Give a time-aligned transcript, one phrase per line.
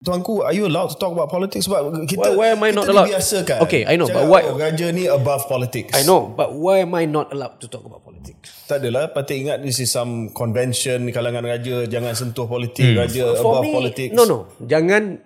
[0.00, 1.68] Tuanku, are you allowed to talk about politics?
[1.68, 3.08] Sebab kita, Why- why am I kita not allowed?
[3.12, 3.58] dibiasakan.
[3.68, 5.92] Okay, I know, Cakap, but why- Oh, raja ni above politics.
[5.92, 8.64] I know, but why am I not allowed to talk about politics?
[8.64, 9.12] Tak adalah.
[9.12, 11.84] Patut ingat this is some convention kalangan raja.
[11.84, 12.96] Jangan sentuh politik.
[12.96, 14.12] Raja For above me, politics.
[14.16, 14.48] no, no.
[14.64, 15.20] Jangan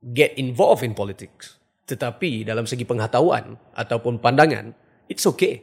[0.00, 1.60] get involved in politics.
[1.84, 4.72] Tetapi dalam segi pengetahuan ataupun pandangan,
[5.12, 5.60] it's okay.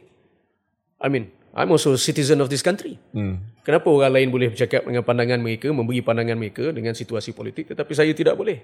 [1.02, 3.00] I mean, I'm also a citizen of this country.
[3.16, 3.40] Hmm.
[3.64, 7.96] Kenapa orang lain boleh bercakap dengan pandangan mereka, memberi pandangan mereka dengan situasi politik, tetapi
[7.96, 8.60] saya tidak boleh?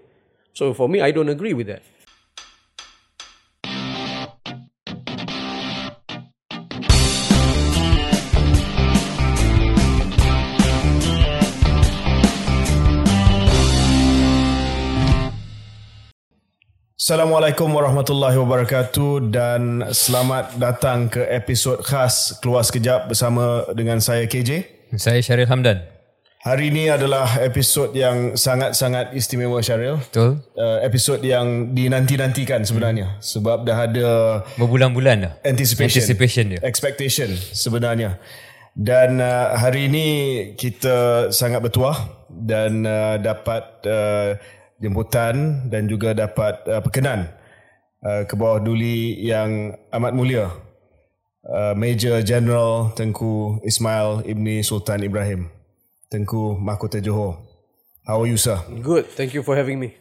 [0.53, 1.81] So for me, I don't agree with that.
[17.03, 24.63] Assalamualaikum warahmatullahi wabarakatuh dan selamat datang ke episod khas Keluar Sekejap bersama dengan saya KJ.
[24.95, 25.83] Saya Syaril Hamdan.
[26.47, 29.99] Hari ini adalah episod yang sangat-sangat istimewa Syaril.
[29.99, 30.47] Betul?
[30.55, 33.19] Uh, episod yang dinanti-nantikan sebenarnya hmm.
[33.19, 34.11] sebab dah ada
[34.55, 35.33] Berbulan-bulan dah.
[35.43, 36.61] anticipation, Anticipation dia.
[36.63, 38.23] expectation sebenarnya.
[38.79, 40.07] Dan uh, hari ini
[40.55, 41.99] kita sangat bertuah
[42.31, 47.31] dan uh, dapat uh, jemputan dan juga dapat uh, perkenan
[48.03, 50.51] uh, ke bawah duli yang amat mulia.
[51.43, 55.51] Uh, Major General Tengku Ismail Ibni Sultan Ibrahim.
[56.11, 57.39] Tengku Mahkota Johor.
[58.07, 58.59] How are you sir?
[58.83, 59.11] Good.
[59.15, 59.95] Thank you for having me.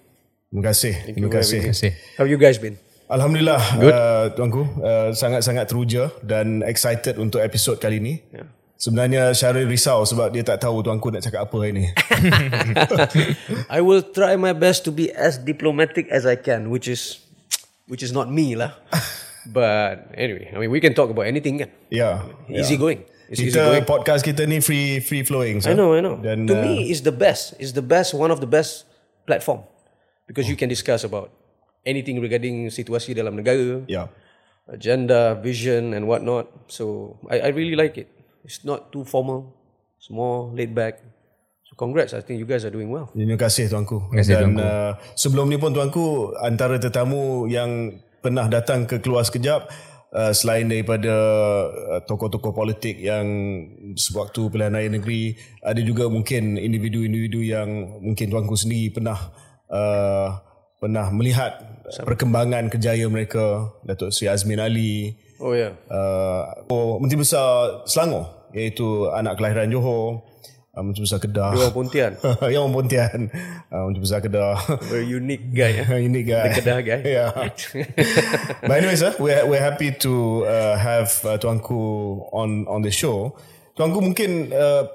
[0.50, 0.94] Terima kasih.
[1.14, 1.62] Terima kasih.
[1.62, 1.92] Terima kasih.
[2.18, 2.78] How you guys been?
[3.12, 8.24] Alhamdulillah uh, tuanku uh, sangat-sangat teruja dan excited untuk episod kali ini.
[8.32, 8.48] Yeah.
[8.82, 11.86] Sebenarnya Syaril risau sebab dia tak tahu tuanku nak cakap apa hari ni.
[13.78, 17.22] I will try my best to be as diplomatic as I can, which is
[17.86, 18.74] which is not me lah.
[19.54, 21.70] But anyway, I mean we can talk about anything kan.
[21.94, 22.26] ya.
[22.50, 23.06] Easy going.
[23.30, 23.86] It's easy Kita going.
[23.86, 25.62] podcast kita ni free free flowing.
[25.62, 26.18] I know, I know.
[26.18, 27.54] Dan to uh, me, it's the best.
[27.62, 28.90] It's the best, one of the best
[29.30, 29.62] platform
[30.26, 31.30] because you can discuss about
[31.86, 34.10] anything regarding situasi dalam negara, ya.
[34.66, 36.50] agenda, vision, and whatnot.
[36.66, 38.10] So I, I really like it.
[38.44, 39.54] It's not too formal.
[39.98, 41.02] It's more laid back.
[41.70, 42.18] So congrats.
[42.18, 43.08] I think you guys are doing well.
[43.14, 44.10] Terima kasih tuanku.
[44.10, 44.62] Terima kasih, Dan tuanku.
[44.66, 49.70] Uh, sebelum ni pun tuanku antara tetamu yang pernah datang ke keluar sekejap
[50.14, 51.14] uh, selain daripada
[51.70, 53.26] uh, tokoh-tokoh politik yang
[53.98, 57.70] sewaktu pilihan raya negeri ada juga mungkin individu-individu yang
[58.04, 59.32] mungkin tuanku sendiri pernah
[59.72, 60.38] uh,
[60.78, 61.62] pernah melihat
[62.06, 65.74] perkembangan kejayaan mereka Datuk Seri Azmin Ali Oh yeah.
[65.90, 70.22] uh, oh, Menteri Besar Selangor iaitu anak kelahiran Johor
[70.78, 72.14] uh, Menteri Besar Kedah Orang Pontian.
[72.54, 73.20] yang orang Pontian
[73.74, 74.54] uh, Menteri Besar Kedah
[74.86, 75.82] Very unique guy.
[75.82, 76.00] Eh?
[76.06, 77.00] unique guy The Kedah guy.
[77.18, 77.30] yeah
[78.62, 83.34] but anyway sir we're, we're happy to uh, have uh, Tuanku on on the show
[83.74, 84.86] Tuanku mungkin uh,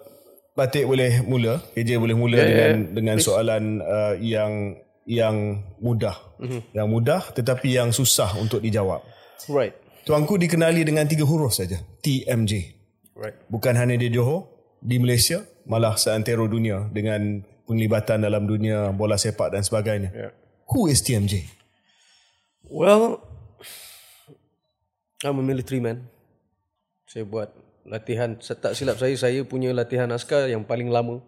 [0.57, 6.17] Batik boleh mula KJ boleh mula yeah, dengan yeah, dengan soalan uh, yang yang mudah
[6.41, 6.61] mm-hmm.
[6.73, 9.05] yang mudah tetapi yang susah untuk dijawab
[9.53, 9.77] Right.
[10.07, 12.79] Tuanku dikenali dengan tiga huruf saja TMJ
[13.17, 13.33] Right.
[13.49, 14.45] bukan hanya di Johor
[14.79, 20.33] di Malaysia malah seantero dunia dengan penglibatan dalam dunia bola sepak dan sebagainya Yeah.
[20.69, 21.49] who is TMJ
[22.67, 23.23] Well,
[25.23, 26.11] I'm a military man.
[27.07, 27.55] Saya buat
[27.87, 31.23] latihan, tak silap saya, saya punya latihan askar yang paling lama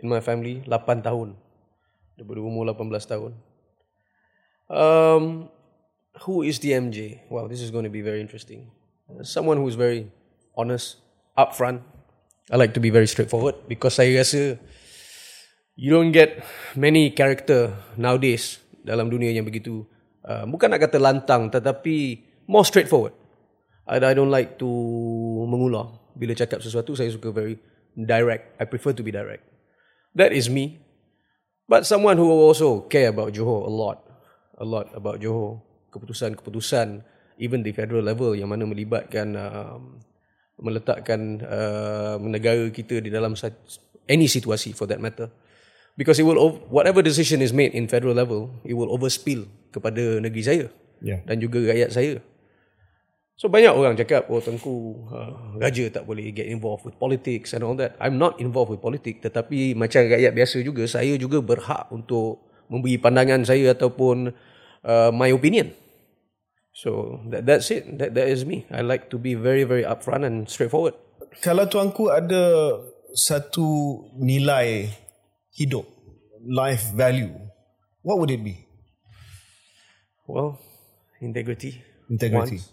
[0.00, 1.36] in my family, 8 tahun.
[2.16, 3.32] Daripada umur 18 tahun.
[4.72, 5.52] Um,
[6.24, 7.20] who is the MJ?
[7.28, 8.70] Wow, this is going to be very interesting.
[9.22, 10.10] Someone who is very
[10.56, 10.96] honest,
[11.36, 11.82] upfront.
[12.50, 16.44] I like to be very straightforward because I guess you don't get
[16.76, 19.86] many character nowadays dalam dunia yang begitu
[20.26, 22.20] uh, bukan nak kata lantang tetapi
[22.50, 23.14] more straightforward.
[23.86, 24.68] I, I don't like to
[25.46, 27.56] mengular bila cakap sesuatu saya suka very
[27.94, 28.58] direct.
[28.58, 29.46] I prefer to be direct.
[30.18, 30.82] That is me.
[31.70, 34.02] But someone who also care about Johor a lot.
[34.58, 35.69] A lot about Johor.
[35.90, 37.02] Keputusan-keputusan
[37.40, 39.98] even di federal level yang mana melibatkan um,
[40.60, 43.32] meletakkan uh, negara kita di dalam
[44.06, 45.32] any situasi for that matter.
[45.96, 46.38] Because it will
[46.70, 50.66] whatever decision is made in federal level it will overspill kepada negeri saya
[51.00, 51.24] Yeah.
[51.24, 52.20] dan juga rakyat saya.
[53.32, 57.64] So banyak orang cakap oh tengku uh, raja tak boleh get involved with politics and
[57.64, 57.96] all that.
[57.96, 63.00] I'm not involved with politics tetapi macam rakyat biasa juga saya juga berhak untuk memberi
[63.00, 64.36] pandangan saya ataupun
[64.84, 65.72] uh, my opinion
[66.80, 70.24] so that, that's it that, that is me I like to be very very upfront
[70.24, 70.96] and straightforward
[71.44, 72.80] kalau tuanku ada
[73.12, 74.88] satu nilai
[75.52, 75.84] hidup
[76.40, 77.36] life value
[78.00, 78.70] what would it be
[80.30, 80.62] Well,
[81.18, 81.82] integrity.
[82.06, 82.62] Integrity.
[82.62, 82.72] Once.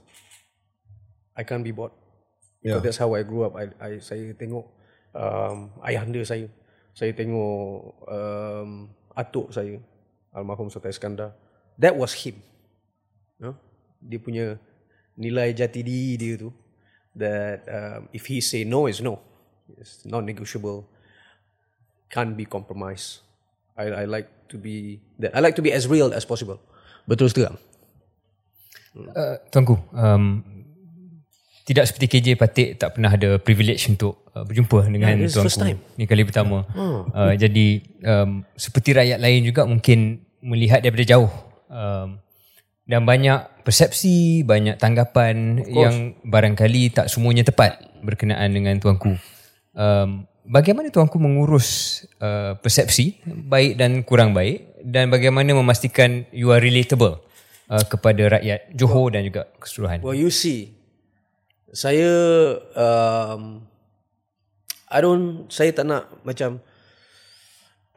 [1.33, 1.94] I can't be bought.
[2.62, 2.77] Yeah.
[2.77, 3.57] Because that's how I grew up.
[3.57, 4.65] I, I saya tengok
[5.18, 6.45] um, ayahanda saya.
[6.94, 9.81] Saya tengok um, atuk saya
[10.33, 11.30] almarhum Sultan Iskandar
[11.81, 12.38] that was him?
[14.02, 14.46] Dia punya
[15.18, 16.50] nilai jati diri dia tu
[17.18, 19.18] that um, if he say no is no
[19.78, 20.86] it's non negotiable
[22.08, 23.26] can't be compromised
[23.78, 26.62] I, I like to be that I like to be as real as possible
[27.10, 27.58] betul terang
[28.98, 30.42] Uh, tuanku, um,
[31.70, 35.46] tidak seperti KJ Patik tak pernah ada privilege untuk uh, berjumpa dengan Yeah, tuanku.
[35.46, 35.78] first time.
[36.02, 36.66] Ni kali pertama.
[36.74, 41.30] Uh, jadi um, seperti rakyat lain juga mungkin melihat daripada jauh.
[41.70, 42.18] Um,
[42.88, 49.19] dan banyak persepsi, banyak tanggapan yang barangkali tak semuanya tepat berkenaan dengan tuanku.
[49.75, 56.63] Um, bagaimana tuanku mengurus uh, persepsi baik dan kurang baik dan bagaimana memastikan you are
[56.63, 57.19] relatable
[57.68, 60.00] uh, kepada rakyat Johor dan juga keseluruhan.
[60.00, 60.80] Well, you see,
[61.75, 62.07] saya
[62.72, 63.68] um,
[64.88, 66.63] I don't saya tak nak macam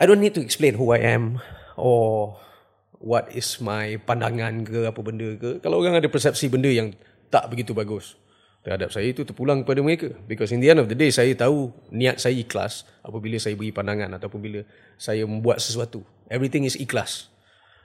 [0.03, 1.39] I don't need to explain who I am
[1.79, 2.35] or
[3.01, 5.59] what is my pandangan ke apa benda ke.
[5.65, 6.93] Kalau orang ada persepsi benda yang
[7.33, 8.15] tak begitu bagus
[8.61, 10.13] terhadap saya itu terpulang kepada mereka.
[10.29, 13.73] Because in the end of the day saya tahu niat saya ikhlas apabila saya beri
[13.73, 14.61] pandangan ataupun bila
[15.01, 16.05] saya membuat sesuatu.
[16.29, 17.33] Everything is ikhlas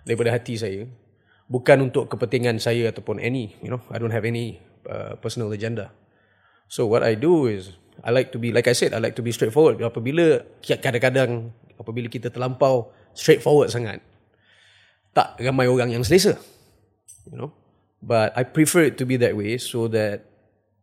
[0.04, 0.84] daripada hati saya.
[1.48, 4.60] Bukan untuk kepentingan saya ataupun any you know I don't have any
[4.92, 5.96] uh, personal agenda.
[6.68, 9.24] So what I do is I like to be like I said I like to
[9.24, 9.80] be straightforward.
[9.80, 14.04] Apabila kadang-kadang apabila kita terlampau straightforward sangat
[15.16, 16.36] tak ramai orang yang selesa
[17.32, 17.56] you know
[18.04, 20.28] but I prefer it to be that way so that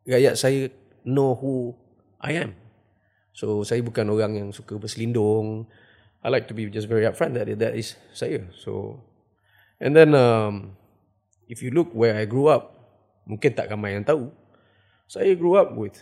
[0.08, 0.72] rakyat saya
[1.04, 1.76] know who
[2.18, 2.56] I am
[3.36, 5.68] so saya bukan orang yang suka berselindung
[6.24, 9.04] I like to be just very upfront that that is saya so
[9.82, 10.78] And then um,
[11.50, 12.78] if you look where I grew up,
[13.26, 14.30] mungkin tak ramai yang tahu.
[15.10, 15.98] Saya grew up with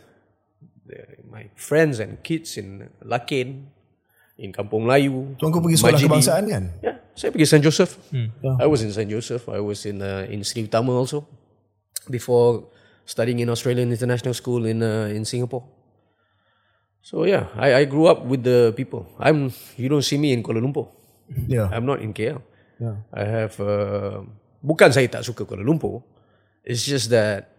[0.85, 3.73] the, my friends and kids in Lakin,
[4.37, 5.33] in Kampung Melayu.
[5.41, 6.09] Tuanku pergi sekolah Majidi.
[6.13, 6.65] kebangsaan kan?
[6.85, 7.63] Yeah, saya pergi St.
[7.65, 7.99] Joseph.
[8.59, 9.09] I was in St.
[9.11, 9.49] Joseph.
[9.49, 11.27] I was in uh, in Sri Utama also
[12.09, 12.71] before
[13.05, 15.67] studying in Australian International School in uh, in Singapore.
[17.01, 19.09] So yeah, I, I grew up with the people.
[19.19, 20.89] I'm you don't see me in Kuala Lumpur.
[21.49, 21.69] Ya.
[21.73, 22.43] I'm not in KL.
[22.81, 22.97] Yeah.
[23.13, 24.25] I have uh,
[24.61, 26.05] bukan saya tak suka Kuala Lumpur.
[26.63, 27.57] It's just that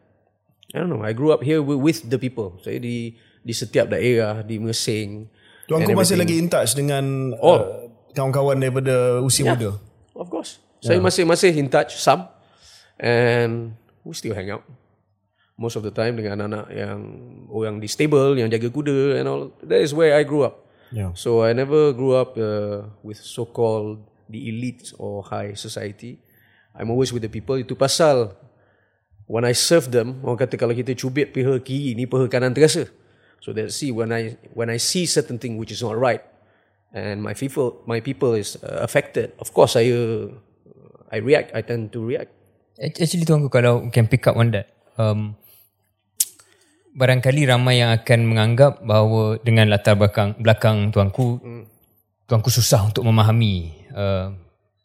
[0.72, 1.04] I don't know.
[1.04, 2.56] I grew up here with, with the people.
[2.64, 5.26] Saya di di setiap daerah di Mersing.
[5.68, 7.60] Tuanku and masih lagi in touch dengan Oh.
[7.60, 9.72] uh, kawan-kawan daripada usia Yeah, muda.
[10.16, 10.60] Of course.
[10.82, 12.26] Saya masih masih in touch some
[12.98, 14.66] and we still hang out.
[15.58, 17.00] Most of the time dengan anak-anak yang
[17.54, 19.54] orang di stable yang jaga kuda and all.
[19.62, 20.66] That is where I grew up.
[20.90, 21.14] Yeah.
[21.14, 26.20] So I never grew up uh, with so-called the elite or high society.
[26.74, 27.62] I'm always with the people.
[27.62, 28.34] Itu pasal
[29.30, 32.90] when I serve them, orang kata kalau kita cubit pihak kiri ni pihak kanan terasa.
[33.40, 36.22] So that see when I when I see certain thing which is not right,
[36.92, 39.32] and my people my people is uh, affected.
[39.40, 40.32] Of course, I uh,
[41.12, 41.56] I react.
[41.56, 42.32] I tend to react.
[42.80, 44.72] Actually tuanku kalau can pick up on that.
[45.00, 45.36] Um,
[46.92, 51.64] barangkali ramai yang akan menganggap bahawa dengan latar belakang belakang tuanku Hmm.
[52.28, 54.36] tuanku susah untuk memahami uh,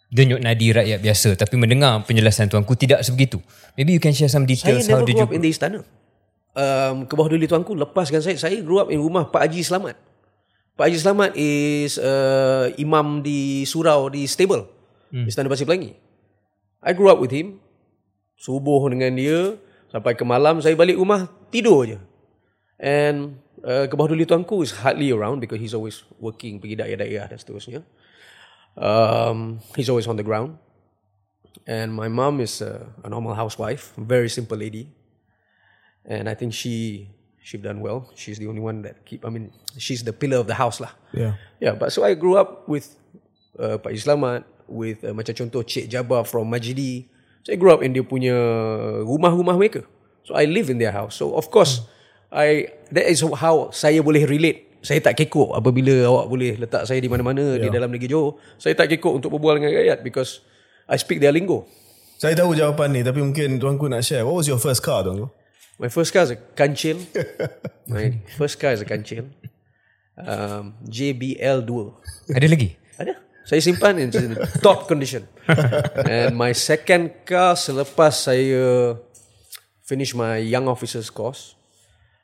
[0.07, 3.43] denyut nadi rakyat biasa tapi mendengar penjelasan tuanku tidak sebegitu.
[3.75, 5.51] Maybe you can share some Saya details how never did grew you up in the
[5.51, 5.83] istana.
[6.57, 8.39] Um, ke bawah duli tuanku lepaskan saya.
[8.39, 10.06] Saya grew up in rumah Pak Haji Selamat.
[10.77, 14.69] Pak Haji Selamat is uh, imam di surau di stable.
[15.09, 15.25] Hmm.
[15.25, 15.97] Istana Pasir Pelangi.
[16.85, 17.57] I grew up with him.
[18.37, 19.57] Subuh dengan dia.
[19.89, 21.97] Sampai ke malam saya balik rumah tidur je.
[22.77, 27.41] And uh, ke duli tuanku is hardly around because he's always working pergi daerah-daerah dan
[27.41, 27.81] seterusnya.
[28.77, 30.61] Um, he's always on the ground.
[31.65, 34.93] And my mom is a, a normal housewife, very simple lady.
[36.05, 37.09] And I think she
[37.47, 38.11] she done well.
[38.19, 39.23] She's the only one that keep.
[39.23, 40.91] I mean, she's the pillar of the house lah.
[41.15, 41.39] Yeah.
[41.63, 42.91] Yeah, but so I grew up with
[43.55, 47.07] uh, Pak Islamat, with uh, macam contoh Cik Jabbar from Majidi.
[47.47, 48.35] So I grew up in dia punya
[49.07, 49.87] rumah-rumah mereka.
[50.27, 51.23] So I live in their house.
[51.23, 51.87] So of course,
[52.35, 54.67] I that is how saya boleh relate.
[54.83, 58.43] Saya tak kekok apabila awak boleh letak saya di mana-mana di dalam negeri Johor.
[58.59, 60.43] Saya tak kekok untuk berbual dengan rakyat because
[60.91, 61.67] I speak their lingo.
[62.19, 64.27] Saya tahu jawapan ni tapi mungkin tuanku nak share.
[64.27, 65.31] What was your first car tuanku?
[65.77, 66.97] My first car is a Kancil.
[67.87, 69.29] My first car is a Kancil.
[70.17, 72.33] Um, JBL 2.
[72.33, 72.73] Ada lagi?
[72.97, 73.21] Ada.
[73.45, 74.33] Saya simpan in in
[74.65, 75.29] top condition.
[76.09, 78.97] And my second car selepas saya
[79.85, 81.61] finish my young officers course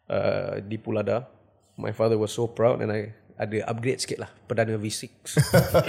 [0.09, 1.29] uh, di Pulada.
[1.77, 5.11] My father was so proud and I ada upgrade sikit lah Perdana V6.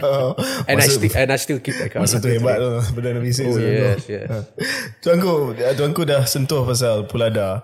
[0.70, 2.02] and I still and I still keep that car.
[2.02, 4.28] Masa tu hebat tu Perdana V6 Oh yes, yes.
[5.06, 7.62] Tuanku Tuanku dah sentuh pasal Pulada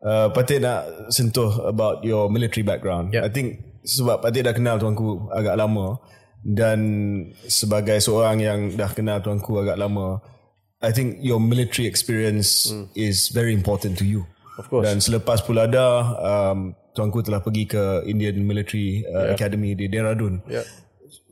[0.00, 3.26] uh, Patik nak sentuh About your military background Yeah.
[3.26, 5.98] I think Sebab Patik dah kenal tuanku Agak lama
[6.42, 6.78] dan
[7.46, 10.18] sebagai seorang yang dah kenal tuanku agak lama
[10.82, 12.66] I think your military experience
[12.98, 14.26] is very important to you
[14.58, 14.84] Of course.
[14.84, 20.64] dan selepas Pulada um, tuanku telah pergi ke Indian Military uh, Academy di Dehradun Yeah.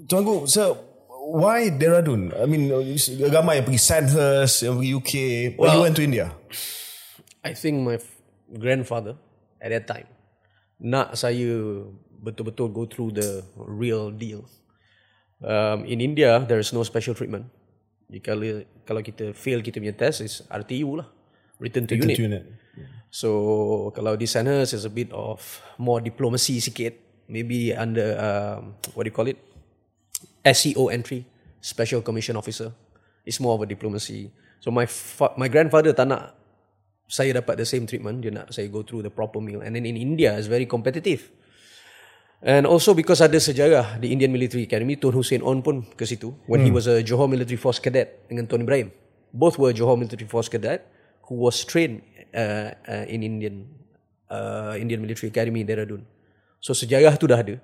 [0.08, 0.76] tuanku so
[1.30, 2.72] why Dehradun I mean
[3.28, 5.12] ramai yang pergi Sandhurst yang pergi UK
[5.60, 6.32] why you went to India
[7.40, 7.96] I think my
[8.52, 9.16] grandfather
[9.60, 10.08] at that time
[10.80, 11.84] nak saya
[12.20, 14.44] betul-betul go through the real deal.
[15.40, 17.48] Um, in India, there is no special treatment.
[18.12, 18.36] Jika
[18.84, 21.08] kalau kita fail kita punya test is RTU lah,
[21.56, 22.18] return to unit.
[22.20, 22.44] unit
[23.10, 25.42] So kalau di sana is a bit of
[25.82, 26.94] more diplomacy sikit,
[27.26, 29.38] maybe under um, what do you call it,
[30.46, 31.26] SEO entry,
[31.58, 32.70] Special Commission Officer.
[33.26, 34.30] It's more of a diplomacy.
[34.62, 36.38] So my fa- my grandfather tak nak
[37.10, 38.22] saya dapat the same treatment.
[38.22, 39.58] Dia nak saya go through the proper meal.
[39.58, 41.34] And then in India, it's very competitive.
[42.40, 46.32] And also because ada sejarah di Indian Military Academy, Tun Hussein On pun ke situ.
[46.48, 48.94] When he was a Johor Military Force Cadet dengan Tun Ibrahim.
[49.34, 50.86] Both were Johor Military Force Cadet
[51.30, 52.02] who was trained
[52.34, 53.66] uh, uh, in Indian
[54.30, 56.02] uh, Indian Military Academy in Dehradun.
[56.60, 57.58] So sejarah tu dah ada.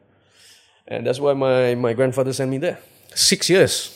[0.86, 2.78] And that's why my my grandfather sent me there.
[3.14, 3.92] Six years.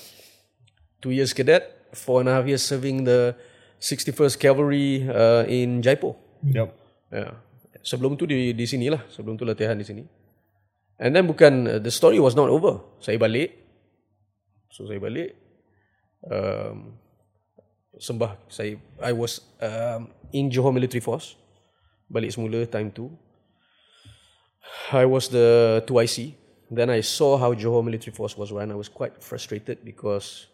[1.01, 1.65] Two years cadet,
[1.97, 3.33] four and a half years serving the
[3.81, 6.13] 61st Cavalry uh, in Jaipur.
[6.45, 6.77] yep
[7.11, 7.35] Ya.
[7.83, 10.07] Sebelum tu di di sini lah, sebelum tu latihan di sini.
[11.01, 12.85] And then bukan uh, the story was not over.
[13.03, 13.57] Saya balik.
[14.71, 15.35] So saya balik.
[16.23, 17.01] Um,
[18.01, 21.37] sembah saya I was um, in Johor Military Force.
[22.11, 23.13] Balik semula time tu.
[24.91, 26.35] I was the 2IC.
[26.71, 28.73] Then I saw how Johor Military Force was run.
[28.73, 30.49] I was quite frustrated because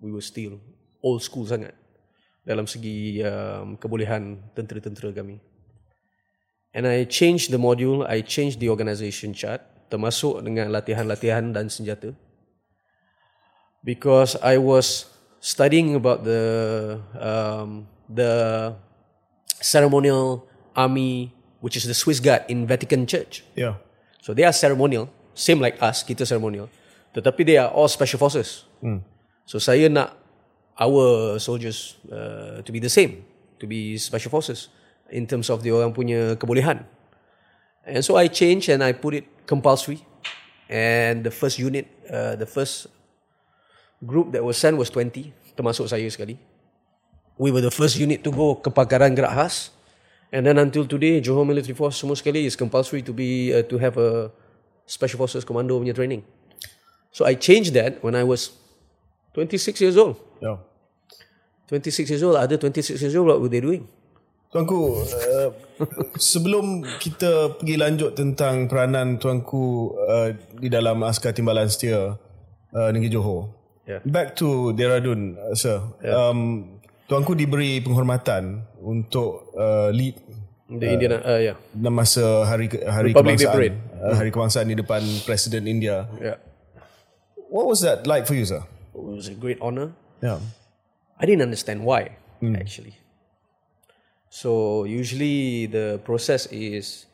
[0.00, 0.60] we were still
[1.04, 1.76] old school sangat
[2.44, 5.40] dalam segi um, kebolehan tentera-tentera kami.
[6.76, 12.12] And I changed the module, I changed the organisation chart termasuk dengan latihan-latihan dan senjata.
[13.84, 15.13] Because I was
[15.44, 16.40] studying about the
[17.20, 18.72] um, the
[19.60, 23.44] ceremonial army which is the Swiss Guard in Vatican Church.
[23.52, 23.76] yeah
[24.24, 26.72] So they are ceremonial, same like us, kita ceremonial.
[27.12, 28.64] Tetapi they are all special forces.
[29.44, 30.16] So saya nak
[30.80, 33.20] our soldiers uh, to be the same,
[33.60, 34.72] to be special forces
[35.12, 36.88] in terms of the orang punya kebolehan.
[37.84, 40.00] And so I changed and I put it compulsory.
[40.72, 42.88] And the first unit, uh, the first
[44.04, 46.36] group that was sent was 20, termasuk saya sekali.
[47.40, 49.74] We were the first unit to go kepakaran gerak khas.
[50.30, 53.78] And then until today, Johor Military Force semua sekali is compulsory to be uh, to
[53.78, 54.30] have a
[54.84, 56.26] Special Forces Commando punya training.
[57.14, 58.52] So I changed that when I was
[59.34, 60.18] 26 years old.
[60.42, 60.58] yeah
[61.68, 63.88] 26 years old, other 26 years old, what were they doing?
[64.52, 65.50] Tuanku, uh,
[66.30, 72.14] sebelum kita pergi lanjut tentang peranan tuanku uh, di dalam askar timbalan setia
[72.70, 73.50] uh, Negeri Johor.
[73.84, 74.00] Yeah.
[74.04, 75.84] Back to Dehradun, uh, sir.
[76.00, 80.16] Um, tuanku diberi penghormatan untuk uh, lead
[80.64, 81.56] The Indian, uh, yeah.
[81.76, 83.76] dalam masa hari hari Republic kebangsaan.
[84.00, 86.08] Uh, hari kebangsaan di depan Presiden India.
[86.16, 86.40] Yeah.
[87.52, 88.64] What was that like for you, sir?
[88.96, 89.92] It was a great honor.
[90.24, 90.40] Yeah.
[91.20, 92.16] I didn't understand why,
[92.56, 92.96] actually.
[94.32, 97.06] So usually the process is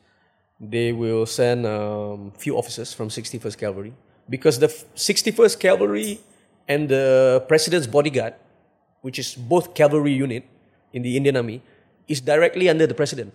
[0.57, 3.93] they will send um, few officers from 61st Cavalry
[4.25, 6.17] because the f- 61st Cavalry
[6.67, 8.33] and the President's bodyguard,
[9.01, 10.45] which is both cavalry unit
[10.93, 11.61] in the Indian Army,
[12.07, 13.33] is directly under the President.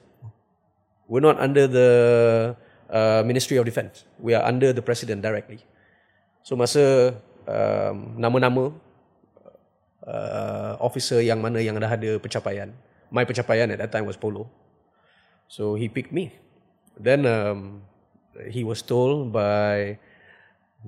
[1.09, 1.91] We're not under the
[2.91, 4.05] uh, Ministry of Defense.
[4.19, 5.63] We are under the President directly.
[6.43, 7.15] So masa
[7.47, 8.75] um, nama-nama
[10.07, 12.71] uh, officer yang mana yang dah ada pencapaian.
[13.11, 14.51] My pencapaian at that time was polo.
[15.47, 16.35] So he picked me.
[16.99, 17.83] Then um,
[18.51, 19.99] he was told by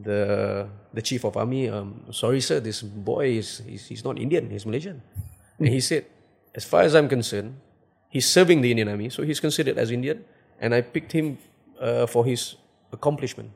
[0.04, 4.50] the the chief of army, um, sorry sir, this boy is he's, he's not Indian,
[4.50, 5.02] he's Malaysian.
[5.58, 6.06] and he said,
[6.54, 7.58] as far as I'm concerned,
[8.08, 10.22] he's serving the Indian army, so he's considered as Indian,
[10.62, 11.38] and I picked him
[11.82, 12.54] uh, for his
[12.94, 13.50] accomplishment.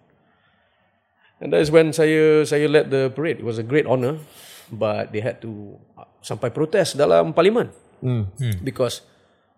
[1.43, 3.43] And that is when saya saya led the parade.
[3.43, 4.19] It was a great honor,
[4.71, 7.71] but they had to uh, sampai protes dalam parlimen
[8.63, 9.03] because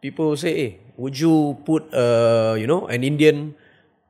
[0.01, 3.53] people say, "Eh, would you put uh, you know an Indian?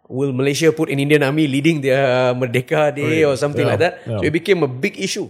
[0.09, 4.21] Will Malaysia put an Indian army leading their Merdeka Day or something like that?" So
[4.21, 5.29] it became a big issue.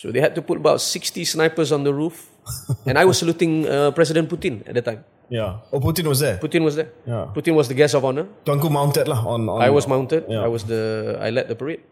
[0.00, 2.26] So they had to put about sixty snipers on the roof,
[2.88, 5.04] and I was saluting uh, President Putin at the time.
[5.30, 5.62] Yeah.
[5.70, 6.42] Oh, Putin was there.
[6.42, 6.90] Putin was there.
[7.06, 7.30] Yeah.
[7.30, 8.26] Putin was the guest of honor.
[8.42, 9.46] Tuanku mounted lah on.
[9.46, 10.26] on I was mounted.
[10.26, 10.42] Yeah.
[10.42, 11.86] I was the I led the parade.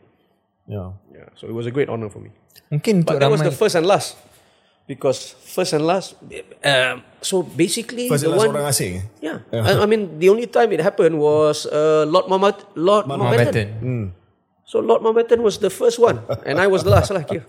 [0.67, 0.99] Yeah.
[1.15, 2.35] Yeah, so it was a great honor for me.
[2.71, 4.19] Mungkin But that was the first and last.
[4.88, 6.16] Because first and last,
[6.64, 9.04] um, so basically First the last one, orang asing.
[9.21, 13.68] yeah, I, I mean the only time it happened was uh, Lord Mount, Lord Mountbatten.
[13.85, 14.16] Mountbatten.
[14.64, 17.45] So Lord Mountbatten was the first one, and I was the last lah kira.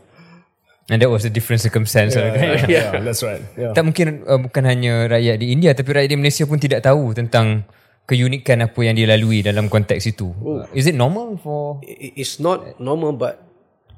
[0.92, 2.20] And that was a different circumstance.
[2.20, 2.34] Yeah,
[2.68, 3.40] yeah, yeah, that's right.
[3.56, 3.72] Yeah.
[3.72, 7.16] Tak mungkin uh, bukan hanya rakyat di India tapi rakyat di Malaysia pun tidak tahu
[7.16, 7.64] tentang
[8.04, 10.34] keunikan apa yang dilalui dalam konteks itu.
[10.44, 13.40] Uh, is it normal for I- It's not normal, but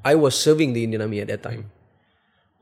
[0.06, 1.72] I was serving the Indian Army at that time.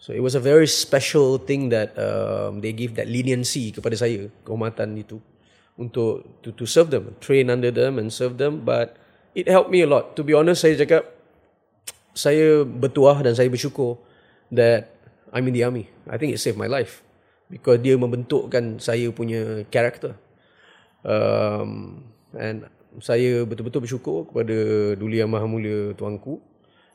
[0.00, 4.32] So it was a very special thing that um, they give that leniency kepada saya,
[4.48, 5.20] kehormatan itu
[5.76, 8.64] untuk to, to serve them, train under them and serve them.
[8.64, 8.96] But
[9.36, 10.16] it helped me a lot.
[10.16, 11.04] To be honest, saya cakap
[12.16, 14.00] saya bertuah dan saya bersyukur
[14.48, 14.88] that
[15.36, 15.92] I'm in the army.
[16.08, 17.04] I think it saved my life
[17.52, 20.16] because dia membentukkan saya punya karakter.
[21.04, 22.08] Um,
[22.40, 22.72] and
[23.04, 24.56] saya betul-betul bersyukur kepada
[24.96, 26.40] Duli Yang Maha Mulia Tuanku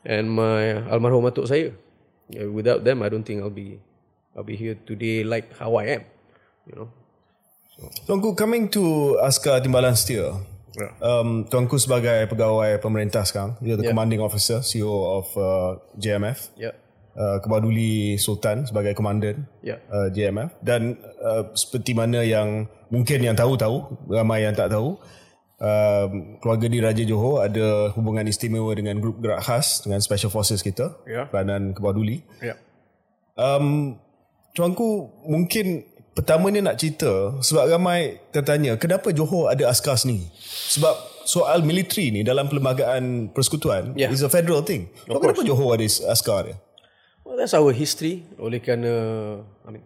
[0.02, 1.70] and my almarhum atuk saya.
[2.28, 3.78] Yeah, Without them, I don't think I'll be
[4.34, 6.02] I'll be here today like how I am.
[6.66, 6.88] You know.
[8.08, 10.32] Tuanku, coming to Askar Timbalan Setia,
[10.76, 10.92] Yeah.
[11.00, 14.92] um, Tuanku sebagai pegawai pemerintah sekarang, you're the commanding officer, CEO
[15.22, 16.72] of uh, JMF, Yeah.
[17.16, 19.80] uh, Kebaduli Sultan sebagai komandan Yeah.
[19.88, 24.96] uh, JMF dan uh, seperti mana yang mungkin yang tahu-tahu, ramai yang tak tahu,
[25.58, 30.60] um, keluarga di Raja Johor ada hubungan istimewa dengan grup gerak khas dengan Special Forces
[30.60, 31.28] kita, Ya.
[31.28, 32.24] peranan Kebaduli.
[32.40, 32.56] Yeah.
[33.36, 34.00] Um,
[34.56, 35.84] tuanku mungkin
[36.16, 40.24] pertamanya nak cerita sebab ramai tertanya kenapa Johor ada askar sendiri
[40.72, 40.96] sebab
[41.28, 44.08] soal militeri ni dalam perlembagaan persekutuan Yeah.
[44.08, 46.56] is a federal thing of kenapa Johor ada askar dia
[47.26, 48.22] Well, that's our history.
[48.38, 48.86] Oleh kerana,
[49.66, 49.82] I mean,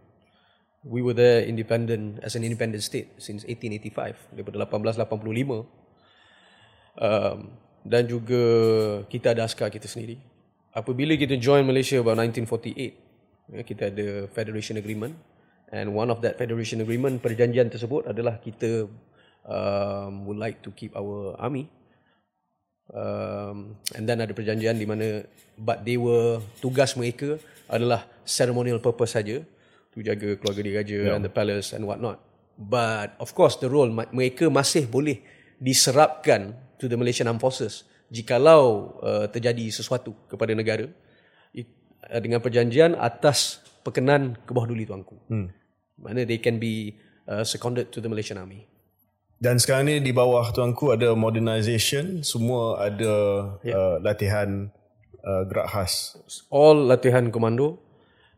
[0.85, 5.69] we were there independent as an independent state since 1885 daripada 1885.
[7.01, 7.39] Um,
[7.81, 8.43] dan juga
[9.09, 10.21] kita ada askar kita sendiri.
[10.71, 15.17] Apabila kita join Malaysia about 1948, ya, kita ada Federation Agreement
[15.73, 18.87] and one of that Federation Agreement perjanjian tersebut adalah kita
[19.47, 21.71] um, would like to keep our army
[22.95, 25.27] um, and then ada perjanjian di mana
[25.59, 27.39] but they were tugas mereka
[27.71, 29.43] adalah ceremonial purpose saja
[29.91, 31.15] to jaga keluarga diraja yeah.
[31.19, 32.23] and the palace and what not
[32.55, 35.23] but of course the role mereka masih boleh
[35.59, 40.87] diserapkan to the Malaysian Armed Forces jikalau uh, terjadi sesuatu kepada negara
[41.55, 41.67] it,
[42.07, 45.49] uh, dengan perjanjian atas perkenan ke bawah duli tuanku hmm.
[45.99, 46.95] mana they can be
[47.27, 48.71] uh, seconded to the Malaysian Army
[49.41, 53.13] dan sekarang ni di bawah tuanku ada modernization semua ada
[53.59, 54.69] uh, latihan
[55.25, 56.15] uh, gerak khas
[56.53, 57.90] all latihan komando.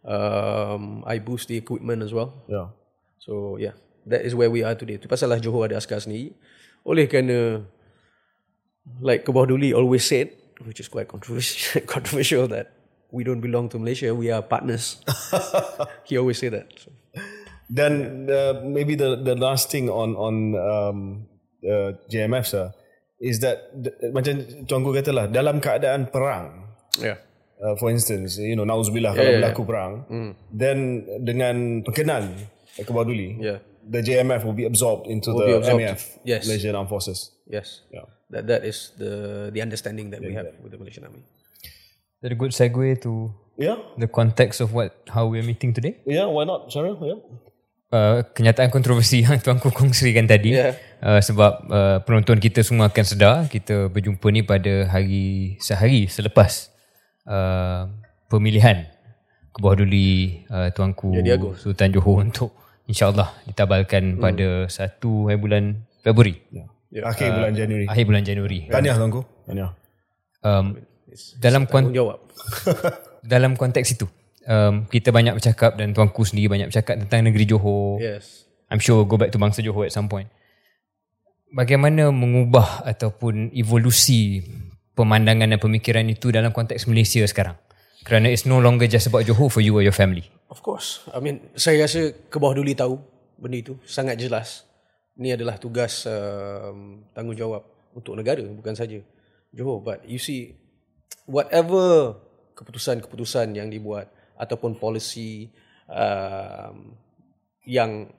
[0.02, 2.42] Um, I boost the equipment as well.
[2.50, 2.74] yeah.
[3.22, 4.98] So yeah, that is where we are today.
[4.98, 6.34] Tu pasal lah Johor ada askar sendiri.
[6.82, 7.62] Oleh kerana
[8.98, 10.34] like Duli always said,
[10.66, 12.74] which is quite controversial, controversial that
[13.14, 14.98] we don't belong to Malaysia, we are partners.
[16.08, 16.66] he always say that.
[16.74, 16.90] So.
[17.70, 20.98] Dan uh, maybe the the last thing on on um,
[21.62, 22.74] uh, JMF sir
[23.22, 26.68] is that the, macam tuanku kata lah dalam keadaan perang
[27.00, 27.16] Yeah.
[27.62, 29.92] Uh, for instance you know nauzubillah kalau yeah, berlaku perang
[30.50, 30.78] then
[31.22, 32.34] dengan perkenan
[32.74, 33.58] ke Baduli Yeah.
[33.82, 35.78] the JMF will be absorbed into be the absorbed.
[35.80, 36.44] MAF Yes.
[36.44, 37.86] Malaysian Armed Forces Yes.
[37.88, 38.06] yeah.
[38.32, 39.12] That that is the
[39.52, 41.20] the understanding that we have with the Malaysian Army.
[42.24, 43.28] That a good segue to
[43.60, 46.00] yeah the context of what how we're meeting today.
[46.08, 47.20] yeah why not Syaril yeah
[47.92, 50.80] Uh, kenyataan kontroversi yang tuanku kongsikan tadi Yeah.
[51.04, 56.71] uh, sebab uh, penonton kita semua akan sedar kita berjumpa ni pada hari sehari selepas
[57.24, 57.86] uh,
[58.26, 58.88] pemilihan
[59.48, 61.36] ke bawah duli uh, tuanku Jadi.
[61.54, 62.50] Sultan Johor untuk
[62.84, 64.20] insyaallah ditabalkan Hmm.
[64.20, 65.64] pada 1 hari bulan
[66.00, 66.34] Februari
[66.92, 69.70] akhir bulan Januari akhir bulan Januari tahniah tuanku tahniah
[70.42, 70.76] um,
[71.38, 72.18] dalam kon- Tanggungjawab.
[73.32, 74.06] dalam konteks itu
[74.44, 78.44] um, kita banyak bercakap dan tuanku sendiri banyak bercakap tentang negeri Johor Yes.
[78.66, 80.32] I'm sure we'll go back to bangsa Johor at some point.
[81.48, 84.40] Bagaimana mengubah ataupun evolusi
[84.92, 87.56] pemandangan dan pemikiran itu dalam konteks Malaysia sekarang?
[88.02, 90.26] Kerana it's no longer just about Johor for you or your family.
[90.50, 91.06] Of course.
[91.14, 92.98] I mean, saya rasa ke bawah duli tahu
[93.38, 94.66] benda itu sangat jelas.
[95.14, 97.62] Ini adalah tugas um, tanggungjawab
[97.94, 98.98] untuk negara bukan saja
[99.54, 99.86] Johor.
[99.86, 100.58] But you see,
[101.30, 102.18] whatever
[102.58, 105.46] keputusan-keputusan yang dibuat ataupun polisi
[105.86, 106.98] um,
[107.62, 108.10] yang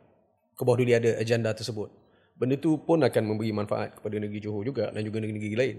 [0.55, 1.91] ke bawah duli ada agenda tersebut,
[2.39, 5.77] benda itu pun akan memberi manfaat kepada negeri Johor juga dan juga negeri-negeri lain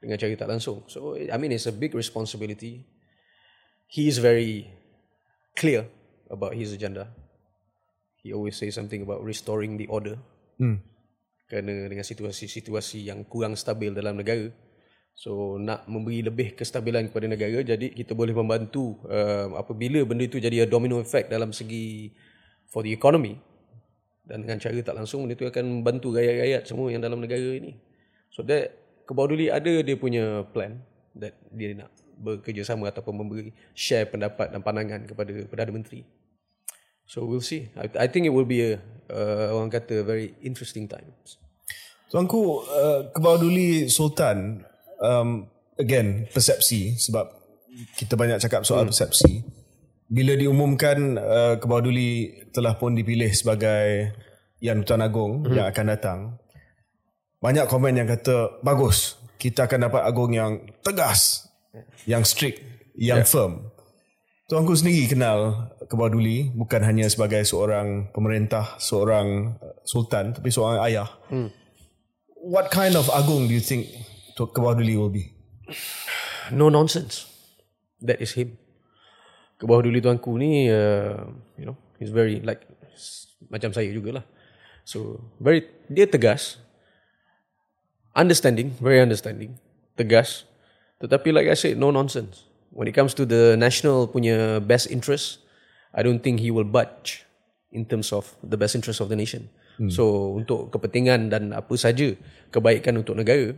[0.00, 0.82] dengan cara tak langsung.
[0.88, 2.88] So, I mean, it's a big responsibility.
[3.86, 4.66] He is very
[5.54, 5.84] clear
[6.32, 7.12] about his agenda.
[8.24, 10.16] He always say something about restoring the order.
[10.56, 10.80] Hmm.
[11.52, 14.48] Kerana dengan situasi-situasi yang kurang stabil dalam negara.
[15.20, 20.40] So nak memberi lebih kestabilan kepada negara jadi kita boleh membantu um, apabila benda itu
[20.40, 22.08] jadi a domino effect dalam segi
[22.72, 23.36] for the economy
[24.24, 27.76] dan dengan cara tak langsung benda itu akan membantu rakyat-rakyat semua yang dalam negara ini.
[28.30, 28.72] So that
[29.10, 30.78] Kebawah Duli ada dia punya plan
[31.18, 36.06] that dia nak bekerjasama ataupun memberi share pendapat dan pandangan kepada Perdana Menteri.
[37.10, 37.66] So we'll see.
[37.74, 38.78] I, I think it will be a
[39.10, 41.42] uh, orang kata very interesting times.
[42.06, 44.62] Tuanku, uh, Kebawah Duli Sultan,
[45.02, 47.34] um, again, persepsi sebab
[47.98, 48.94] kita banyak cakap soal hmm.
[48.94, 49.42] persepsi.
[50.06, 54.14] Bila diumumkan uh, Kebawah Duli telah pun dipilih sebagai
[54.62, 55.54] Yang Tuan Agong hmm.
[55.54, 56.18] yang akan datang,
[57.40, 61.48] banyak komen yang kata, bagus, kita akan dapat Agong yang tegas,
[62.04, 62.60] yang strict,
[62.92, 63.28] yang yeah.
[63.28, 63.72] firm.
[64.50, 70.82] Tuanku sendiri kenal Kebawah Duli bukan hanya sebagai seorang pemerintah, seorang uh, sultan, tapi seorang
[70.90, 71.08] ayah.
[71.30, 71.54] Hmm.
[72.34, 73.88] What kind of Agong do you think
[74.36, 75.32] Kebawah Duli will be?
[76.50, 77.30] No nonsense.
[78.02, 78.58] That is him.
[79.56, 82.66] Kebawah Duli tuanku ni, uh, you know, he's very like
[83.46, 84.26] macam saya jugalah.
[84.82, 86.58] So very dia tegas,
[88.20, 89.56] understanding, very understanding,
[89.96, 90.44] tegas.
[91.00, 92.44] Tetapi like I said, no nonsense.
[92.70, 95.40] When it comes to the national punya best interest,
[95.96, 97.24] I don't think he will budge
[97.72, 99.48] in terms of the best interest of the nation.
[99.80, 99.88] Hmm.
[99.88, 102.14] So untuk kepentingan dan apa saja
[102.52, 103.56] kebaikan untuk negara,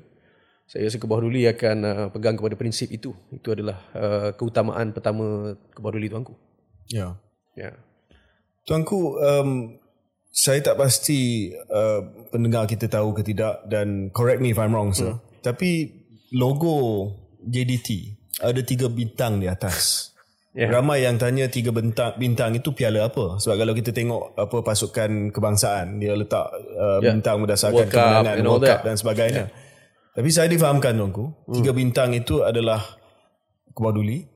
[0.71, 3.13] saya rasa Kebawah Duli akan uh, pegang kepada prinsip itu.
[3.29, 6.33] Itu adalah uh, keutamaan pertama Kebawah Duli tuanku.
[6.89, 7.19] Ya.
[7.59, 7.77] Ya.
[8.65, 9.77] Tuanku, um,
[10.33, 12.01] saya tak pasti uh,
[12.33, 15.13] pendengar kita tahu ke tidak dan correct me if I'm wrong sir.
[15.13, 15.21] Hmm.
[15.45, 15.93] Tapi
[16.33, 17.13] logo
[17.45, 19.77] JDT ada tiga bintang di atas.
[20.53, 20.69] Yeah.
[20.69, 23.41] Ramai yang tanya tiga bintang bintang itu piala apa?
[23.41, 26.45] Sebab kalau kita tengok apa pasukan kebangsaan dia letak
[26.77, 27.09] uh, yeah.
[27.09, 29.45] bintang berdasarkan World kemenangan Cup World Cup dan sebagainya.
[29.49, 30.13] Yeah.
[30.13, 31.57] Tapi saya difahamkan tuanku, hmm.
[31.57, 32.85] tiga bintang itu adalah
[33.73, 34.29] Kebawah Duli,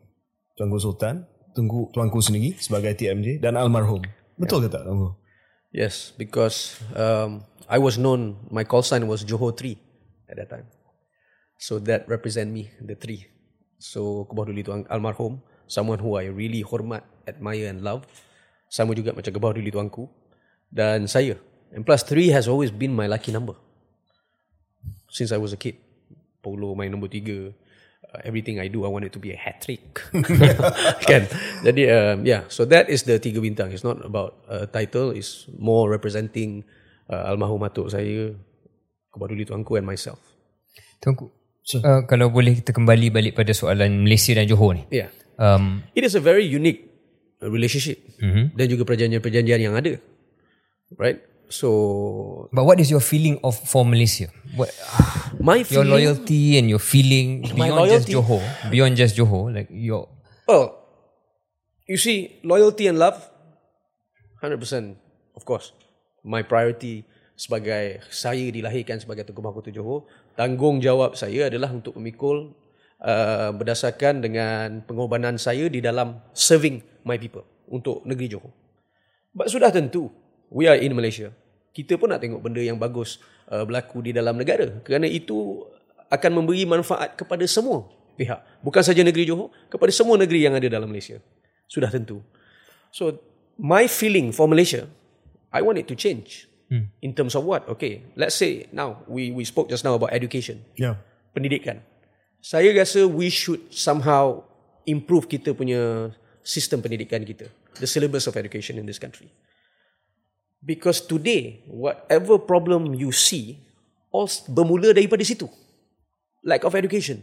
[0.57, 4.01] Tuanku Sultan, Tuanku, tuanku sendiri sebagai TMJ dan almarhum.
[4.41, 4.73] Betul yeah.
[4.73, 5.26] ke tak tuanku?
[5.73, 9.77] Yes, because um, I was known, my call sign was Johor 3
[10.31, 10.67] at that time.
[11.57, 13.25] So that represent me, the three.
[13.81, 18.05] So Kebah Duli Tuan Almarhum, someone who I really hormat, admire and love.
[18.69, 20.09] Sama juga macam Kebah Duli Tuanku.
[20.69, 21.41] Dan saya.
[21.73, 23.57] And plus three has always been my lucky number.
[25.09, 25.81] Since I was a kid.
[26.45, 27.57] Polo main nombor tiga
[28.25, 29.83] everything I do, I want it to be a hat trick.
[31.11, 31.29] kan?
[31.67, 32.47] Jadi, um, yeah.
[32.49, 33.73] So that is the tiga bintang.
[33.75, 35.13] It's not about a title.
[35.13, 36.65] It's more representing
[37.11, 38.33] uh, almarhum atuk saya,
[39.17, 40.21] Duli tuanku and myself.
[41.01, 41.33] Tuanku,
[41.67, 44.87] So, uh, kalau boleh kita kembali balik pada soalan Malaysia dan Johor ni.
[44.87, 45.11] Yeah.
[45.35, 46.87] Um, It is a very unique
[47.43, 48.55] relationship mm-hmm.
[48.55, 49.99] dan juga perjanjian-perjanjian yang ada.
[50.95, 51.27] Right?
[51.49, 54.31] So But what is your feeling of for Malaysia?
[54.59, 54.75] What
[55.39, 60.11] my feeling, your loyalty and your feeling beyond just Johor, beyond just Johor, like your
[60.47, 60.79] Well,
[61.87, 63.19] you see loyalty and love
[64.43, 64.59] 100%
[65.35, 65.75] of course.
[66.27, 67.07] My priority
[67.37, 72.57] sebagai saya dilahirkan sebagai Tengku Mahkota Johor, tanggungjawab saya adalah untuk memikul
[73.05, 78.51] uh, berdasarkan dengan pengorbanan saya di dalam serving my people untuk negeri Johor.
[79.37, 80.09] But sudah tentu,
[80.51, 81.33] we are in Malaysia.
[81.77, 83.21] Kita pun nak tengok benda yang bagus
[83.53, 84.81] uh, berlaku di dalam negara.
[84.81, 85.65] Kerana itu
[86.09, 87.85] akan memberi manfaat kepada semua
[88.17, 88.41] pihak.
[88.65, 91.21] Bukan saja negeri Johor, kepada semua negeri yang ada dalam Malaysia.
[91.69, 92.25] Sudah tentu.
[92.91, 93.21] So,
[93.61, 94.89] my feeling for Malaysia,
[95.53, 96.49] I want it to change.
[96.73, 96.91] Hmm.
[96.99, 97.63] In terms of what?
[97.79, 100.67] Okay, let's say now we we spoke just now about education.
[100.75, 100.99] Yeah.
[101.31, 101.85] Pendidikan.
[102.43, 104.43] Saya rasa we should somehow
[104.83, 106.11] improve kita punya
[106.43, 107.47] sistem pendidikan kita.
[107.79, 109.31] The syllabus of education in this country.
[110.65, 113.61] Because today, whatever problem you see,
[114.11, 115.47] all bermula daripada situ.
[116.43, 117.23] Lack of education.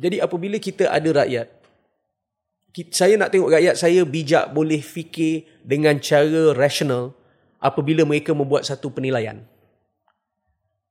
[0.00, 1.46] Jadi apabila kita ada rakyat,
[2.94, 7.12] saya nak tengok rakyat saya bijak boleh fikir dengan cara rasional
[7.60, 9.42] apabila mereka membuat satu penilaian.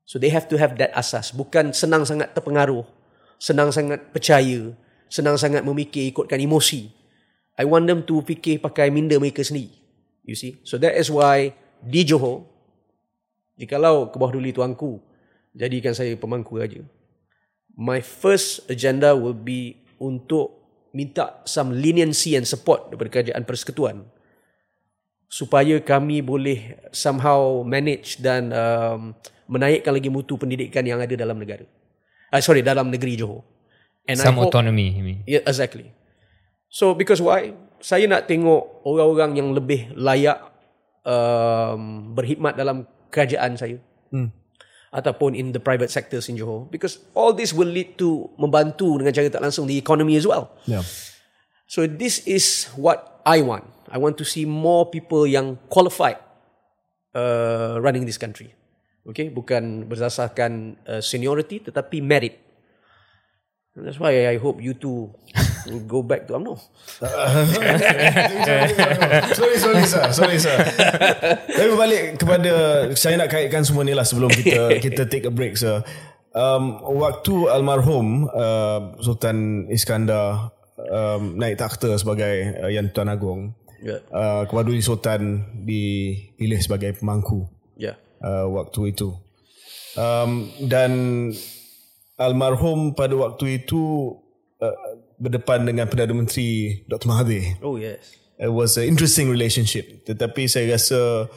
[0.06, 1.32] So they have to have that asas.
[1.34, 2.84] Bukan senang sangat terpengaruh,
[3.38, 4.74] senang sangat percaya,
[5.10, 6.90] senang sangat memikir ikutkan emosi.
[7.60, 9.74] I want them to fikir pakai minda mereka sendiri.
[10.26, 10.62] You see?
[10.66, 12.46] So that is why di Johor,
[13.60, 15.00] jikalau ke bawah duli tuanku,
[15.56, 16.84] jadikan saya pemangku raja.
[17.80, 20.60] My first agenda will be untuk
[20.92, 24.04] minta some leniency and support daripada kerajaan persekutuan
[25.30, 29.14] supaya kami boleh somehow manage dan um,
[29.46, 31.64] menaikkan lagi mutu pendidikan yang ada dalam negara.
[32.34, 33.46] Uh, sorry, dalam negeri Johor.
[34.10, 34.90] And Some hope, autonomy.
[34.90, 35.20] You mean?
[35.30, 35.94] Yeah, exactly.
[36.70, 37.54] So because why?
[37.80, 40.49] Saya nak tengok orang-orang yang lebih layak
[41.06, 43.78] um, berkhidmat dalam kerajaan saya.
[44.10, 44.34] Hmm.
[44.90, 46.66] Ataupun in the private sectors in Johor.
[46.74, 50.50] Because all this will lead to membantu dengan cara tak langsung the economy as well.
[50.66, 50.82] Yeah.
[51.70, 53.70] So this is what I want.
[53.94, 56.18] I want to see more people yang qualified
[57.14, 58.58] uh, running this country.
[59.06, 62.42] Okay, bukan berdasarkan uh, seniority tetapi merit.
[63.78, 65.14] And that's why I hope you two
[65.88, 66.56] go back to UMNO.
[69.36, 70.04] sorry, sorry, sir.
[70.12, 70.58] Sorry, sir.
[71.48, 72.54] Tapi balik kepada,
[72.96, 75.84] saya nak kaitkan semua ni lah sebelum kita kita take a break, sir.
[76.30, 83.42] Um, waktu almarhum uh, Sultan Iskandar um, naik takhta sebagai uh, Yang Tuan Agong,
[83.80, 84.04] Yeah.
[84.12, 87.48] uh, Kepaduli Sultan dipilih sebagai pemangku
[87.80, 87.96] Yeah.
[88.20, 89.16] uh, waktu itu.
[89.96, 90.92] Um, dan
[92.20, 94.14] almarhum pada waktu itu
[94.60, 97.08] uh, berdepan dengan Perdana Menteri Dr.
[97.12, 97.60] Mahathir.
[97.60, 98.16] Oh yes.
[98.40, 100.08] It was an interesting relationship.
[100.08, 101.28] Tetapi saya rasa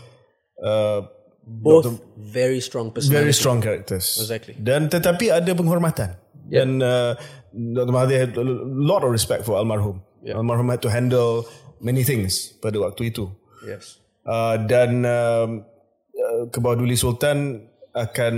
[0.63, 1.01] uh,
[1.43, 3.19] Both very strong personalities.
[3.19, 4.23] very strong characters.
[4.23, 4.55] Exactly.
[4.55, 6.15] Dan tetapi ada penghormatan.
[6.47, 7.19] Dan uh,
[7.51, 7.91] Dr.
[7.91, 9.99] Mahathir had a lot of respect for almarhum.
[10.23, 11.43] Almarhum had to handle
[11.83, 13.27] many things pada waktu itu.
[13.67, 13.99] Yes.
[14.23, 15.67] Uh, dan um,
[16.15, 18.35] uh, Kebawah Sultan akan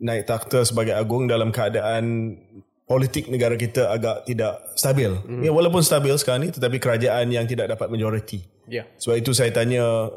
[0.00, 2.36] naik takhta sebagai agung dalam keadaan
[2.90, 5.14] politik negara kita agak tidak stabil.
[5.22, 5.46] Mm.
[5.46, 8.42] Ya walaupun stabil sekarang ni tetapi kerajaan yang tidak dapat majoriti.
[8.66, 8.90] Yeah.
[8.98, 10.10] Sebab itu saya tanya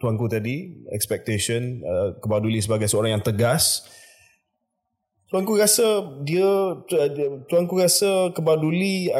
[0.00, 3.84] tuanku tadi expectation uh, Kebawah sebagai seorang yang tegas.
[5.28, 6.80] Tuanku rasa dia
[7.52, 8.64] tuanku rasa Kebawah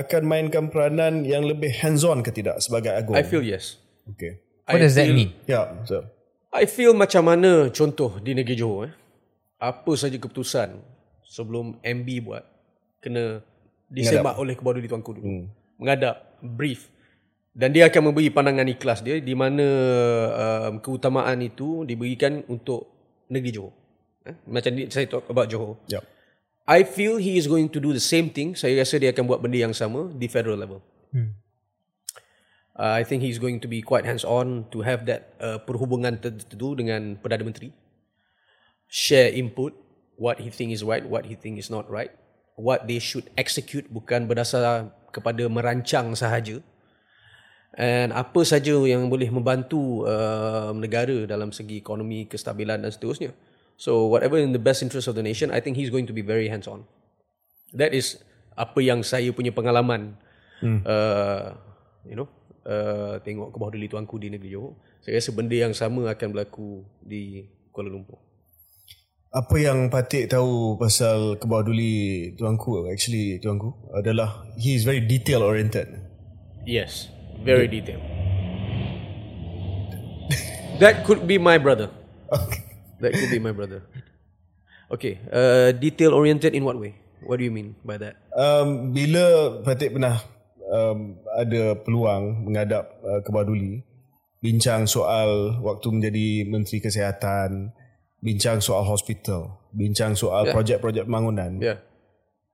[0.00, 3.12] akan mainkan peranan yang lebih hands on ke tidak sebagai agung.
[3.12, 3.76] I feel yes.
[4.08, 4.40] okay.
[4.64, 5.36] What does that mean?
[5.44, 6.08] Ya, yeah, so.
[6.48, 8.92] I feel macam mana contoh di negeri Johor eh.
[9.60, 10.80] Apa saja keputusan
[11.28, 12.55] sebelum MB buat
[13.06, 13.38] kena
[13.86, 15.26] disemak oleh Kebawah Duli Tuanku dulu.
[15.26, 15.46] Hmm.
[15.78, 16.90] Mengadap, brief.
[17.56, 19.64] Dan dia akan memberi pandangan ikhlas dia di mana
[20.68, 22.84] um, keutamaan itu diberikan untuk
[23.32, 23.72] negeri Johor.
[24.28, 24.36] Eh?
[24.50, 25.80] Macam ni saya talk about Johor.
[25.88, 26.04] Yeah.
[26.66, 28.58] I feel he is going to do the same thing.
[28.58, 30.82] Saya rasa dia akan buat benda yang sama di federal level.
[31.14, 31.32] Hmm.
[32.76, 36.76] Uh, I think he's going to be quite hands-on to have that uh, perhubungan tertentu
[36.76, 37.72] dengan Perdana Menteri.
[38.90, 39.72] Share input,
[40.20, 42.12] what he think is right, what he think is not right.
[42.56, 46.64] What they should execute bukan berdasar kepada merancang sahaja.
[47.76, 53.36] And apa saja yang boleh membantu uh, negara dalam segi ekonomi, kestabilan dan seterusnya.
[53.76, 56.24] So whatever in the best interest of the nation, I think he's going to be
[56.24, 56.88] very hands-on.
[57.76, 58.16] That is
[58.56, 60.16] apa yang saya punya pengalaman.
[60.64, 60.80] Hmm.
[60.80, 61.52] Uh,
[62.08, 62.32] you know,
[62.64, 64.72] uh, tengok ke bawah duli tuanku di negeri Johor.
[65.04, 68.25] Saya rasa benda yang sama akan berlaku di Kuala Lumpur.
[69.34, 75.42] Apa yang Patik tahu pasal Kebawah Duli tuanku actually tuanku adalah he is very detail
[75.42, 75.90] oriented.
[76.62, 77.10] Yes,
[77.42, 78.02] very detailed.
[80.78, 81.90] That could be my brother.
[82.30, 82.62] Okay.
[83.02, 83.82] That could be my brother.
[84.86, 86.94] Okay, uh, detail oriented in what way?
[87.26, 88.22] What do you mean by that?
[88.30, 90.22] Um, bila Patik pernah
[90.70, 93.82] um, ada peluang menghadap uh, Kebawah Duli
[94.38, 97.74] bincang soal waktu menjadi Menteri Kesihatan,
[98.18, 100.54] bincang soal hospital, bincang soal Yeah.
[100.54, 101.58] projek-projek pembangunan.
[101.58, 101.78] Yeah,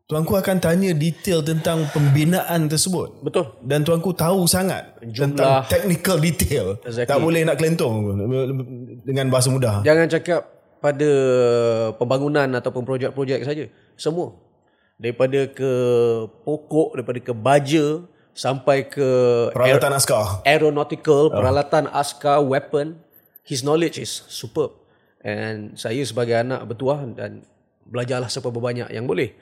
[0.03, 3.25] Tuanku akan tanya detail tentang pembinaan tersebut.
[3.25, 3.49] betul.
[3.65, 6.77] Dan tuanku tahu sangat tentang technical detail.
[6.85, 7.09] Exactly.
[7.09, 8.13] Tak boleh nak kelentong
[9.01, 9.81] dengan bahasa mudah.
[9.81, 10.43] Jangan cakap
[10.83, 11.11] pada
[11.97, 13.65] pembangunan ataupun projek-projek saja.
[13.97, 14.37] Semua.
[15.01, 15.71] Daripada ke
[16.45, 19.07] pokok, daripada ke baja, sampai ke
[19.55, 20.45] Peralatan askar.
[20.45, 23.01] aeronautical, peralatan askar, weapon.
[23.43, 24.82] His knowledge is superb.
[25.23, 27.47] And saya sebagai anak bertuah dan
[27.87, 29.35] belajarlah seberapa banyak yang boleh.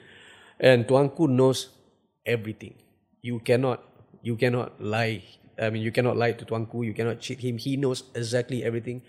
[0.61, 1.73] And tuanku knows
[2.21, 2.77] everything.
[3.25, 3.81] You cannot,
[4.21, 5.25] you cannot lie.
[5.57, 6.85] I mean, you cannot lie to tuanku.
[6.85, 7.57] You cannot cheat him.
[7.57, 9.01] He knows exactly everything.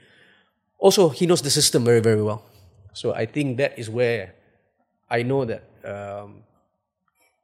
[0.81, 2.45] Also, he knows the system very, very well.
[2.93, 4.37] So I think that is where
[5.09, 6.45] I know that um,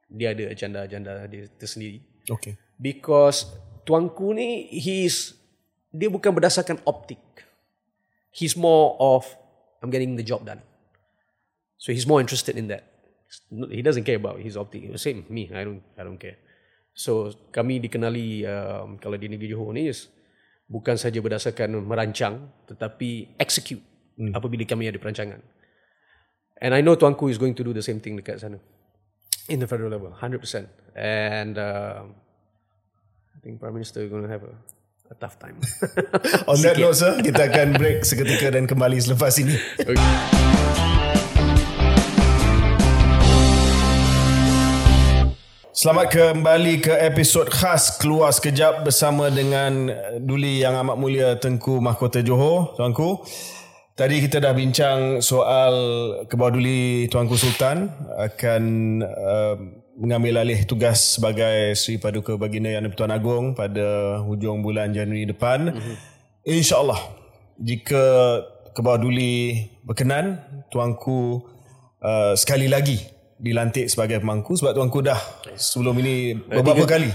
[0.09, 2.57] dia ada agenda-agenda dia tersendiri Okay.
[2.77, 3.49] because
[3.85, 5.37] tuanku ni he is
[5.89, 7.21] dia bukan berdasarkan optik.
[8.31, 9.25] He's more of
[9.81, 10.61] I'm getting the job done.
[11.77, 12.83] So he's more interested in that.
[13.71, 14.89] He doesn't care about his optic.
[14.99, 16.37] Same me, I don't I don't care.
[16.93, 20.11] So kami dikenali um, kalau di negeri Johor ni is
[20.67, 23.81] bukan saja berdasarkan merancang tetapi execute
[24.19, 24.35] hmm.
[24.35, 25.39] apabila kami ada perancangan.
[26.59, 28.59] And I know tuanku is going to do the same thing dekat sana.
[29.47, 30.43] In the federal level, 100%.
[30.93, 32.13] And um,
[33.33, 34.53] I think Prime Minister is going to have a,
[35.09, 35.57] a tough time.
[36.51, 39.57] On that note, sir, kita akan break seketika dan kembali selepas ini.
[45.73, 49.89] Selamat kembali ke episod khas Keluar Sekejap bersama dengan
[50.21, 53.23] Duli Yang Amat Mulia Tengku Mahkota Johor, tuanku.
[53.97, 55.73] Tadi kita dah bincang soal
[56.29, 58.63] Kebawah Duli Tuanku Sultan akan
[59.03, 59.55] uh,
[59.99, 65.75] mengambil alih tugas sebagai Sri Paduka Baginda Yang Di-Pertuan Agong pada hujung bulan Januari depan.
[65.75, 65.95] Mm-hmm.
[66.47, 66.99] InsyaAllah
[67.59, 68.03] jika
[68.69, 69.01] Kebawah
[69.83, 70.39] berkenan
[70.71, 71.43] tuanku
[71.99, 72.95] uh, sekali lagi
[73.35, 75.19] dilantik sebagai pemangku sebab tuanku dah
[75.59, 77.11] sebelum ini beberapa kali.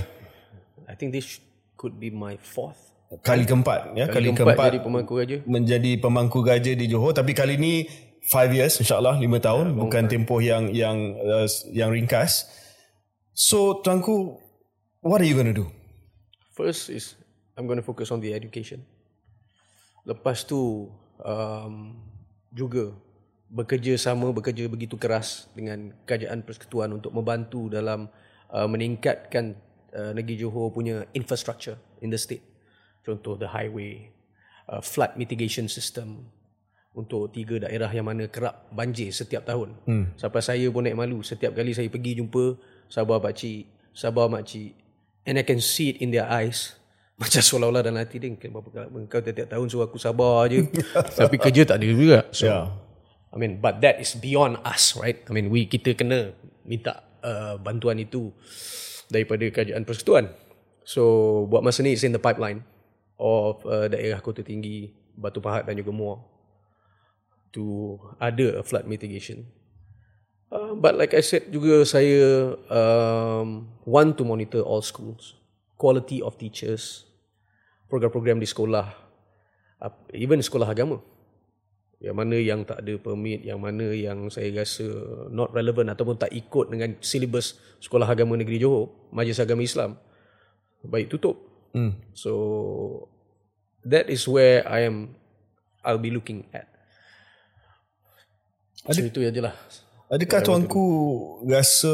[0.84, 1.40] I think this
[1.80, 2.76] could be my fourth.
[3.24, 4.12] Kali keempat ya.
[4.12, 5.36] Kali, keempat keempat jadi pemangku raja.
[5.48, 7.16] menjadi pemangku gajah di Johor.
[7.16, 7.88] Tapi kali ini
[8.28, 9.66] 5 years insyaallah 5 tahun.
[9.72, 12.50] Ya, bukan tempoh yang yang uh, yang ringkas
[13.34, 14.38] so tuanku
[15.04, 15.68] what are you going to do
[16.54, 17.18] First is
[17.58, 18.86] I'm going to focus on the education.
[20.06, 20.86] Lepas tu
[21.18, 21.98] um,
[22.54, 22.94] juga
[23.50, 28.06] bekerja sama bekerja begitu keras dengan kerajaan persekutuan untuk membantu dalam
[28.54, 29.58] uh, meningkatkan
[29.90, 32.46] uh, negeri Johor punya infrastructure in the state.
[33.02, 34.14] Contoh the highway,
[34.70, 36.30] uh, flood mitigation system
[36.94, 39.74] untuk tiga daerah yang mana kerap banjir setiap tahun.
[39.90, 40.06] Hmm.
[40.14, 42.54] Sampai saya pun naik malu setiap kali saya pergi jumpa
[42.88, 44.74] sabar pakcik, sabar makcik
[45.24, 46.76] and I can see it in their eyes.
[47.20, 48.74] Macam seolah-olah dalam hati dia Kenapa
[49.06, 50.66] kau tiap-tiap tahun suruh aku sabar je
[51.22, 52.66] Tapi kerja tak ada juga So Yeah.
[53.30, 55.18] I mean, but that is beyond us, right?
[55.26, 58.30] I mean, we kita kena minta uh, bantuan itu
[59.10, 60.30] daripada kerajaan persekutuan.
[60.86, 62.62] So, buat masa ni, it's in the pipeline
[63.18, 66.22] of uh, daerah kota tinggi, Batu Pahat dan juga Muar
[67.54, 69.46] to ada a flood mitigation.
[70.54, 75.34] Uh, but like I said juga, saya um, want to monitor all schools,
[75.74, 77.10] quality of teachers,
[77.90, 78.86] program-program di sekolah,
[79.82, 81.02] uh, even sekolah agama
[82.04, 84.84] yang mana yang tak ada permit, yang mana yang saya rasa
[85.32, 89.96] not relevant ataupun tak ikut dengan silibus sekolah agama negeri Johor, Majlis Agama Islam,
[90.84, 91.40] baik tutup.
[91.72, 91.96] hmm.
[92.12, 92.32] So
[93.88, 95.16] that is where I am
[95.80, 96.68] I'll be looking at.
[98.84, 99.56] So itu je lah.
[100.12, 100.84] Adakah tuanku
[101.48, 101.90] rasa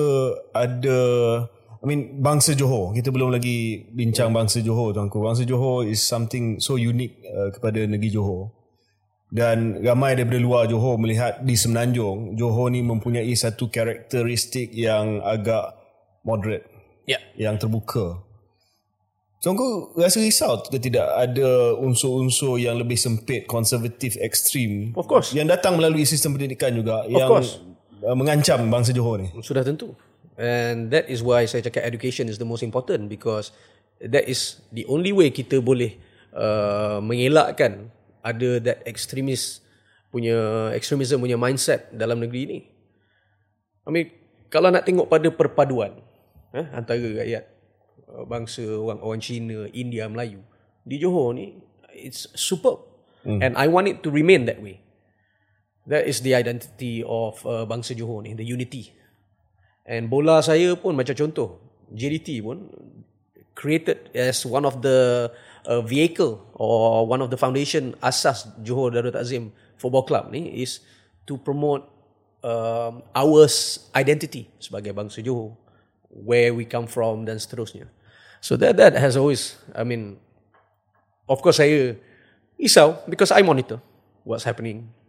[0.50, 0.98] ada
[1.80, 6.58] I mean bangsa Johor kita belum lagi bincang bangsa Johor tuanku bangsa Johor is something
[6.58, 8.50] so unique uh, kepada negeri Johor
[9.30, 15.78] dan ramai daripada luar Johor melihat di Semenanjung Johor ni mempunyai satu karakteristik yang agak
[16.26, 16.66] moderate
[17.08, 17.16] Ya.
[17.38, 18.22] yang terbuka
[19.40, 25.32] Tuanku rasa risau ke tidak ada unsur-unsur yang lebih sempit, konservatif, ekstrim Of course.
[25.32, 27.56] yang datang melalui sistem pendidikan juga yang course.
[28.04, 29.28] Uh, mengancam bangsa Johor ni.
[29.40, 29.96] Sudah tentu.
[30.40, 33.52] And that is why saya cakap education is the most important because
[34.00, 36.00] that is the only way kita boleh
[36.32, 37.92] uh, mengelakkan
[38.24, 39.60] ada that extremist
[40.08, 42.60] punya extremism punya mindset dalam negeri ini.
[43.84, 44.06] I mean,
[44.48, 46.00] kalau nak tengok pada perpaduan
[46.56, 47.44] eh, antara rakyat
[48.08, 50.40] uh, bangsa orang orang Cina, India, Melayu
[50.88, 51.60] di Johor ni
[51.92, 52.88] it's superb.
[53.20, 54.80] And I want it to remain that way.
[55.90, 58.94] That is the identity of uh, bangsa Johor ni, the unity.
[59.82, 61.58] And bola saya pun macam contoh,
[61.90, 62.70] JDT pun
[63.58, 65.28] created as one of the
[65.66, 69.50] uh, vehicle or one of the foundation asas Johor Darul Takzim
[69.82, 70.78] Football Club ni is
[71.26, 71.82] to promote
[72.46, 73.50] um, our
[73.98, 75.58] identity sebagai bangsa Johor,
[76.06, 77.90] where we come from dan seterusnya.
[78.38, 80.22] So that that has always, I mean,
[81.26, 81.98] of course saya
[82.54, 83.82] risau because I monitor
[84.22, 84.99] what's happening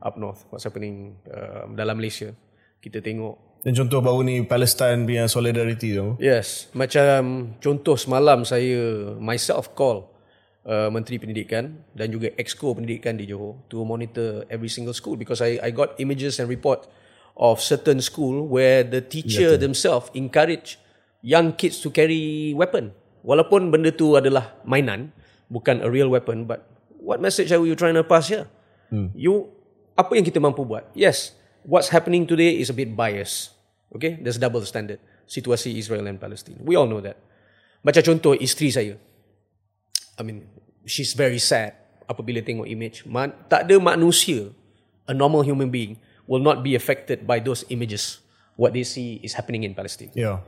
[0.00, 2.32] up north, what's happening um, dalam Malaysia.
[2.78, 6.20] Kita tengok Dan contoh baru ni Palestine punya solidarity tu.
[6.20, 10.04] Yes, macam contoh semalam saya myself call
[10.68, 15.40] uh, Menteri Pendidikan dan juga Exco Pendidikan di Johor to monitor every single school because
[15.40, 16.84] I I got images and report
[17.40, 20.76] of certain school where the teacher themselves encourage
[21.24, 22.92] young kids to carry weapon.
[23.24, 25.08] Walaupun benda tu adalah mainan,
[25.48, 26.68] bukan a real weapon, but
[27.00, 28.44] what message are you trying to pass here?
[29.14, 29.50] You
[29.94, 30.90] apa yang kita mampu buat?
[30.94, 31.34] Yes,
[31.66, 33.54] what's happening today is a bit biased.
[33.94, 34.98] Okay, there's double standard.
[35.24, 36.58] Situasi Israel and Palestine.
[36.60, 37.16] We all know that.
[37.84, 38.94] Macam contoh isteri saya.
[40.18, 40.46] I mean,
[40.86, 41.74] she's very sad
[42.08, 43.06] apabila tengok image.
[43.08, 44.52] Man, tak ada manusia,
[45.08, 45.96] a normal human being,
[46.28, 48.20] will not be affected by those images.
[48.54, 50.14] What they see is happening in Palestine.
[50.14, 50.38] Ya.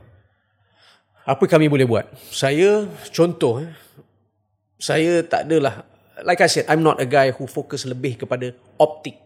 [1.27, 2.07] Apa kami boleh buat?
[2.31, 3.75] Saya contoh eh,
[4.79, 5.83] saya tak adalah
[6.23, 9.17] like I said I'm not a guy who focus lebih kepada optik.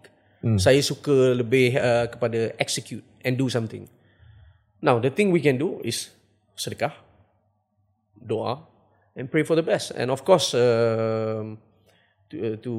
[0.41, 0.58] Hmm.
[0.58, 3.85] Saya suka lebih uh, kepada execute and do something.
[4.81, 6.10] Now the thing we can do is
[6.58, 6.98] sedekah,
[8.17, 8.65] doa
[9.13, 11.62] and pray for the best and of course um,
[12.33, 12.73] to, uh, to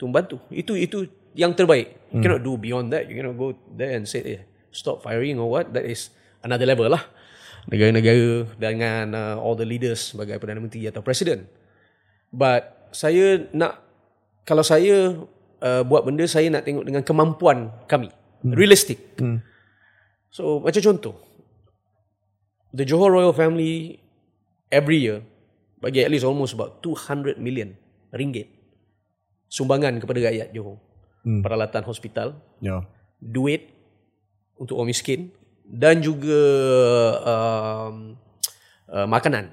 [0.00, 0.40] to membantu.
[0.48, 2.08] Itu itu yang terbaik.
[2.08, 3.04] You cannot do beyond that.
[3.10, 4.40] You cannot go there and say eh,
[4.72, 5.76] stop firing or what.
[5.76, 6.08] That is
[6.40, 7.04] another level lah.
[7.68, 11.44] Negara-negara dengan uh, all the leaders sebagai Perdana Menteri atau Presiden.
[12.32, 13.82] But saya nak
[14.44, 15.16] kalau saya
[15.60, 18.08] uh, buat benda saya nak tengok dengan kemampuan kami.
[18.44, 19.18] Realistic.
[20.30, 21.14] So macam contoh
[22.70, 23.98] the Johor royal family
[24.68, 25.24] every year
[25.80, 27.74] bagi at least almost about 200 million
[28.12, 28.50] ringgit
[29.48, 30.78] sumbangan kepada rakyat Johor.
[31.26, 31.42] Hmm.
[31.42, 32.86] Peralatan hospital, Yeah.
[33.18, 33.74] duit
[34.54, 35.34] untuk orang miskin
[35.66, 36.40] dan juga
[37.26, 38.14] um,
[38.88, 39.50] uh, makanan.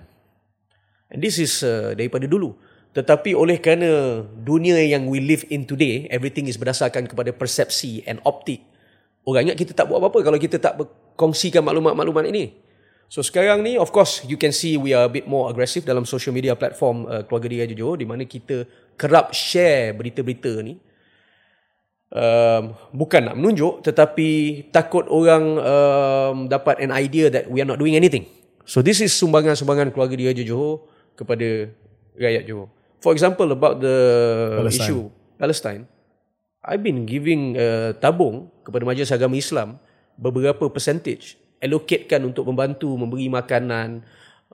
[1.09, 2.53] And this is uh, daripada dulu.
[2.95, 8.23] Tetapi oleh kerana dunia yang we live in today, everything is berdasarkan kepada persepsi and
[8.23, 8.63] optik.
[9.27, 12.55] Orang ingat kita tak buat apa-apa kalau kita tak berkongsikan maklumat-maklumat ini.
[13.11, 16.07] So sekarang ni of course you can see we are a bit more aggressive dalam
[16.09, 18.65] social media platform uh, Keluarga Dia Johor di mana kita
[18.97, 20.81] kerap share berita-berita ni
[22.09, 24.29] um, bukan nak menunjuk tetapi
[24.73, 28.25] takut orang um, dapat an idea that we are not doing anything.
[28.65, 31.69] So this is sumbangan-sumbangan keluarga dia Johor kepada
[32.17, 32.73] rakyat Johor.
[33.05, 33.97] For example about the
[34.65, 34.81] Palestine.
[34.81, 35.03] issue
[35.37, 35.85] Palestine,
[36.65, 39.77] I've been giving uh, tabung kepada Majlis Agama Islam
[40.17, 44.01] beberapa percentage allocatekan untuk membantu memberi makanan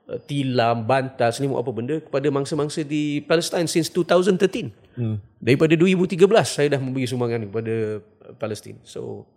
[0.04, 5.00] uh, tilam, bantal, selimut apa benda kepada mangsa-mangsa di Palestine since 2013.
[5.00, 5.24] Hmm.
[5.40, 8.84] Daripada 2013 saya dah memberi sumbangan kepada uh, Palestin.
[8.84, 9.32] So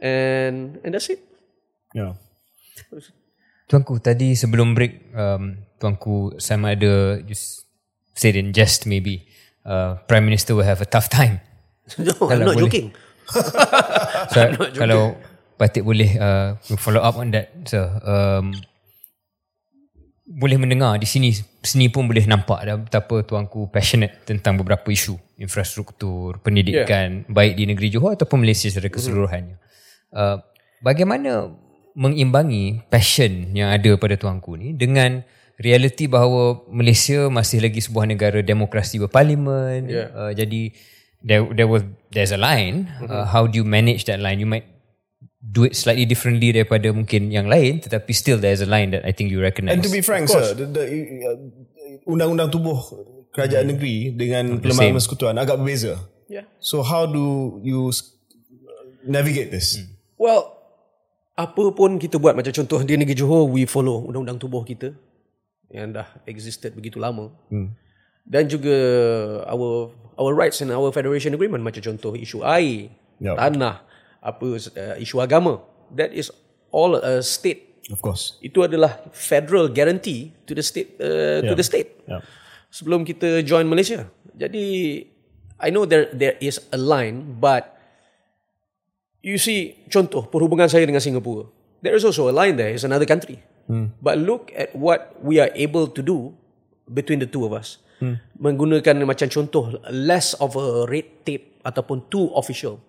[0.00, 1.20] and and that's it.
[1.92, 2.16] Yeah.
[3.68, 7.69] Tuanku tadi sebelum break um, Tuanku sama ada just
[8.14, 9.26] said in jest maybe
[9.66, 11.40] uh, Prime Minister will have a tough time
[11.98, 12.66] no, I'm not boleh.
[12.66, 12.88] joking.
[14.34, 14.42] So
[14.82, 15.14] kalau
[15.54, 18.50] Patik boleh uh, follow up on that so, um,
[20.30, 25.18] boleh mendengar di sini sini pun boleh nampak dah betapa tuanku passionate tentang beberapa isu
[25.38, 27.30] infrastruktur pendidikan yeah.
[27.30, 29.56] baik di negeri Johor ataupun Malaysia secara keseluruhannya.
[30.10, 30.38] Uh,
[30.82, 31.50] bagaimana
[31.98, 35.22] mengimbangi passion yang ada pada tuanku ni dengan
[35.60, 39.86] realiti bahawa Malaysia masih lagi sebuah negara demokrasi berparlimen.
[39.86, 40.08] Yeah.
[40.16, 40.72] uh, jadi
[41.20, 42.88] there there was there's a line.
[43.04, 44.40] Uh, how do you manage that line?
[44.40, 44.64] You might
[45.40, 49.12] do it slightly differently daripada mungkin yang lain tetapi still there's a line that I
[49.12, 49.76] think you recognize.
[49.76, 50.84] And to be frank, sir, the, the,
[51.28, 52.76] uh, undang-undang tubuh
[53.36, 56.00] kerajaan negeri dengan pelemahan persekutuan agak berbeza.
[56.28, 56.48] Yeah.
[56.60, 58.16] So how do you s-
[59.04, 59.80] navigate this?
[60.20, 60.56] Well,
[61.36, 64.92] apa pun kita buat macam contoh di negeri Johor we follow undang-undang tubuh kita
[65.70, 67.30] yang dah existed begitu lama.
[67.48, 67.74] Hmm.
[68.26, 68.74] Dan juga
[69.48, 73.34] our our rights and our federation agreement macam contoh isu air, Yup.
[73.34, 73.82] tanah,
[74.22, 75.64] apa uh, isu agama.
[75.94, 76.30] That is
[76.70, 77.82] all a state.
[77.90, 78.38] Of course.
[78.38, 81.58] Itu adalah federal guarantee to the state uh, to Yeah.
[81.58, 81.90] the state.
[82.06, 82.22] Yeah.
[82.70, 84.06] sebelum kita join Malaysia.
[84.38, 85.02] Jadi
[85.58, 87.76] I know there there is a line but
[89.20, 91.50] you see contoh perhubungan saya dengan Singapura.
[91.82, 92.70] There is also a line there.
[92.72, 93.42] It's another country.
[93.98, 96.34] But look at what we are able to do
[96.90, 97.78] between the two of us.
[98.40, 102.80] Menggunakan macam contoh less of a red tape ataupun too official.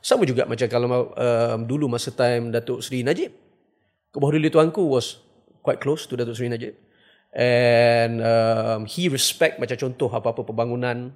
[0.00, 3.36] Sama juga macam kalau um, dulu masa time Datuk Seri Najib.
[4.16, 5.20] Kebahagiaan tuanku was
[5.60, 6.72] quite close to Datuk Seri Najib.
[7.36, 11.12] And um, he respect macam contoh apa-apa pembangunan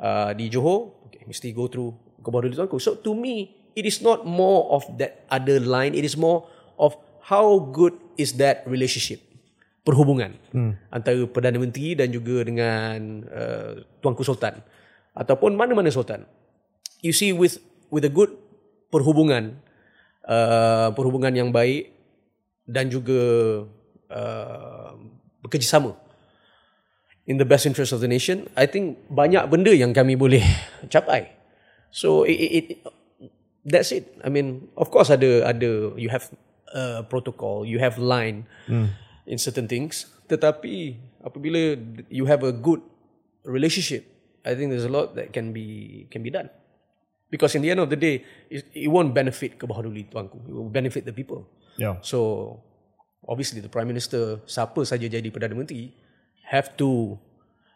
[0.00, 1.92] uh, di Johor, okay, mesti go through
[2.24, 2.80] kebahagiaan tuanku.
[2.80, 5.92] So to me, it is not more of that other line.
[5.92, 6.48] It is more
[6.80, 6.96] of
[7.26, 9.22] how good is that relationship
[9.82, 10.78] perhubungan hmm.
[10.94, 14.62] antara Perdana Menteri dan juga dengan uh, Tuanku Sultan
[15.12, 16.22] ataupun mana-mana Sultan.
[17.02, 17.58] You see with
[17.90, 18.30] with a good
[18.94, 19.58] perhubungan
[20.26, 21.90] uh, perhubungan yang baik
[22.66, 23.20] dan juga
[24.06, 24.94] uh,
[25.42, 25.98] bekerjasama
[27.26, 30.42] in the best interest of the nation, I think banyak benda yang kami boleh
[30.92, 31.30] capai.
[31.92, 32.78] So it, it, it
[33.66, 34.10] that's it.
[34.22, 36.26] I mean, of course ada ada you have
[36.74, 38.48] uh, protocol, you have line
[39.26, 40.08] in certain things.
[40.28, 42.80] Tetapi apabila you have a good
[43.44, 44.08] relationship,
[44.42, 46.50] I think there's a lot that can be can be done.
[47.32, 50.36] Because in the end of the day, it, it won't benefit Kebahaduli tuanku.
[50.44, 51.48] It will benefit the people.
[51.80, 51.96] Yeah.
[52.04, 52.60] So
[53.24, 55.96] obviously the Prime Minister siapa saja jadi Perdana Menteri
[56.52, 57.16] have to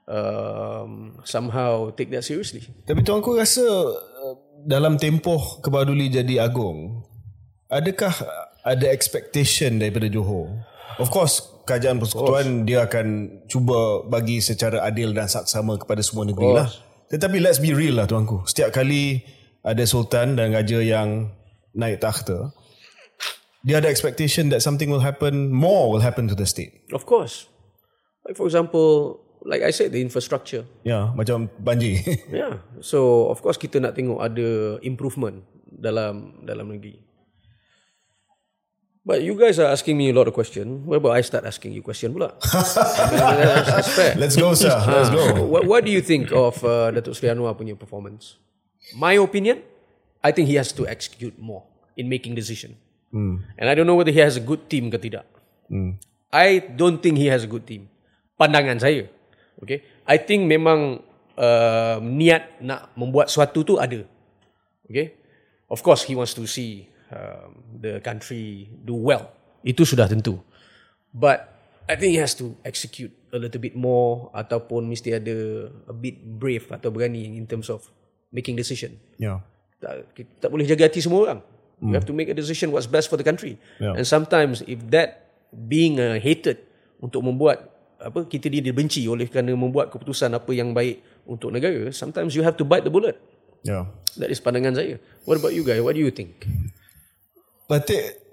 [0.05, 2.69] um, somehow take that seriously.
[2.85, 7.01] Tapi tuanku rasa uh, dalam tempoh Kebaduli jadi agung,
[7.73, 8.13] adakah
[8.67, 10.51] ada expectation daripada Johor?
[10.99, 11.39] Of course,
[11.71, 16.69] kerajaan persekutuan dia akan cuba bagi secara adil dan saksama kepada semua negeri lah.
[17.07, 18.43] Tetapi let's be real lah tuanku.
[18.51, 19.23] Setiap kali
[19.63, 21.31] ada sultan dan raja yang
[21.79, 22.51] naik takhta,
[23.63, 26.83] dia ada expectation that something will happen, more will happen to the state.
[26.91, 27.47] Of course.
[28.27, 30.67] Like for example, like I said, the infrastructure.
[30.83, 32.03] Ya, macam banjir.
[32.31, 32.67] Yeah.
[32.83, 37.07] So of course kita nak tengok ada improvement dalam dalam negeri.
[39.07, 40.83] But you guys are asking me a lot of question.
[40.83, 42.35] What about I start asking you question pula?
[42.53, 44.19] That's, fair.
[44.19, 45.47] let's go sir, let's go.
[45.47, 48.35] What, what do you think of uh, Datuk Seri Anwar punya performance?
[48.99, 49.63] My opinion,
[50.27, 51.63] I think he has to execute more
[51.95, 52.75] in making decision.
[53.15, 55.25] And I don't know whether he has a good team ke tidak.
[56.35, 57.89] I don't think he has a good team.
[58.37, 59.09] Pandangan saya.
[59.63, 59.87] Okay.
[60.05, 61.01] I think memang
[61.39, 64.05] uh, niat nak membuat sesuatu tu ada.
[64.85, 65.17] Okay.
[65.71, 69.31] Of course he wants to see um, the country do well.
[69.67, 70.39] Itu sudah tentu.
[71.11, 71.49] But
[71.87, 76.19] I think he has to execute a little bit more ataupun mesti ada a bit
[76.19, 77.87] brave atau berani in terms of
[78.35, 78.99] making decision.
[79.17, 79.43] Yeah.
[79.79, 81.41] Tak, kita tak boleh jaga hati semua orang.
[81.77, 83.61] You have to make a decision what's best for the country.
[83.77, 83.93] Yeah.
[83.93, 86.65] And sometimes if that being uh, hated
[87.05, 87.69] untuk membuat
[88.01, 92.41] apa kita dia dibenci oleh kerana membuat keputusan apa yang baik untuk negara, sometimes you
[92.41, 93.21] have to bite the bullet.
[93.61, 93.93] Yeah.
[94.17, 94.97] That is pandangan saya.
[95.29, 95.85] What about you guys?
[95.85, 96.49] What do you think?
[97.67, 98.27] Patik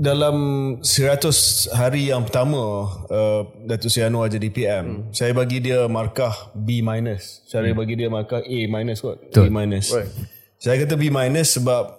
[0.00, 0.36] dalam
[0.80, 5.02] 100 hari yang pertama uh, Datuk Seri Anwar jadi PM, hmm.
[5.12, 7.44] saya bagi dia markah B minus.
[7.46, 7.78] Saya hmm.
[7.78, 9.20] bagi dia markah A minus kot.
[9.30, 9.92] B minus.
[9.92, 10.10] Right.
[10.58, 11.94] Saya kata B minus sebab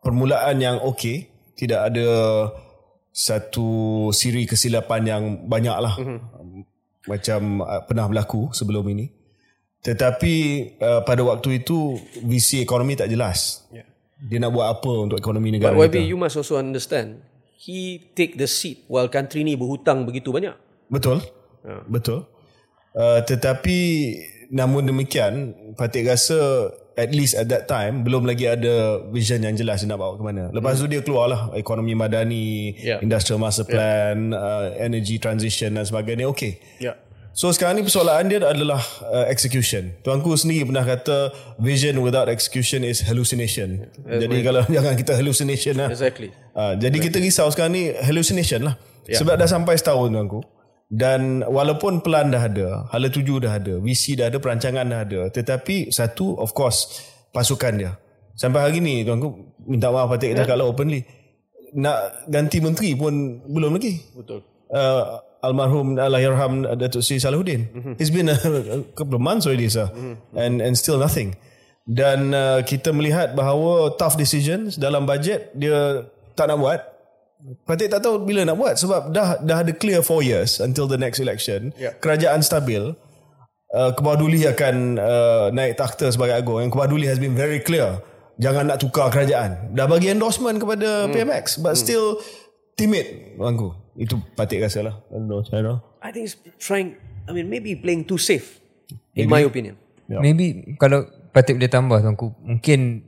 [0.00, 1.28] permulaan yang okey,
[1.58, 2.08] tidak ada
[3.10, 5.94] satu siri kesilapan yang banyak lah.
[5.98, 6.64] Hmm.
[7.10, 9.10] Macam uh, pernah berlaku sebelum ini.
[9.82, 10.34] Tetapi
[10.78, 13.66] uh, pada waktu itu visi ekonomi tak jelas.
[13.74, 13.89] Yeah.
[14.28, 16.02] Dia nak buat apa untuk ekonomi negara But kita.
[16.02, 17.24] YB, you must also understand.
[17.56, 20.56] He take the seat while country ni berhutang begitu banyak.
[20.88, 21.24] Betul.
[21.64, 21.80] Ya.
[21.88, 22.24] Betul.
[22.96, 23.78] Uh, tetapi
[24.50, 26.68] namun demikian Patik rasa
[26.98, 30.24] at least at that time belum lagi ada vision yang jelas dia nak bawa ke
[30.26, 30.42] mana.
[30.50, 32.98] Lepas tu dia keluarlah ekonomi madani, Yeah.
[33.00, 36.26] industrial master plan, uh, energy transition dan sebagainya.
[36.28, 36.58] Okay.
[36.82, 36.98] Yeah.
[37.30, 39.94] So sekarang ni persoalan dia adalah uh, execution.
[40.02, 41.30] Tuanku sendiri pernah kata
[41.62, 43.86] vision without execution is hallucination.
[44.02, 45.88] Jadi kalau jangan kita hallucination lah.
[45.94, 46.34] Exactly.
[46.52, 48.74] Uh, jadi kita risau sekarang ni hallucination lah.
[49.06, 49.22] Ya.
[49.22, 50.42] Sebab dah sampai setahun tuanku.
[50.90, 55.20] Dan walaupun plan dah ada, hala tuju dah ada, visi dah ada, perancangan dah ada.
[55.30, 56.98] Tetapi satu of course
[57.30, 57.92] pasukan dia.
[58.34, 60.42] Sampai hari ni tuanku minta maaf Patik Ya.
[60.42, 60.42] yeah.
[60.42, 61.06] cakap lah openly.
[61.78, 64.02] Nak ganti menteri pun belum lagi.
[64.18, 64.42] Betul.
[64.66, 67.68] Uh, almarhum Allahyarham Datuk Seri Salahuddin.
[67.72, 67.94] Mm-hmm.
[68.00, 69.88] It's been a, a couple of months already sir.
[69.88, 70.36] Mm-hmm.
[70.36, 71.36] And and still nothing.
[71.88, 76.06] Dan uh, kita melihat bahawa tough decisions dalam bajet dia
[76.38, 76.80] tak nak buat.
[77.64, 81.00] Patik tak tahu bila nak buat sebab dah dah ada clear 4 years until the
[81.00, 81.72] next election.
[81.80, 81.96] Yeah.
[81.96, 82.92] Kerajaan stabil.
[83.70, 86.58] Uh, Kebaduli akan uh, naik takhta sebagai agung.
[86.60, 88.02] Yang Kebaduli has been very clear.
[88.40, 89.72] Jangan nak tukar kerajaan.
[89.76, 91.12] Dah bagi endorsement kepada mm.
[91.12, 91.80] PMX but mm.
[91.80, 92.06] still
[92.74, 93.76] timid bangku.
[94.00, 94.94] Itu Patik rasa lah.
[95.12, 95.44] I don't know.
[95.44, 95.78] I don't know.
[96.00, 96.96] I think he's trying,
[97.28, 98.64] I mean, maybe playing too safe,
[99.12, 99.76] in my opinion.
[100.08, 100.24] Yeah.
[100.24, 101.04] Maybe kalau
[101.36, 103.04] Patik boleh tambah tuanku, mungkin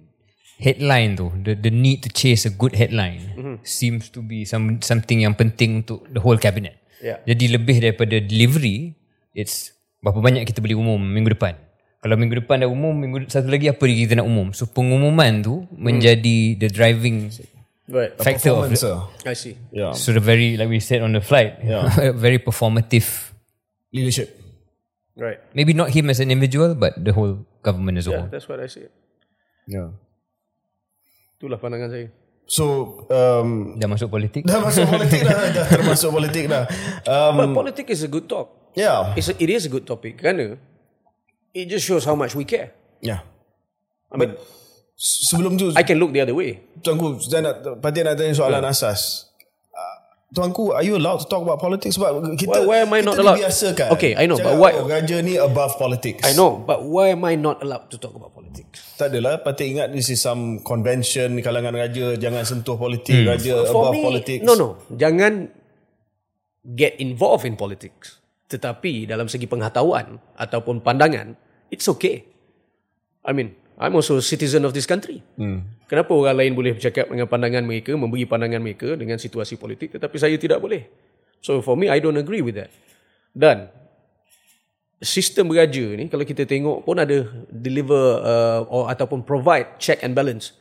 [0.61, 3.57] headline tu, the the need to chase a good headline mm-hmm.
[3.65, 6.77] seems to be some something yang penting untuk the whole cabinet.
[7.03, 7.19] Yeah.
[7.25, 8.95] Jadi lebih daripada delivery,
[9.35, 9.75] it's
[10.05, 11.57] berapa banyak kita boleh umum minggu depan.
[12.03, 14.51] Kalau minggu depan dah umum, minggu satu lagi apa lagi kita nak umum.
[14.55, 17.31] So pengumuman tu menjadi the driving
[17.93, 18.17] Right.
[18.17, 19.29] factor of Performance the.
[19.29, 19.55] I see.
[19.69, 19.93] Yeah.
[19.93, 21.93] so the very like we said on the flight, Yeah.
[22.17, 23.05] very performative.
[23.93, 24.33] Leadership.
[25.13, 25.37] Right.
[25.53, 28.29] Maybe not him as an individual, but the whole government as a Yeah, whole.
[28.33, 28.89] that's what I see.
[29.69, 29.93] Yeah.
[31.37, 32.09] Itulah pandangan saya.
[32.49, 32.65] So
[33.13, 34.49] um, Dah masuk politik.
[34.49, 36.65] dah masuk politik dah, dah termasuk politik dah.
[37.05, 38.73] Um, But politics is a good talk.
[38.73, 39.13] yeah.
[39.13, 40.17] It's a, it is a good topic.
[40.17, 40.57] Kerana
[41.53, 42.73] it just shows how much we care.
[43.05, 43.21] Yeah.
[44.09, 44.33] I mean,
[45.03, 46.63] Sebelum tu, I can look the other way.
[46.79, 49.27] tuanku, saya nak, Patik nak tanya soalan asas.
[49.69, 49.97] Uh,
[50.31, 51.99] Tuanku, are you allowed to talk about politics?
[51.99, 53.39] Sebab kita, Why- why am I kita not allowed?
[53.43, 53.89] dibiasakan.
[53.93, 56.23] Okay, I know, Cakap, but why- Oh, raja ni above politics.
[56.23, 58.95] I know, but why am I not allowed to talk about politics?
[58.95, 63.91] Tak adalah, Patik ingat this is some convention kalangan raja, jangan sentuh politik, raja For
[63.91, 64.43] above me, politics.
[64.43, 64.69] no, no.
[64.89, 65.51] Jangan
[66.65, 68.23] get involved in politics.
[68.47, 71.35] Tetapi dalam segi pengetahuan ataupun pandangan,
[71.69, 72.23] it's okay.
[73.21, 75.27] I mean, I'm also a citizen of this country.
[75.35, 75.67] Hmm.
[75.91, 80.17] Kenapa orang lain boleh bercakap dengan pandangan mereka, memberi pandangan mereka dengan situasi politik, tetapi
[80.23, 80.87] saya tidak boleh.
[81.43, 82.71] So for me, I don't agree with that.
[83.35, 83.67] Dan
[85.03, 90.15] sistem beraja ni kalau kita tengok pun ada deliver uh, or ataupun provide check and
[90.15, 90.55] balance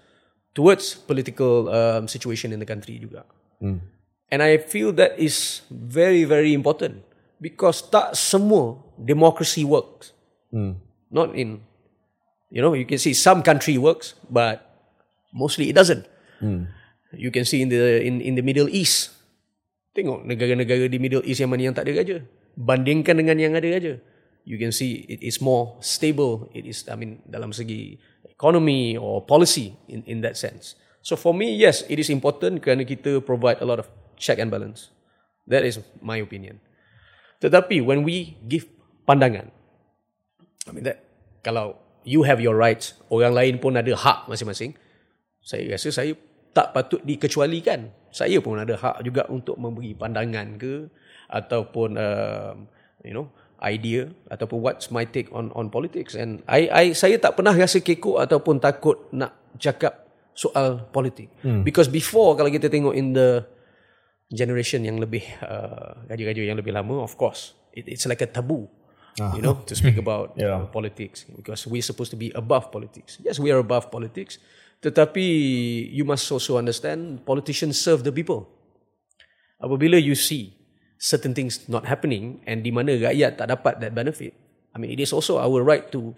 [0.58, 3.22] towards political um, situation in the country juga.
[3.62, 3.86] Hmm.
[4.34, 7.06] And I feel that is very very important
[7.38, 10.18] because tak semua democracy works.
[10.50, 10.82] Hmm.
[11.14, 11.62] Not in
[12.52, 14.68] you know you can see some country works but
[15.32, 16.06] mostly it doesn't.
[16.44, 16.68] Hmm.
[17.16, 19.16] You can see in the in in the Middle East.
[19.92, 22.18] Tengok negara-negara di Middle East yang mana yang tak ada raja.
[22.56, 24.00] Bandingkan dengan yang ada raja.
[24.48, 26.48] You can see it is more stable.
[26.56, 30.80] It is, I mean, dalam segi economy or policy in, in that sense.
[31.04, 34.50] So for me, yes, it is important kerana kita provide a lot of check and
[34.50, 34.90] balance.
[35.46, 36.64] That is my opinion.
[37.44, 38.70] Tetapi when we give
[39.04, 39.52] pandangan,
[40.66, 41.04] I mean that
[41.44, 44.74] kalau you have your rights, orang lain pun ada hak masing-masing.
[45.42, 46.14] Saya rasa saya
[46.52, 47.90] tak patut dikecualikan.
[48.12, 50.92] Saya pun ada hak juga untuk memberi pandangan ke
[51.32, 52.54] ataupun uh,
[53.08, 53.32] you know
[53.62, 57.80] idea ataupun what's my take on on politics and I I saya tak pernah rasa
[57.80, 61.62] kekok ataupun takut nak cakap soal politik hmm.
[61.62, 63.46] because before kalau kita tengok in the
[64.34, 68.66] generation yang lebih uh, gaji-gaji yang lebih lama of course it, it's like a taboo
[69.20, 69.34] ah.
[69.36, 70.62] you know to speak about yeah.
[70.62, 74.38] uh, politics because we're supposed to be above politics yes we are above politics
[74.82, 75.24] tetapi
[75.92, 78.48] you must also understand politicians serve the people
[79.60, 80.56] apabila you see
[81.02, 84.34] certain things not happening and di mana rakyat tak dapat that benefit
[84.72, 86.14] i mean it is also our right to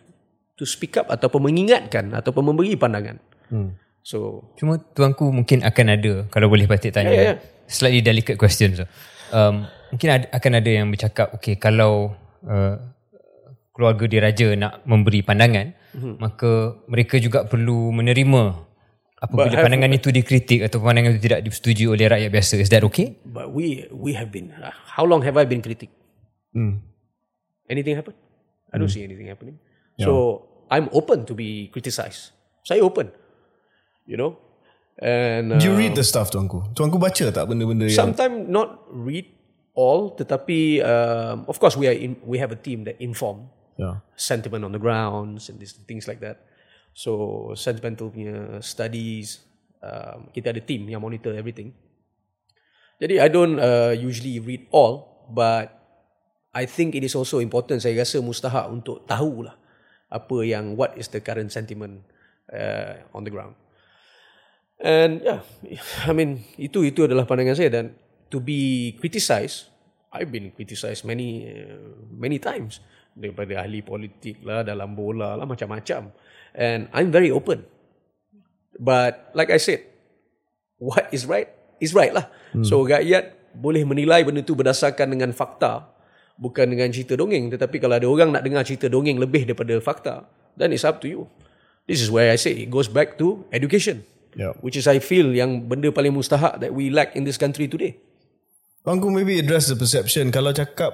[0.60, 3.18] to speak up ataupun mengingatkan ataupun memberi pandangan
[3.50, 3.74] hmm.
[4.06, 8.38] so cuma tuanku mungkin akan ada kalau boleh patik tanya yeah, yeah, yeah slightly delicate
[8.38, 8.86] question so.
[9.34, 12.14] Um, mungkin ada, akan ada yang bercakap okay kalau
[12.48, 12.76] uh,
[13.74, 16.16] keluarga diraja nak memberi pandangan mm-hmm.
[16.22, 18.44] maka mereka juga perlu menerima
[19.18, 22.86] apabila have, pandangan itu dikritik atau pandangan itu tidak disetujui oleh rakyat biasa is that
[22.86, 25.90] okay but we we have been uh, how long have i been critic
[26.54, 26.78] mm.
[27.66, 28.14] anything happen
[28.70, 28.96] i don't mm.
[28.96, 29.58] see anything happening
[29.98, 30.06] yeah.
[30.06, 33.10] so i'm open to be criticized saya open
[34.06, 34.38] you know
[35.02, 36.70] And uh, you read the stuff tuanku?
[36.78, 39.26] Tuanku baca tak benda-benda yang Sometimes not read
[39.74, 44.02] all tetapi um, of course we are in, we have a team that inform yeah.
[44.16, 46.46] sentiment on the grounds and these things like that.
[46.94, 49.42] So sentimental punya studies
[49.82, 51.74] um, kita ada team yang monitor everything.
[53.02, 55.74] Jadi I don't uh, usually read all but
[56.54, 59.58] I think it is also important saya rasa mustahak untuk tahulah
[60.14, 62.06] apa yang what is the current sentiment
[62.54, 63.58] uh, on the ground.
[64.78, 65.42] And yeah,
[66.06, 67.98] I mean itu itu adalah pandangan saya dan
[68.34, 69.70] to be criticized,
[70.10, 72.82] I've been criticized many uh, many times
[73.14, 76.10] daripada ahli politik lah dalam bola lah macam-macam.
[76.58, 77.70] And I'm very open.
[78.82, 79.86] But like I said,
[80.82, 82.26] what is right is right lah.
[82.58, 82.66] Hmm.
[82.66, 85.86] So rakyat boleh menilai benda tu berdasarkan dengan fakta
[86.42, 90.26] bukan dengan cerita dongeng tetapi kalau ada orang nak dengar cerita dongeng lebih daripada fakta
[90.58, 91.30] then it's up to you.
[91.86, 94.02] This is where I say it goes back to education.
[94.34, 94.58] Yeah.
[94.66, 98.02] Which is I feel yang benda paling mustahak that we lack in this country today.
[98.84, 100.92] Tuanku maybe address the perception kalau cakap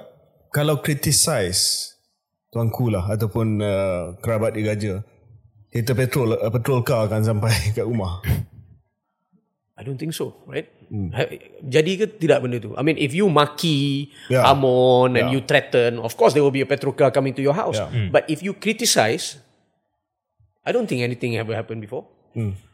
[0.54, 1.94] kalau criticize
[2.50, 5.02] tuanku lah ataupun uh, kerabat diraja
[5.70, 8.22] kereta petrol uh, petrol car akan sampai kat rumah.
[9.74, 10.68] I don't think so, right?
[10.92, 11.08] Hmm.
[11.64, 12.76] Jadi ke tidak benda tu?
[12.76, 14.44] I mean, if you maki yeah.
[14.44, 15.34] Amon and yeah.
[15.34, 17.80] you threaten, of course there will be a petrol car coming to your house.
[17.80, 17.88] Yeah.
[17.88, 18.12] Hmm.
[18.12, 19.40] But if you criticize,
[20.60, 22.04] I don't think anything ever happened before.
[22.36, 22.70] Hmm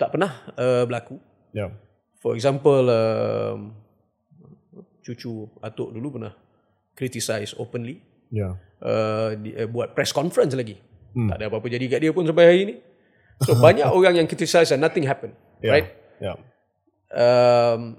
[0.00, 1.20] tak pernah uh, berlaku.
[1.52, 1.76] Yeah.
[2.24, 3.76] For example, um,
[5.10, 6.34] cucu atuk dulu pernah
[6.94, 7.98] criticize openly.
[8.30, 8.54] Yeah.
[8.78, 10.78] Uh, uh, buat press conference lagi.
[11.10, 11.26] Hmm.
[11.26, 12.74] Tak ada apa-apa jadi kat dia pun sampai hari ni.
[13.42, 15.34] So banyak orang yang criticize and nothing happen.
[15.58, 15.72] Yeah.
[15.74, 15.88] Right?
[16.22, 16.36] Yeah.
[17.10, 17.98] Um,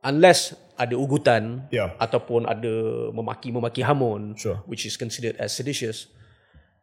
[0.00, 1.92] unless ada ugutan yeah.
[2.00, 2.72] ataupun ada
[3.12, 4.64] memaki-memaki Hamun sure.
[4.64, 6.08] which is considered as seditious.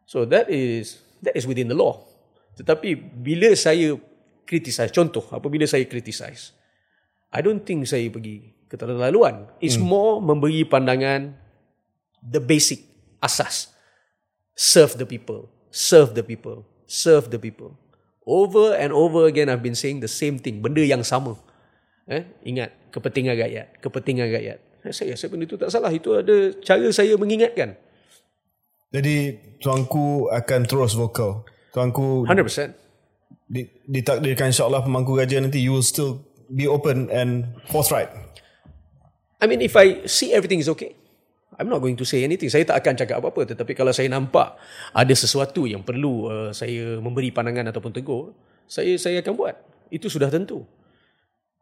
[0.06, 2.06] So that is that is within the law.
[2.54, 3.98] Tetapi bila saya
[4.46, 4.92] criticize.
[4.92, 6.52] Contoh, apabila saya criticize.
[7.32, 9.52] I don't think saya pergi keterlaluan.
[9.60, 9.84] It's hmm.
[9.84, 11.36] more memberi pandangan
[12.24, 12.88] the basic
[13.20, 13.68] asas.
[14.56, 15.52] Serve the people.
[15.68, 16.64] Serve the people.
[16.88, 17.76] Serve the people.
[18.24, 20.64] Over and over again I've been saying the same thing.
[20.64, 21.36] Benda yang sama.
[22.08, 22.24] Eh?
[22.48, 23.66] Ingat, kepentingan rakyat.
[23.84, 24.58] Kepentingan rakyat.
[24.82, 25.92] Eh, saya rasa benda itu tak salah.
[25.92, 27.76] Itu ada cara saya mengingatkan.
[28.92, 31.44] Jadi tuanku akan terus vokal.
[31.72, 32.82] Tuanku 100%
[33.88, 38.08] ditakdirkan insyaAllah pemangku raja nanti you will still be open and forthright.
[39.42, 40.94] I mean if I see everything is okay,
[41.58, 42.48] I'm not going to say anything.
[42.48, 43.44] Saya tak akan cakap apa-apa.
[43.44, 44.56] Tetapi kalau saya nampak
[44.94, 48.32] ada sesuatu yang perlu uh, saya memberi pandangan ataupun tegur,
[48.64, 49.56] saya saya akan buat.
[49.92, 50.64] Itu sudah tentu.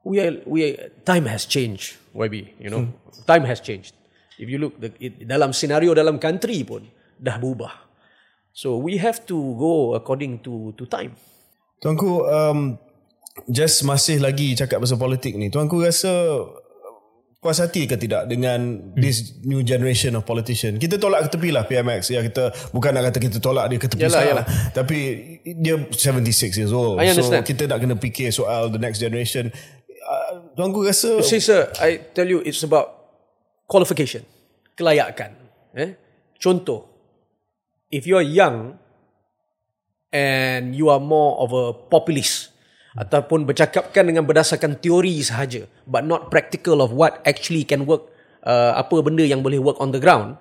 [0.07, 2.57] We are, we are, time has changed, YB.
[2.57, 3.27] You know, hmm.
[3.27, 3.93] time has changed.
[4.41, 6.87] If you look the, it, dalam senario dalam country pun
[7.21, 7.91] dah berubah.
[8.55, 11.19] So we have to go according to to time.
[11.85, 12.81] Tuanku, um,
[13.53, 15.53] just masih lagi cakap pasal politik ni.
[15.53, 16.09] Tuanku rasa
[17.41, 19.01] puas hati ke tidak dengan hmm.
[19.01, 20.77] this new generation of politician?
[20.77, 22.13] Kita tolak ke tepi lah PMX.
[22.13, 24.47] Ya, kita bukan nak kata kita tolak dia ke tepi yalah, yalah.
[24.77, 24.99] Tapi
[25.57, 27.01] dia 76 years old.
[27.01, 27.43] I understand.
[27.43, 29.49] So kita nak kena fikir soal the next generation.
[30.05, 31.25] Uh, tuanku rasa...
[31.25, 32.93] See sir, I tell you it's about
[33.65, 34.23] qualification.
[34.77, 35.33] Kelayakan.
[35.75, 35.97] Eh?
[36.37, 36.93] Contoh.
[37.91, 38.79] If you're young,
[40.13, 42.50] and you are more of a populist
[42.99, 48.11] ataupun bercakapkan dengan berdasarkan teori sahaja but not practical of what actually can work
[48.43, 50.35] uh, apa benda yang boleh work on the ground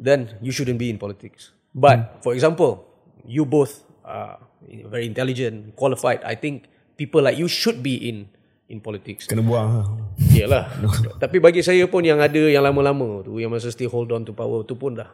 [0.00, 2.08] then you shouldn't be in politics but hmm.
[2.24, 2.88] for example
[3.28, 4.40] you both are
[4.88, 8.32] very intelligent qualified i think people like you should be in
[8.66, 9.30] in politics.
[9.30, 10.10] Kena buang.
[10.34, 10.66] Yalah.
[11.22, 14.34] Tapi bagi saya pun yang ada yang lama-lama tu, yang masa still hold on to
[14.34, 15.10] power tu pun dah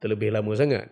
[0.00, 0.88] terlebih lama sangat.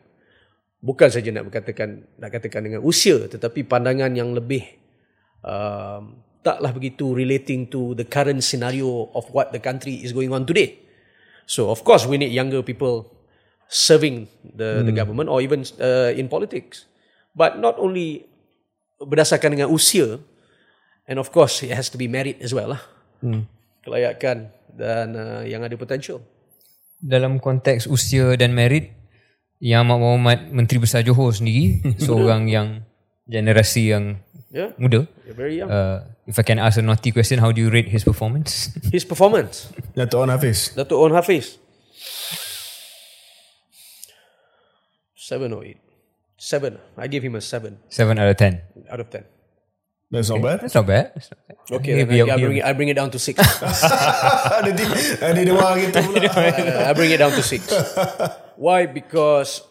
[0.85, 4.68] Bukan saja nak berkatakan nak katakan dengan usia tetapi pandangan yang lebih
[5.41, 10.45] um, taklah begitu relating to the current scenario of what the country is going on
[10.45, 10.85] today.
[11.49, 13.09] So of course we need younger people
[13.64, 16.85] serving the the government or even uh, in politics.
[17.32, 18.28] But not only
[19.01, 20.20] berdasarkan dengan usia
[21.09, 22.82] and of course it has to be merit as well lah.
[23.85, 26.20] Kelayakan dan uh, yang ada potential.
[27.01, 28.93] Dalam konteks usia dan merit,
[29.62, 32.82] Yang Ahmad Muhammad Menteri Besar Johor sendiri seorang yang
[33.26, 34.05] generasi yang
[34.55, 35.11] Yeah, muda.
[35.26, 35.66] you're very young.
[35.66, 38.70] Uh, if I can ask a naughty question, how do you rate his performance?
[38.94, 39.66] His performance,
[39.98, 40.70] Dato' On Hafiz.
[40.78, 41.59] Datuk On Hafiz.
[45.18, 45.82] Seven or eight.
[46.38, 46.78] Seven.
[46.94, 48.62] I give him a seven Seven out of ten.
[48.86, 49.24] out of ten.
[50.14, 50.61] That's not bad.
[50.62, 51.11] That's not bad.
[51.18, 51.57] That's not bad.
[51.82, 52.64] Okay, then I, bring it.
[52.64, 53.34] I bring it down to six.
[53.42, 54.84] ada di,
[55.18, 56.30] ada di bawah gitu pula.
[56.90, 57.66] I bring it down to six.
[58.57, 58.86] Why?
[58.86, 59.62] Because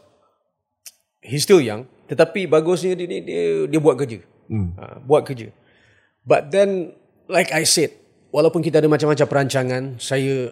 [1.23, 1.87] he's still young.
[2.07, 3.21] Tetapi bagusnya dia dia,
[3.65, 4.21] dia, buat kerja.
[4.51, 4.75] Hmm.
[4.75, 5.49] Uh, buat kerja.
[6.23, 6.95] But then,
[7.27, 7.95] like I said,
[8.31, 10.51] walaupun kita ada macam-macam perancangan, saya,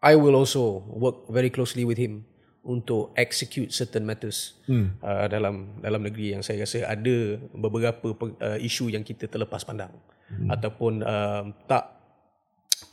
[0.00, 2.24] I will also work very closely with him
[2.62, 4.94] untuk execute certain matters hmm.
[5.02, 9.90] uh, dalam dalam negeri yang saya rasa ada beberapa uh, isu yang kita terlepas pandang
[10.30, 10.46] hmm.
[10.46, 11.90] ataupun uh, tak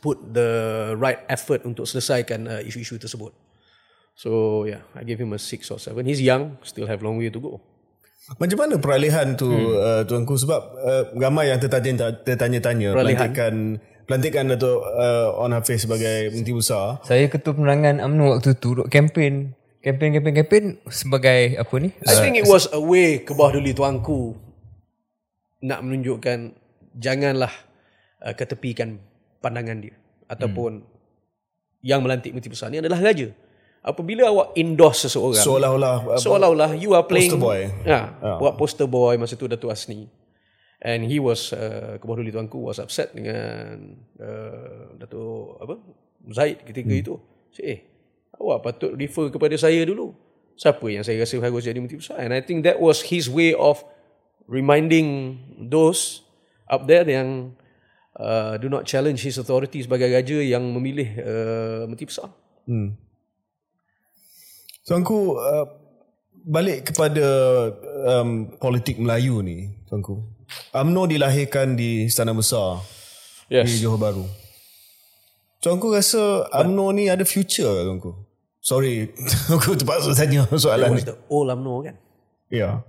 [0.02, 0.50] put the
[0.98, 3.30] right effort untuk selesaikan uh, isu-isu tersebut.
[4.20, 6.04] So yeah, I give him a six or seven.
[6.04, 7.64] He's young, still have long way to go.
[8.36, 9.80] Macam mana peralihan tu hmm.
[9.80, 16.36] uh, tuanku sebab uh, ramai yang tertanya tertanya-tanya pelantikan pelantikan Dato' uh, On Hafiz sebagai
[16.36, 17.00] menteri besar.
[17.08, 21.88] Saya ketua penerangan UMNO waktu tu duk kempen kempen kempen kempen sebagai apa ni?
[22.04, 24.36] I think it was a way ke bawah duli tuanku
[25.64, 26.60] nak menunjukkan
[26.92, 27.50] janganlah
[28.20, 29.00] uh, ketepikan
[29.40, 29.96] pandangan dia
[30.28, 30.84] ataupun
[31.80, 33.32] yang melantik menteri besar ni adalah raja.
[33.80, 37.60] Apabila awak endorse seseorang, Seolah-olah uh, seolah-olah you are playing Poster boy.
[37.88, 37.98] Ha,
[38.36, 40.04] buat poster boy masa tu Datuk Asni.
[40.80, 45.74] And he was uh, Kebah Duli Tuanku was upset dengan uh, Datuk apa?
[46.28, 47.00] Zaid ketika Hmm.
[47.00, 47.14] itu.
[47.56, 47.78] Cik, eh,
[48.36, 50.12] awak patut refer kepada saya dulu.
[50.60, 52.20] Siapa yang saya rasa harus jadi menteri besar?
[52.20, 53.80] And I think that was his way of
[54.44, 56.20] reminding those
[56.68, 57.56] up there yang
[58.20, 62.28] uh, do not challenge his authority sebagai raja yang memilih uh, menteri besar.
[64.90, 65.70] Tuanku uh,
[66.42, 67.22] balik kepada
[68.10, 70.18] um, politik Melayu ni tuanku.
[70.74, 72.82] UMNO dilahirkan di Istana Besar
[73.46, 73.78] di Yes.
[73.78, 74.26] Johor Bahru.
[75.62, 78.18] Tuanku rasa UMNO ni ada future ke tuanku?
[78.58, 79.14] Sorry,
[79.54, 81.06] aku terpaksa tanya soalan ni.
[81.30, 81.94] old UMNO kan?
[82.50, 82.82] Ya.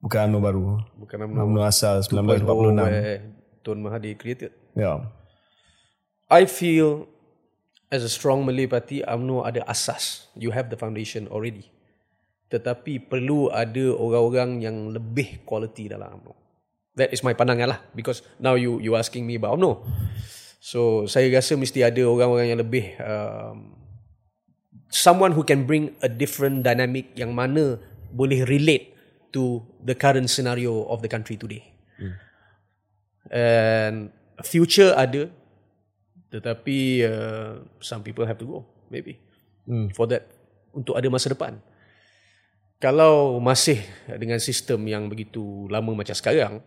[0.00, 0.62] Bukan UMNO baru.
[0.96, 2.72] Bukan UMNO UMNO asal 2.0 1946.
[2.80, 3.20] where
[3.60, 4.56] Tun Mahathir created.
[4.72, 5.04] Ya.
[6.32, 7.04] I feel
[7.88, 10.28] as a strong Malay party, UMNO ada asas.
[10.36, 11.68] You have the foundation already.
[12.48, 16.32] Tetapi perlu ada orang-orang yang lebih quality dalam UMNO.
[16.96, 17.80] That is my pandangan lah.
[17.92, 19.84] Because now you you asking me about UMNO.
[20.58, 23.78] So saya rasa mesti ada orang-orang yang lebih um,
[24.90, 27.80] someone who can bring a different dynamic yang mana
[28.12, 28.96] boleh relate
[29.32, 31.64] to the current scenario of the country today.
[33.28, 34.08] And
[34.40, 35.28] future ada
[36.28, 38.58] tetapi uh, some people have to go
[38.92, 39.16] maybe
[39.64, 39.88] hmm.
[39.96, 40.28] for that
[40.72, 41.56] untuk ada masa depan.
[42.78, 43.82] Kalau masih
[44.22, 46.62] dengan sistem yang begitu lama macam sekarang,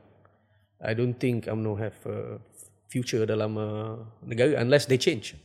[0.84, 2.41] I don't think UMNO have a
[2.91, 3.95] future dalam uh,
[4.28, 5.39] negara unless they change.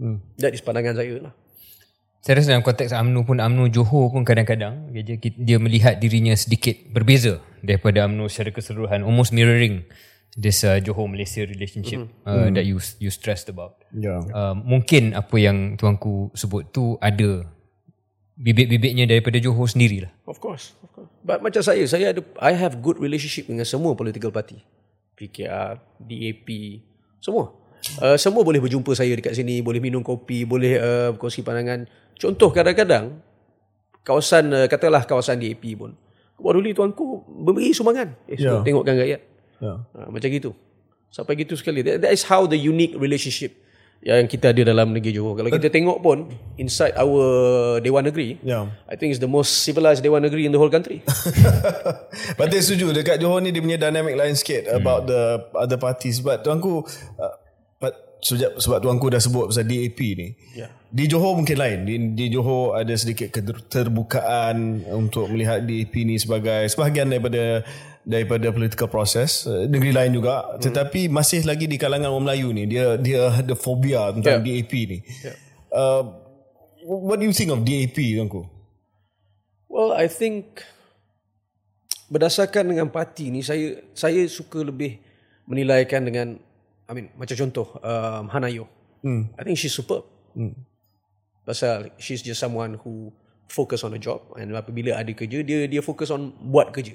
[0.00, 0.24] Hmm.
[0.40, 1.34] That is pandangan saya lah.
[2.22, 6.32] Saya rasa dalam konteks UMNO pun UMNO Johor pun kadang-kadang dia, dia- dia melihat dirinya
[6.38, 9.84] sedikit berbeza daripada UMNO secara keseluruhan almost mirroring
[10.32, 13.76] this uh, Johor Malaysia relationship uh, that you you stressed about.
[13.92, 14.16] Ya.
[14.32, 17.44] Uh, mungkin apa yang tuanku sebut tu ada
[18.36, 20.10] bibit-bibitnya daripada Johor sendirilah.
[20.24, 21.10] Of course, of course.
[21.20, 24.64] But macam saya, saya ada I have good relationship dengan semua political party.
[25.12, 26.48] PKR, DAP,
[27.20, 27.52] semua.
[28.00, 31.84] Uh, semua boleh berjumpa saya dekat sini, boleh minum kopi, boleh uh, berkongsi pandangan.
[32.16, 33.20] Contoh kadang-kadang
[34.02, 35.92] kawasan uh, katalah kawasan DAP pun.
[36.34, 38.18] Kau dulu tuanku memberi sumbangan.
[38.26, 38.58] Eh, Ya.
[38.58, 38.60] yeah.
[38.66, 39.20] tengokkan rakyat.
[39.62, 39.86] Ya.
[39.94, 40.50] Ha, macam gitu.
[41.14, 41.86] Sampai gitu sekali.
[41.86, 43.54] That, that is how the unique relationship
[44.02, 45.38] yang kita ada dalam negeri Johor.
[45.38, 46.26] Kalau kita tengok pun
[46.58, 47.22] inside our
[47.78, 48.66] Dewan Negeri, Ya.
[48.90, 51.06] I think it's the most civilized Dewan Negeri in the whole country.
[52.38, 56.18] But saya setuju dekat Johor ni dia punya dynamic lain sikit about the other parties
[56.18, 56.82] but tuanku
[57.14, 57.34] uh,
[57.78, 60.34] but sejak sebab tuanku dah sebut pasal DAP ni.
[60.58, 60.74] Ya.
[60.90, 61.78] Di Johor mungkin lain.
[61.86, 67.62] Di, di Johor ada sedikit keterbukaan untuk melihat DAP ni sebagai sebahagian daripada
[68.02, 72.66] daripada political process Eh, negeri lain juga tetapi masih lagi di kalangan orang Melayu ni
[72.66, 74.62] dia dia ada fobia tentang Yeah.
[74.62, 74.98] DAP ni.
[75.72, 76.02] Uh,
[76.84, 78.44] what do you think of DAP tuanku?
[79.72, 80.60] Well, I think
[82.12, 85.00] berdasarkan dengan parti ni saya saya suka lebih
[85.48, 86.36] menilaikan dengan
[86.84, 88.68] I mean macam contoh um, Hanayo.
[89.00, 89.32] Hmm.
[89.38, 90.04] I think she's superb.
[91.42, 93.10] Pasal she's just someone who
[93.48, 96.94] focus on a job and apabila ada kerja dia dia fokus on buat kerja.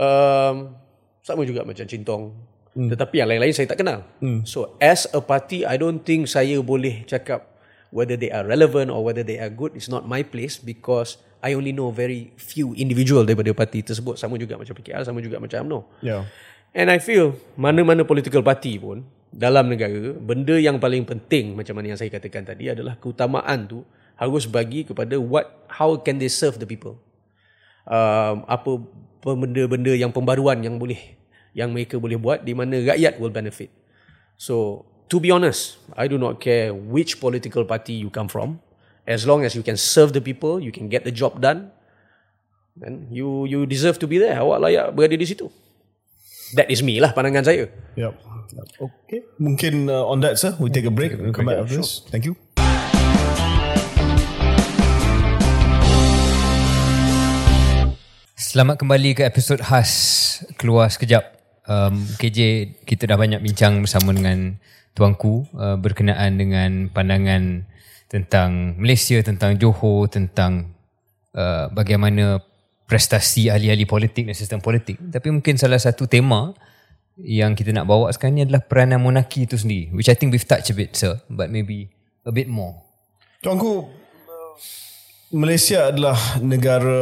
[0.00, 0.72] Um,
[1.20, 2.32] sama juga macam Cintong.
[2.72, 2.88] Hmm.
[2.88, 4.06] Tetapi yang lain-lain saya tak kenal.
[4.22, 4.46] Hmm.
[4.48, 7.50] So as a party I don't think saya boleh cakap
[7.92, 11.56] whether they are relevant or whether they are good it's not my place because I
[11.56, 15.66] only know very few individual daripada parti tersebut sama juga macam PKR sama juga macam
[15.66, 15.80] UMNO.
[16.04, 16.28] Yeah.
[16.70, 21.94] And I feel mana-mana political party pun dalam negara, benda yang paling penting macam mana
[21.94, 23.82] yang saya katakan tadi adalah keutamaan tu
[24.20, 27.00] harus bagi kepada what how can they serve the people.
[27.88, 28.84] Um, apa
[29.22, 30.98] benda-benda yang pembaruan yang boleh
[31.52, 33.68] yang mereka boleh buat di mana rakyat will benefit.
[34.40, 38.62] So, to be honest, I do not care which political party you come from.
[39.04, 41.74] As long as you can serve the people, you can get the job done,
[42.78, 44.38] then you you deserve to be there.
[44.38, 45.50] Awak layak berada di situ.
[46.54, 47.70] That is me lah pandangan saya.
[47.98, 48.12] Yep.
[48.78, 49.20] Okay.
[49.38, 52.02] Mungkin uh, on that sir, we take a break and come back after this.
[52.10, 52.34] Thank you.
[58.50, 59.92] Selamat kembali ke episod khas
[60.58, 61.22] Keluar Sekejap.
[61.70, 64.58] Um, KJ, kita dah banyak bincang bersama dengan
[64.90, 67.62] tuanku uh, berkenaan dengan pandangan
[68.10, 70.74] tentang Malaysia, tentang Johor, tentang
[71.30, 72.42] uh, bagaimana
[72.90, 74.98] prestasi ahli-ahli politik dan sistem politik.
[74.98, 76.50] Tapi mungkin salah satu tema
[77.22, 79.94] yang kita nak bawa sekarang ni adalah peranan monarki itu sendiri.
[79.94, 81.22] Which I think we've touched a bit, sir.
[81.30, 81.94] But maybe
[82.26, 82.82] a bit more.
[83.46, 83.86] Tuanku,
[85.30, 86.98] Malaysia adalah negara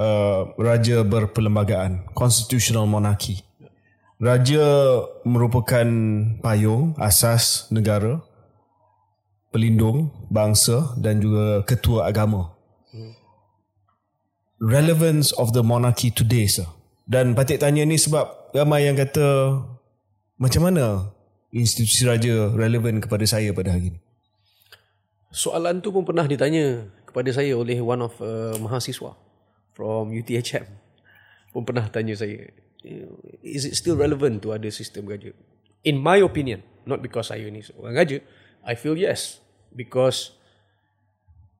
[0.00, 3.44] uh, raja berperlembagaan, constitutional monarchy.
[4.16, 4.64] Raja
[5.28, 5.84] merupakan
[6.40, 8.24] payung asas negara,
[9.52, 12.56] pelindung bangsa dan juga ketua agama.
[14.56, 16.64] Relevance of the monarchy today, sir.
[17.04, 19.60] Dan patik tanya ni sebab ramai yang kata
[20.40, 21.12] macam mana
[21.52, 24.00] institusi raja relevan kepada saya pada hari ini.
[25.28, 29.14] Soalan tu pun pernah ditanya kepada saya oleh one of uh, mahasiswa
[29.70, 30.66] from UTHM.
[31.54, 32.50] Pun pernah tanya saya,
[33.38, 35.30] is it still relevant to ada sistem raja?
[35.86, 38.18] In my opinion, not because saya ni seorang raja,
[38.66, 39.38] I feel yes.
[39.70, 40.34] Because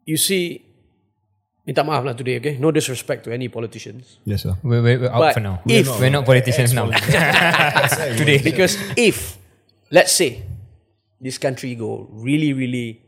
[0.03, 0.67] you see,
[1.63, 2.59] minta maaf lah today, okay?
[2.59, 4.19] No disrespect to any politicians.
[4.27, 4.59] Yes, sir.
[4.67, 5.63] We're, we're, we're out But for now.
[5.71, 6.91] if- we're not politicians now.
[8.19, 8.43] Today.
[8.43, 9.39] Because if,
[9.95, 10.43] let's say,
[11.23, 13.04] this country go really, really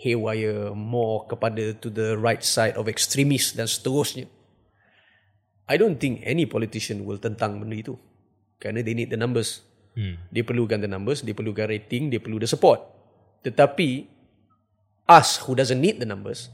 [0.00, 4.24] haywire, more kepada to the right side of extremists dan seterusnya,
[5.68, 7.94] I don't think any politician will tentang benda itu.
[8.58, 9.62] Kerana they need the numbers.
[9.94, 10.18] Hmm.
[10.32, 12.80] Dia perlukan the numbers, dia perlukan rating, dia perlu the support.
[13.44, 14.08] Tetapi,
[15.06, 16.50] us who doesn't need the numbers,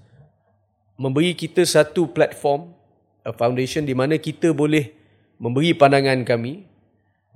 [1.01, 2.77] memberi kita satu platform,
[3.27, 4.95] a foundation di mana kita boleh
[5.37, 6.65] memberi pandangan kami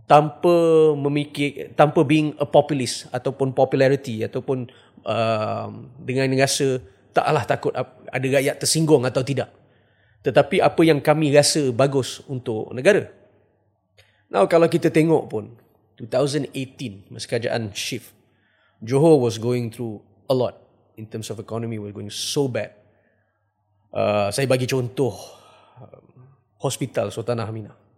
[0.06, 0.54] tanpa
[0.98, 4.66] memikir tanpa being a populist ataupun popularity ataupun
[5.06, 5.70] um,
[6.02, 9.50] dengan rasa taklah takut ada rakyat tersinggung atau tidak.
[10.20, 13.08] Tetapi apa yang kami rasa bagus untuk negara.
[14.28, 15.44] Now kalau kita tengok pun
[15.96, 18.12] 2018 masa kerajaan shift
[18.80, 20.56] Johor was going through a lot
[20.96, 22.72] in terms of economy was going so bad.
[23.90, 25.12] Uh, saya bagi contoh
[25.82, 26.30] um,
[26.62, 27.89] hospital Sultanah Aminah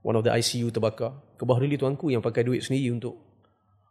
[0.00, 1.16] one of the ICU terbakar.
[1.36, 3.16] Kebah really tuanku yang pakai duit sendiri untuk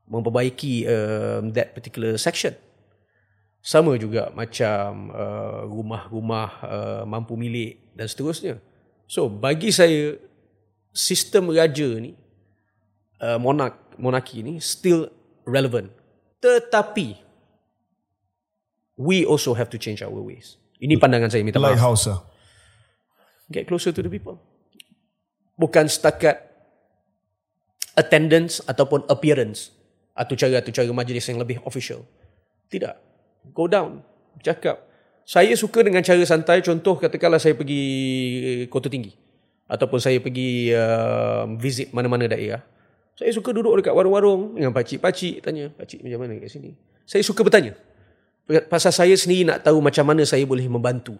[0.09, 2.57] memperbaiki um, that particular section.
[3.59, 8.57] Sama juga macam uh, rumah-rumah uh, mampu milik dan seterusnya.
[9.05, 10.15] So bagi saya
[10.95, 12.17] sistem raja ni
[13.21, 15.11] uh, monark monarki ni still
[15.45, 15.91] relevant.
[16.39, 17.19] Tetapi
[18.95, 20.55] we also have to change our ways.
[20.79, 22.07] Ini pandangan saya minta maaf Lighthouse,
[23.51, 24.39] get closer to the people.
[25.59, 26.39] Bukan setakat
[27.99, 29.75] attendance ataupun appearance
[30.15, 32.07] atau cara-cara majlis yang lebih official.
[32.71, 32.95] Tidak.
[33.51, 33.99] Go down.
[34.39, 34.87] Cakap.
[35.27, 36.63] Saya suka dengan cara santai.
[36.63, 37.83] Contoh katakanlah saya pergi
[38.71, 39.13] Kota Tinggi.
[39.69, 42.63] Ataupun saya pergi uh, visit mana-mana daerah.
[43.13, 45.43] Saya suka duduk dekat warung-warung dengan pakcik-pakcik.
[45.43, 46.73] Tanya, pakcik macam mana kat sini?
[47.03, 47.75] Saya suka bertanya.
[48.71, 51.19] Pasal saya sendiri nak tahu macam mana saya boleh membantu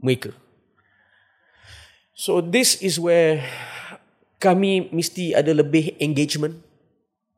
[0.00, 0.32] mereka.
[2.16, 3.44] So this is where
[4.40, 6.56] kami mesti ada lebih engagement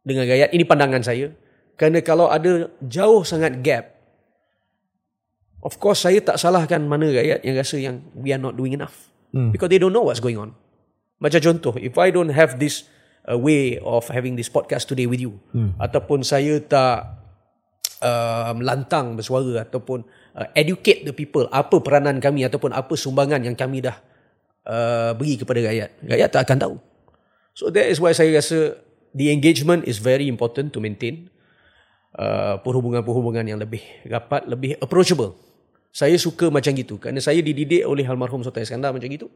[0.06, 0.54] dengan rakyat.
[0.54, 1.34] Ini pandangan saya.
[1.74, 3.90] Kerana kalau ada jauh sangat gap,
[5.66, 9.10] of course saya tak salahkan mana rakyat yang rasa yang we are not doing enough.
[9.34, 9.50] Hmm.
[9.50, 10.54] Because they don't know what's going on.
[11.18, 12.86] Macam contoh, if I don't have this
[13.26, 15.74] uh, way of having this podcast today with you, hmm.
[15.82, 17.18] ataupun saya tak
[17.98, 20.06] uh, lantang bersuara ataupun
[20.38, 23.96] uh, educate the people apa peranan kami ataupun apa sumbangan yang kami dah
[24.66, 26.76] uh, beri kepada rakyat, rakyat tak akan tahu.
[27.52, 28.80] So that is why saya rasa
[29.12, 31.28] the engagement is very important to maintain
[32.16, 35.36] uh, perhubungan-perhubungan yang lebih rapat, lebih approachable.
[35.92, 39.28] Saya suka macam gitu kerana saya dididik oleh almarhum Sultan Iskandar macam gitu.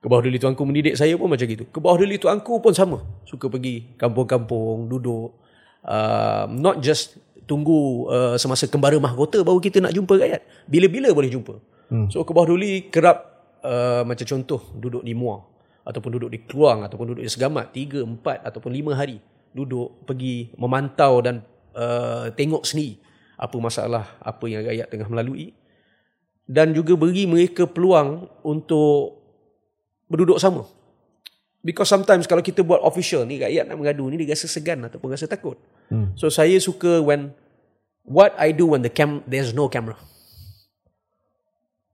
[0.00, 1.64] Ke bawah duli tuanku mendidik saya pun macam gitu.
[1.68, 3.04] Ke bawah duli tuanku pun sama.
[3.24, 5.36] Suka pergi kampung-kampung, duduk.
[5.80, 7.16] Uh, not just
[7.48, 10.44] tunggu uh, semasa kembara mahkota baru kita nak jumpa rakyat.
[10.68, 11.56] Bila-bila boleh jumpa.
[11.88, 12.12] Hmm.
[12.12, 15.48] So ke bawah duli kerap uh, macam contoh duduk di Muar
[15.90, 19.18] ataupun duduk di Keluang ataupun duduk di Segamat 3, 4 ataupun 5 hari
[19.50, 21.42] duduk pergi memantau dan
[21.74, 23.02] uh, tengok sendiri
[23.34, 25.50] apa masalah apa yang rakyat tengah melalui
[26.46, 29.22] dan juga beri mereka peluang untuk
[30.10, 30.66] berduduk sama.
[31.62, 35.14] Because sometimes kalau kita buat official ni rakyat nak mengadu ni dia rasa segan ataupun
[35.14, 35.60] rasa takut.
[35.92, 36.10] Hmm.
[36.18, 37.30] So saya suka when
[38.02, 39.94] what I do when the cam there's no camera.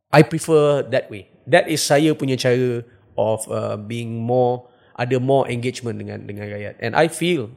[0.08, 1.28] I prefer that way.
[1.44, 2.86] That is saya punya cara
[3.18, 6.80] of uh, being more ada more engagement dengan dengan rakyat.
[6.80, 7.52] And I feel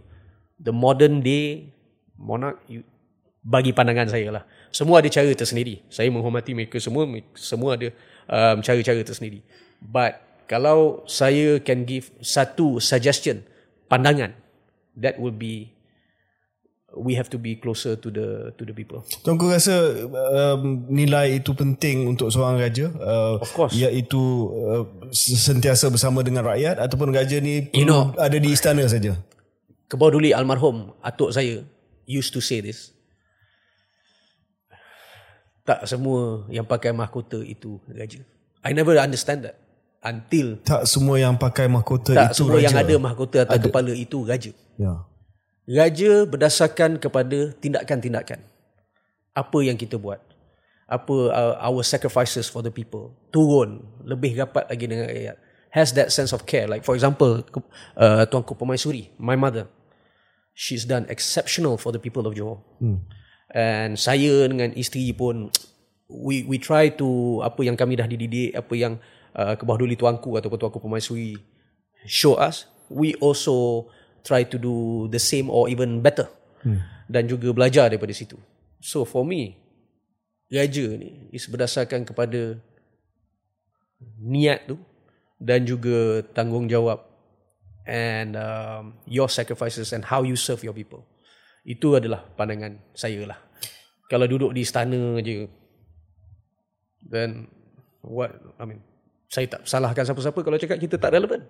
[0.60, 1.72] the modern day
[2.20, 2.84] monarch you,
[3.39, 4.43] bagi pandangan saya lah.
[4.70, 5.82] Semua ada cara tersendiri.
[5.88, 7.07] Saya menghormati mereka semua.
[7.34, 7.88] Semua ada
[8.28, 9.39] um, cara-cara tersendiri.
[9.80, 10.20] But
[10.51, 13.47] kalau saya can give satu suggestion,
[13.88, 14.36] pandangan,
[14.99, 15.78] that will be
[16.99, 18.99] we have to be closer to the to the people.
[19.23, 19.73] Tuanku rasa
[20.03, 22.91] um, nilai itu penting untuk seorang raja.
[22.91, 23.71] Uh, of course.
[23.73, 24.19] Iaitu
[24.51, 24.83] uh,
[25.15, 29.15] sentiasa bersama dengan rakyat ataupun raja ni You know, ada di istana saja.
[29.87, 31.63] Kebawduli almarhum atuk saya
[32.05, 32.91] used to say this.
[35.63, 38.19] Tak semua yang pakai mahkota itu raja.
[38.65, 39.55] I never understand that
[40.01, 42.65] until Tak semua yang pakai mahkota tak itu semua raja.
[42.71, 43.65] yang ada mahkota atas ada.
[43.69, 44.51] kepala itu raja.
[44.75, 44.93] Ya.
[45.70, 48.41] Raja berdasarkan kepada tindakan-tindakan.
[49.38, 50.17] Apa yang kita buat.
[50.89, 53.13] Apa uh, our sacrifices for the people.
[53.30, 55.38] Turun lebih rapat lagi dengan rakyat.
[55.70, 56.65] Has that sense of care.
[56.65, 57.45] Like for example,
[57.93, 59.70] uh, Tuanku Permaisuri, my mother.
[60.57, 62.65] She's done exceptional for the people of Johor.
[62.82, 63.05] Hmm.
[63.53, 65.53] And saya dengan isteri pun
[66.09, 68.97] we we try to apa yang kami dah dididik, apa yang
[69.38, 71.38] uh, ke bawah duli tuanku ataupun tuanku permaisuri
[72.09, 73.88] show us, we also
[74.24, 76.28] try to do the same or even better.
[76.63, 76.84] Hmm.
[77.09, 78.38] Dan juga belajar daripada situ.
[78.80, 79.57] So for me,
[80.49, 82.57] raja ni is berdasarkan kepada
[84.20, 84.78] niat tu
[85.39, 86.99] dan juga tanggungjawab
[87.89, 91.03] and um, your sacrifices and how you serve your people.
[91.65, 93.39] Itu adalah pandangan saya lah.
[94.09, 95.45] Kalau duduk di istana je,
[97.05, 97.49] then
[98.01, 98.82] what, I mean,
[99.30, 101.45] saya tak salahkan siapa-siapa kalau cakap kita tak relevan.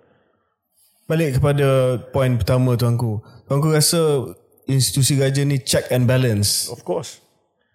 [1.09, 3.17] Balik kepada poin pertama tuanku.
[3.49, 4.29] Tuanku rasa
[4.69, 6.69] institusi raja ni check and balance.
[6.69, 7.17] Of course.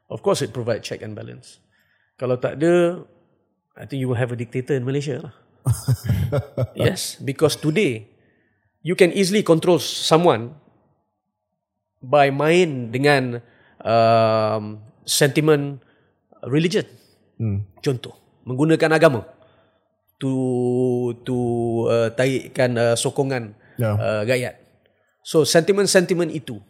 [0.07, 1.59] Of course it provide check and balance.
[2.15, 3.03] Kalau tak ada,
[3.75, 5.35] I think you will have a dictator in Malaysia lah.
[6.79, 8.07] yes, because today,
[8.87, 10.55] you can easily control someone
[11.99, 13.43] by main dengan
[13.83, 15.83] um, sentiment
[16.47, 16.87] religion.
[17.35, 17.67] Hmm.
[17.83, 18.15] Contoh,
[18.47, 19.34] menggunakan agama
[20.25, 20.35] to
[21.29, 21.37] to
[21.93, 23.93] uh, taikkan uh, sokongan yeah.
[23.93, 24.57] uh, rakyat.
[25.21, 26.65] So sentiment-sentiment itu.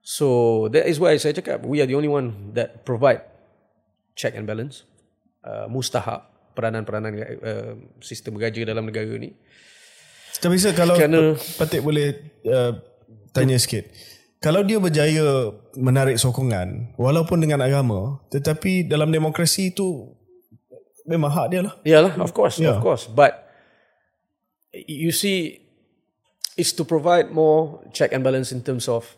[0.00, 3.28] So that is why saya cakap we are the only one that provide
[4.16, 4.88] check and balance.
[5.44, 6.24] Uh, mustahak
[6.56, 7.12] peranan-peranan
[7.44, 9.36] uh, sistem raja dalam negara ni.
[10.40, 12.72] Tapi saya kalau Kerana, Patik boleh uh,
[13.36, 13.84] tanya sikit.
[14.42, 20.18] Kalau dia berjaya menarik sokongan walaupun dengan agama tetapi dalam demokrasi itu
[21.06, 21.74] memang hak dia lah.
[21.82, 22.74] Yalah, of course, yeah.
[22.74, 23.06] of course.
[23.10, 23.42] But
[24.72, 25.60] you see
[26.56, 29.08] it's to provide more check and balance in terms of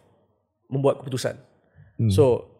[0.70, 1.38] membuat keputusan.
[1.98, 2.10] Hmm.
[2.10, 2.50] So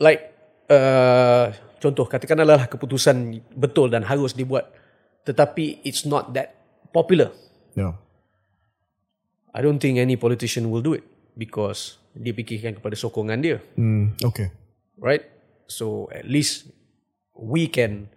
[0.00, 0.32] like
[0.68, 4.72] uh, contoh katakanlah keputusan betul dan harus dibuat
[5.26, 6.54] tetapi it's not that
[6.92, 7.32] popular.
[7.74, 7.98] Yeah.
[9.56, 11.04] I don't think any politician will do it
[11.36, 13.58] because dia fikirkan kepada sokongan dia.
[13.76, 14.52] Hmm, okay.
[15.00, 15.24] Right?
[15.68, 16.68] So at least
[17.36, 18.12] we can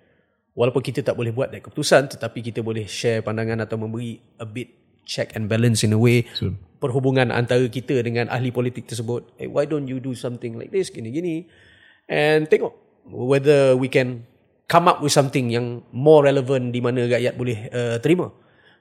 [0.59, 4.43] walaupun kita tak boleh buat that keputusan tetapi kita boleh share pandangan atau memberi a
[4.43, 4.75] bit
[5.07, 6.51] check and balance in a way so.
[6.83, 9.31] perhubungan antara kita dengan ahli politik tersebut.
[9.39, 11.35] Hey, why don't you do something like this gini gini
[12.11, 12.75] and tengok
[13.07, 14.27] whether we can
[14.67, 18.29] come up with something yang more relevant di mana rakyat boleh uh, terima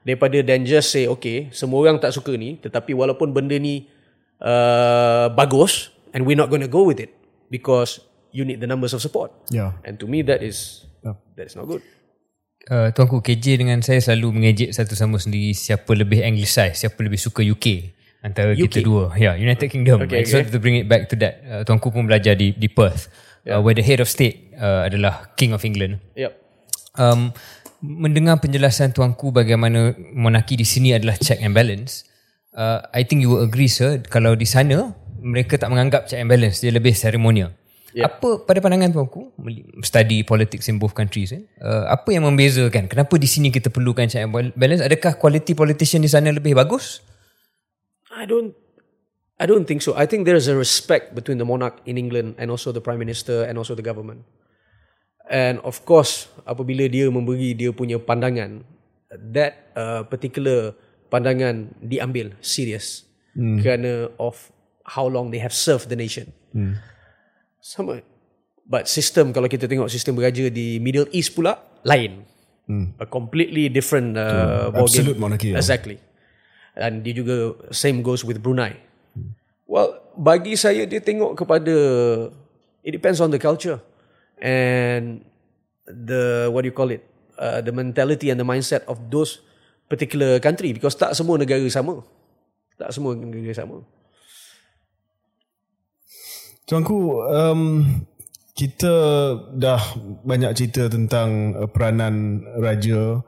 [0.03, 3.87] daripada than just say okay semua orang tak suka ni tetapi walaupun benda ni
[4.43, 7.15] uh, bagus and we're not going to go with it
[7.47, 9.33] because you need the numbers of support.
[9.49, 9.79] Yeah.
[9.81, 10.88] And to me that is
[11.35, 11.83] that is not good.
[12.69, 17.17] Uh, Tuanku KJ dengan saya selalu mengejek satu sama sendiri siapa lebih anglicised, siapa lebih
[17.17, 18.67] suka UK antara UK.
[18.67, 19.15] kita dua.
[19.15, 20.03] Ya, yeah, United Kingdom.
[20.05, 22.67] Okay, Okay, so to bring it back to that, uh, Tuanku pun belajar di di
[22.67, 23.09] Perth
[23.47, 23.57] yeah.
[23.57, 26.03] uh, where the head of state uh, adalah King of England.
[26.13, 26.31] Yep.
[26.99, 27.31] Um,
[27.79, 32.03] mendengar penjelasan tuanku bagaimana monarki di sini adalah check and balance,
[32.55, 36.31] uh, I think you will agree sir kalau di sana mereka tak menganggap check and
[36.31, 37.55] balance, dia lebih seremonial.
[37.99, 38.07] Yeah.
[38.07, 41.43] Apa pada pandangan tuanku meli- study politics in both countries eh?
[41.59, 42.87] Uh, apa yang membezakan?
[42.87, 44.79] Kenapa di sini kita perlukan check and bal- balance?
[44.79, 47.03] Adakah quality politician di sana lebih bagus?
[48.15, 48.55] I don't
[49.39, 49.95] I don't think so.
[49.95, 53.47] I think there's a respect between the monarch in England and also the prime minister
[53.47, 54.23] and also the government.
[55.29, 58.65] And of course, apabila dia memberi dia punya pandangan,
[59.31, 60.75] that uh, particular
[61.07, 63.63] pandangan diambil serious hmm.
[63.63, 64.51] kerana of
[64.83, 66.33] how long they have served the nation.
[66.51, 66.75] Hmm.
[67.59, 68.01] Sama.
[68.69, 72.23] But sistem kalau kita tengok sistem beraja di Middle East pula lain.
[72.69, 72.93] Hmm.
[73.01, 75.09] A completely different uh, ballgame.
[75.09, 75.59] Absolute monarchy, yeah.
[75.59, 75.97] Exactly.
[76.77, 78.77] And dia juga same goes with Brunei.
[79.65, 81.75] Well, bagi saya dia tengok kepada
[82.85, 83.81] it depends on the culture
[84.37, 85.25] and
[85.85, 87.01] the what do you call it?
[87.39, 89.41] Uh, the mentality and the mindset of those
[89.89, 92.05] particular country because tak semua negara sama.
[92.77, 93.81] Tak semua negara sama.
[96.69, 97.81] Tuanku, um,
[98.53, 98.93] kita
[99.57, 99.81] dah
[100.21, 103.25] banyak cerita tentang uh, peranan raja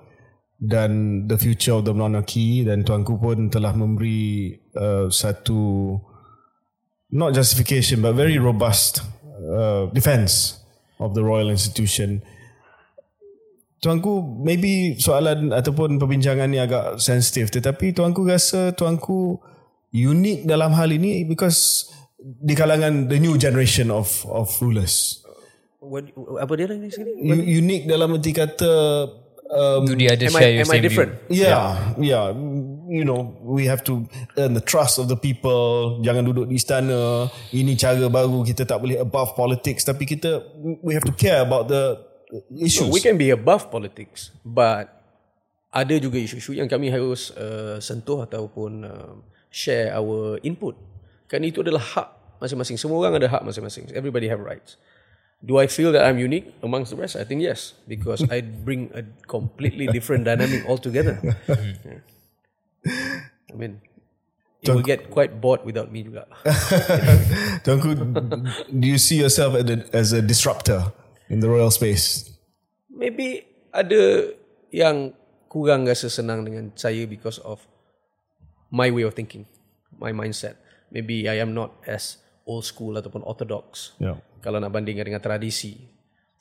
[0.62, 5.98] dan the future of the monarchy dan tuanku pun telah memberi uh, satu
[7.18, 9.02] not justification but very robust
[9.50, 10.62] uh, defense
[11.02, 12.22] of the royal institution.
[13.82, 19.42] Tuanku maybe soalan ataupun perbincangan ni agak sensitif tetapi tuanku rasa tuanku
[19.90, 21.90] unik dalam hal ini because
[22.22, 25.26] di kalangan the new generation of of rulers.
[25.82, 27.18] What, apa dia lagi sekali?
[27.42, 28.70] Unique dalam erti kata
[29.50, 31.12] um, Do the other Am share I, your am I same different?
[31.26, 31.42] view?
[31.42, 32.26] Yeah, yeah.
[32.92, 34.06] You know, we have to
[34.38, 35.98] earn the trust of the people.
[36.06, 37.28] Jangan duduk di istana.
[37.50, 38.46] Ini cara baru.
[38.46, 39.82] Kita tak boleh above politics.
[39.82, 40.46] Tapi kita,
[40.86, 41.98] we have to care about the
[42.62, 42.94] issues.
[42.94, 44.92] We can be above politics, but
[45.72, 49.14] ada juga isu-isu yang kami harus uh, sentuh ataupun uh,
[49.48, 50.76] share our input.
[51.32, 52.08] Kan itu adalah hak
[52.44, 52.76] masing-masing.
[52.76, 53.88] Semua orang ada hak masing-masing.
[53.96, 54.76] Everybody have rights.
[55.40, 57.16] Do I feel that I'm unique amongst the rest?
[57.16, 61.18] I think yes, because I bring a completely different dynamic altogether.
[61.24, 62.04] Yeah.
[63.50, 63.82] I mean,
[64.62, 66.30] you will get quite bored without me juga.
[67.66, 67.98] Tuanku,
[68.70, 70.94] do you see yourself as a, as a disruptor
[71.30, 72.30] in the royal space?
[72.94, 74.36] Maybe ada
[74.70, 75.18] yang
[75.50, 77.66] kurang rasa senang dengan saya because of
[78.70, 79.50] my way of thinking,
[79.98, 80.62] my mindset.
[80.92, 83.96] Maybe I am not as old school ataupun orthodox.
[83.98, 84.20] Yeah.
[84.44, 85.88] Kalau nak bandingkan dengan tradisi.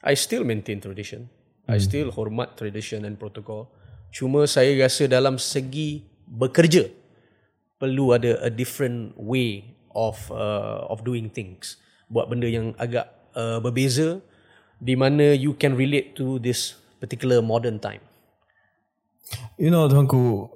[0.03, 1.31] I still maintain tradition.
[1.71, 3.71] I still hormat tradition and protocol.
[4.11, 6.91] Cuma saya rasa dalam segi bekerja
[7.79, 11.79] perlu ada a different way of uh, of doing things.
[12.11, 13.07] Buat benda yang agak
[13.39, 14.19] uh, berbeza
[14.83, 18.03] di mana you can relate to this particular modern time.
[19.61, 20.49] You know tuanku,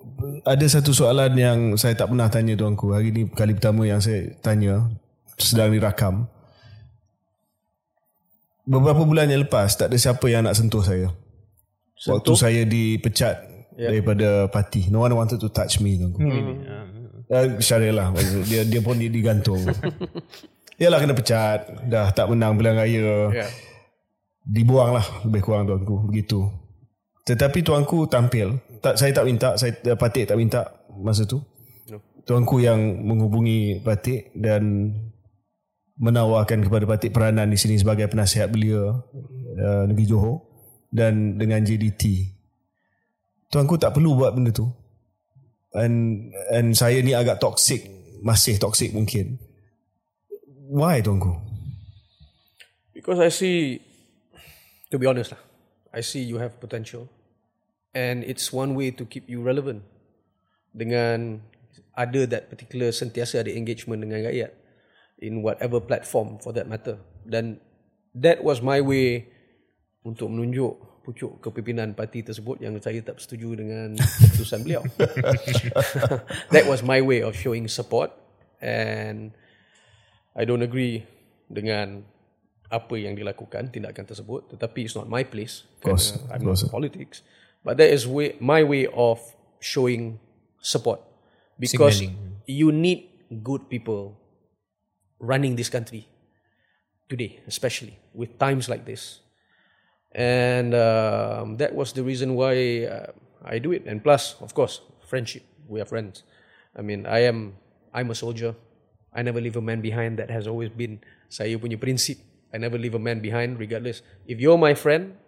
[0.48, 2.96] ada satu soalan yang saya tak pernah tanya tuanku.
[2.96, 4.88] Hari ni kali pertama yang saya tanya
[5.36, 6.24] sedang dirakam.
[8.64, 11.12] Beberapa bulan yang lepas tak ada siapa yang nak sentuh saya.
[12.00, 12.16] Sentuh?
[12.16, 13.44] Waktu saya dipecat
[13.76, 13.92] yeah.
[13.92, 14.88] daripada parti.
[14.88, 16.24] No one wanted to touch me tuanku.
[16.24, 16.64] Hmm.
[17.28, 18.09] Uh, Syaril lah.
[18.48, 19.61] Dia, dia pun digantung.
[20.80, 21.61] Yalah kena pecat.
[21.92, 23.05] Dah tak menang pilihan raya.
[23.36, 23.50] Yeah.
[24.48, 26.08] Dibuang lah lebih kurang tuanku.
[26.08, 26.49] Begitu.
[27.29, 28.57] Tetapi tuanku tampil.
[28.84, 30.68] Tak saya tak minta, saya Patik tak minta
[31.00, 31.40] masa tu.
[31.88, 32.04] No.
[32.28, 34.92] Tuanku yang menghubungi Patik dan
[35.96, 40.44] menawarkan kepada Patik peranan di sini sebagai penasihat belia uh, negeri Johor
[40.92, 42.28] dan dengan JDT.
[43.48, 44.68] Tuanku tak perlu buat benda tu.
[45.72, 47.88] And and saya ni agak toxic,
[48.20, 49.40] masih toxic mungkin.
[50.68, 51.40] Why tuanku?
[52.92, 53.80] Because I see,
[54.92, 55.42] to be honest lah,
[55.90, 57.11] I see you have potential,
[57.95, 59.87] and it's one way to keep you relevant.
[60.75, 61.41] Dengan
[61.95, 64.50] ada that particular sentiasa ada engagement dengan rakyat
[65.22, 66.99] in whatever platform for that matter.
[67.22, 67.62] Dan
[68.18, 69.30] that was my way
[70.03, 70.75] untuk menunjuk
[71.07, 74.83] pucuk kepimpinan parti tersebut yang saya tak setuju dengan keputusan beliau.
[76.54, 78.11] that was my way of showing support
[78.58, 79.30] and
[80.34, 81.07] I don't agree
[81.46, 82.03] dengan
[82.72, 87.22] apa yang dilakukan tindakan tersebut tetapi it's not my place course, kerana I'm not politics
[87.64, 89.18] but that is way, my way of
[89.61, 90.20] showing
[90.61, 91.00] support
[91.58, 92.45] because Signalling.
[92.46, 93.08] you need
[93.42, 94.20] good people
[95.18, 96.07] running this country
[97.08, 99.20] today, especially with times like this.
[100.12, 103.11] And um, that was the reason why uh,
[103.45, 103.82] I do it.
[103.86, 105.42] And plus, of course, friendship.
[105.66, 106.22] We are friends.
[106.76, 107.57] I mean, I am
[107.92, 108.54] I'm a soldier.
[109.12, 110.18] I never leave a man behind.
[110.18, 111.00] That has always been
[111.32, 112.18] saya punya prinsip.
[112.54, 114.03] I never leave a man behind, regardless.
[114.26, 115.18] If you're my friend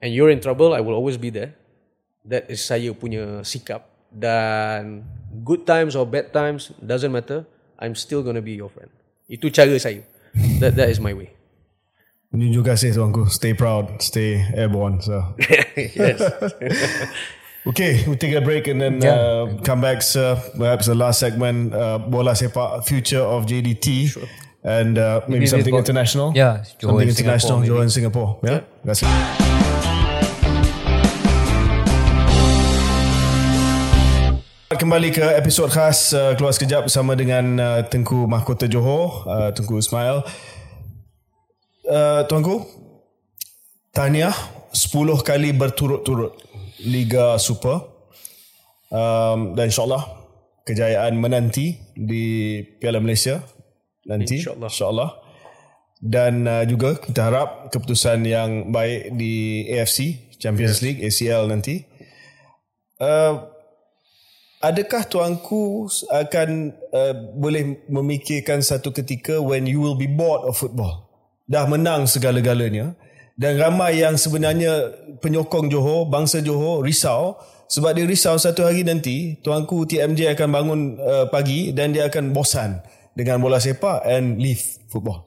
[0.00, 1.54] and you're in trouble, I will always be there.
[2.24, 3.88] That is saya punya sikap.
[4.08, 5.04] Dan
[5.44, 7.44] good times or bad times doesn't matter.
[7.78, 8.90] I'm still gonna be your friend.
[9.28, 10.02] Itu cara saya.
[10.60, 11.34] That that is my way.
[12.28, 13.32] Ini juga sih tuanku.
[13.32, 15.00] Stay proud, stay airborne.
[15.00, 15.36] So.
[15.76, 16.20] yes.
[17.66, 20.40] Okay, we'll take a break and then uh, come back, sir.
[20.56, 24.16] Perhaps the last segment, uh, bola sepak, future of JDT.
[24.64, 26.32] And uh, maybe, Maybe something international.
[26.34, 28.30] Yeah, Johor something in international, Singapore, Johor in Singapore.
[28.42, 29.37] Yeah, that's it.
[34.88, 39.76] Kembali ke episod khas uh, Keluar Sekejap bersama dengan uh, Tengku Mahkota Johor, uh, Tengku
[39.76, 40.24] Ismail.
[41.84, 42.64] Uh, tuanku,
[43.92, 44.32] tahniah
[44.72, 44.88] 10
[45.20, 46.40] kali berturut-turut
[46.88, 47.84] Liga Super.
[48.88, 50.08] Um, dan insyaAllah
[50.64, 53.44] kejayaan menanti di Piala Malaysia
[54.08, 54.40] nanti.
[54.40, 54.72] InsyaAllah.
[54.72, 55.10] InsyaAllah.
[56.00, 61.84] Dan uh, juga kita harap keputusan yang baik di AFC, Champions League, ACL nanti.
[62.96, 63.57] Uh,
[64.58, 71.06] adakah tuanku akan uh, boleh memikirkan satu ketika when you will be bored of football?
[71.48, 72.92] Dah menang segala-galanya
[73.38, 77.38] dan ramai yang sebenarnya penyokong Johor, bangsa Johor risau
[77.70, 82.34] sebab dia risau satu hari nanti tuanku TMJ akan bangun uh, pagi dan dia akan
[82.34, 82.82] bosan
[83.16, 84.60] dengan bola sepak and leave
[84.90, 85.24] football.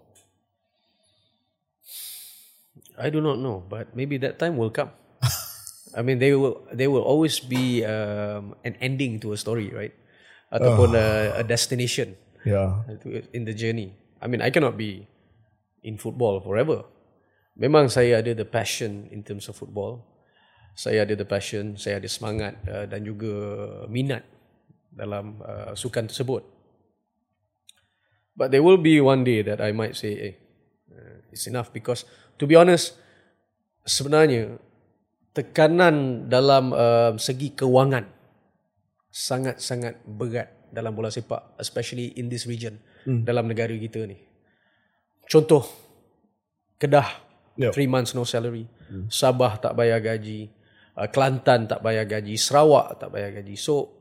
[3.02, 4.94] I do not know, but maybe that time will come.
[5.96, 9.92] I mean, they will they will always be um, an ending to a story, right?
[10.52, 11.08] Ataupun a,
[11.40, 12.16] a destination
[13.04, 13.96] to- in the journey.
[14.22, 15.08] I mean, I cannot be
[15.84, 16.86] in football forever.
[17.58, 20.04] Memang saya ada the passion in terms of football.
[20.72, 23.32] Saya ada the passion, saya ada semangat uh, dan juga
[23.92, 24.24] minat
[24.92, 26.48] dalam uh, sukan tersebut.
[28.36, 30.36] But there will be one day that I might say, eh,
[30.96, 32.08] uh, it's enough because
[32.40, 32.96] to be honest,
[33.84, 34.56] sebenarnya
[35.32, 38.08] tekanan dalam uh, segi kewangan
[39.12, 43.28] sangat-sangat berat dalam bola sepak, especially in this region, hmm.
[43.28, 44.16] dalam negara kita ni.
[45.28, 45.68] Contoh,
[46.80, 47.08] Kedah,
[47.60, 47.76] Yup.
[47.76, 48.68] three months no salary.
[49.08, 50.52] Sabah tak bayar gaji.
[50.96, 52.36] Uh, Kelantan tak bayar gaji.
[52.36, 53.56] Sarawak tak bayar gaji.
[53.56, 53.96] So,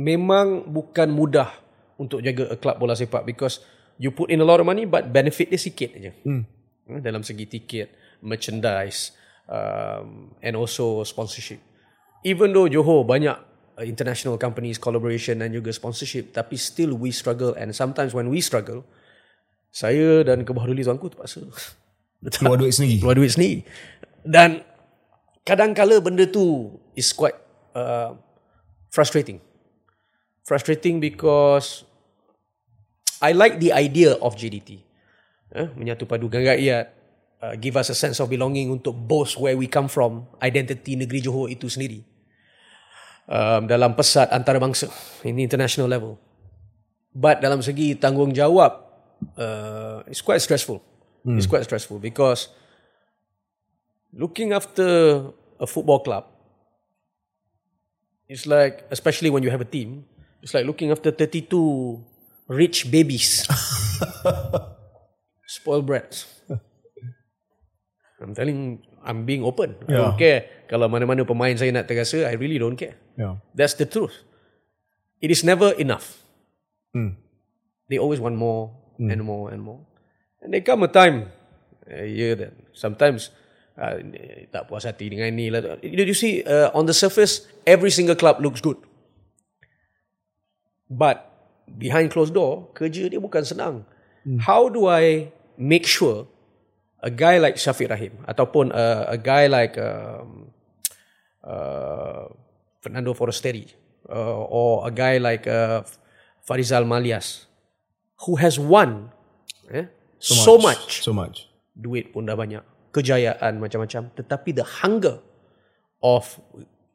[0.00, 1.52] memang bukan mudah
[2.00, 3.60] untuk jaga a club bola sepak because
[4.00, 6.12] you put in a lot of money but benefit dia sikit aja.
[6.24, 6.44] Hmm.
[6.84, 11.60] Dalam segi tiket, merchandise um, and also sponsorship.
[12.24, 13.36] Even though Johor banyak
[13.76, 18.40] uh, international companies collaboration dan juga sponsorship tapi still we struggle and sometimes when we
[18.40, 18.86] struggle
[19.74, 21.42] saya dan Kebahaduli tuanku terpaksa
[22.24, 23.04] Keluar duit sendiri.
[23.04, 23.68] keluar duit sendiri.
[24.24, 24.64] Dan
[25.44, 27.36] kadang-kala benda tu is quite
[27.76, 28.16] uh,
[28.88, 29.44] frustrating.
[30.48, 31.84] Frustrating because
[33.20, 34.80] I like the idea of JDT.
[35.52, 36.90] Eh, menyatu padukan rakyat,
[37.44, 41.20] uh, give us a sense of belonging untuk boast where we come from, identity negeri
[41.20, 42.00] Johor itu sendiri.
[43.28, 44.88] Um, dalam pesat antarabangsa
[45.24, 46.16] in international level.
[47.12, 48.72] But dalam segi tanggungjawab,
[49.36, 50.80] uh, it's quite stressful.
[51.24, 52.52] It's quite stressful because
[54.12, 56.28] looking after a football club,
[58.28, 60.04] it's like, especially when you have a team,
[60.42, 61.48] it's like looking after 32
[62.48, 63.48] rich babies.
[65.46, 66.33] Spoiled brats.
[68.24, 69.76] I'm telling, I'm being open.
[69.84, 70.48] I don't care.
[70.64, 72.96] Kalau mana-mana pemain saya nak terasa, I really don't care.
[73.20, 73.36] Ya.
[73.52, 74.24] That's the truth.
[75.20, 76.24] It is never enough.
[77.92, 79.84] They always want more and more and more.
[80.40, 81.28] And there come a time,
[81.84, 83.28] a year that sometimes
[83.76, 84.00] uh,
[84.48, 85.76] tak puas hati dengan ni lah.
[85.84, 88.80] You you see, uh, on the surface, every single club looks good.
[90.88, 91.28] But
[91.76, 93.84] behind closed door, kerja dia bukan senang.
[94.48, 95.28] How do I
[95.60, 96.24] make sure
[97.04, 100.48] a guy like Shafiq Rahim ataupun uh, a guy like um,
[101.44, 102.32] uh,
[102.80, 103.68] Fernando Forestieri
[104.08, 105.84] uh, or a guy like uh,
[106.40, 107.44] Farizal Malias
[108.24, 109.12] who has won
[109.68, 109.84] eh,
[110.16, 111.04] so, much.
[111.04, 111.52] So much.
[111.74, 112.62] duit pun dah banyak
[112.94, 115.18] kejayaan macam-macam tetapi the hunger
[115.98, 116.38] of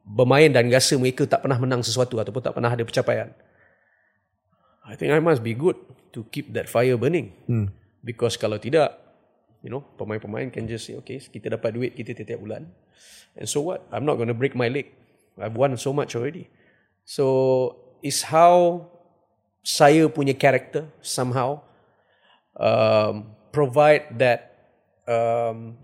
[0.08, 3.30] bermain dan rasa mereka tak pernah menang sesuatu ataupun tak pernah ada pencapaian
[4.88, 5.76] I think I must be good
[6.16, 7.36] to keep that fire burning
[8.02, 9.09] because kalau tidak
[9.64, 12.64] you know pemain-pemain can just say okay kita dapat duit kita tiap-tiap bulan.
[13.38, 13.86] And so what?
[13.94, 14.92] I'm not going to break my leg.
[15.40, 16.52] I've won so much already.
[17.08, 18.88] So it's how
[19.64, 21.64] saya punya character somehow
[22.60, 24.72] um, provide that
[25.08, 25.80] um,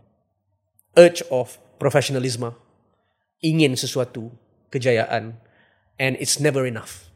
[0.96, 2.52] urge of professionalism
[3.44, 4.32] ingin sesuatu
[4.72, 5.40] kejayaan
[6.00, 7.08] and it's never enough.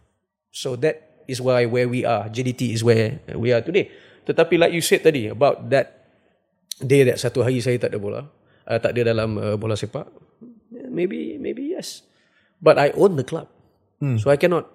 [0.52, 2.31] So that is why where we are.
[2.31, 3.91] JDT is where we are today.
[4.23, 5.99] Tetapi like you said tadi about that
[6.84, 8.27] day that satu hari saya tak ada bola.
[8.69, 10.07] Uh, tak ada dalam uh, bola sepak.
[10.72, 12.03] Maybe maybe yes.
[12.60, 13.47] But I own the club.
[13.99, 14.72] So I cannot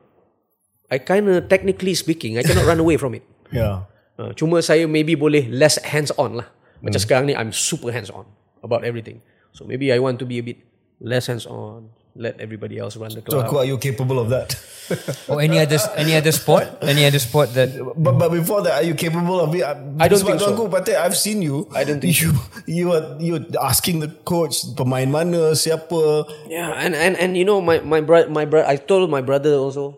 [0.92, 3.24] I kind of technically speaking I cannot run away from it.
[3.54, 3.86] Yeah.
[4.18, 6.48] Uh, cuma saya maybe boleh less hands on lah.
[6.82, 8.26] Macam sekarang ni I'm super hands on
[8.66, 9.22] about everything.
[9.54, 10.58] So maybe I want to be a bit
[10.98, 13.46] less hands on, let everybody else run the club.
[13.46, 14.54] Aku, are you capable of that?
[15.32, 16.68] Or any other any other sport?
[16.84, 19.64] Any other sport that But but before that, are you capable of it?
[19.64, 20.52] I don't Sebab think so.
[20.52, 21.64] Tuanku Patut, I've seen you.
[21.72, 22.36] I don't think you.
[22.68, 26.28] You are you asking the coach pemain mana siapa.
[26.46, 29.56] Yeah, and and and you know my my brother my brother I told my brother
[29.56, 29.96] also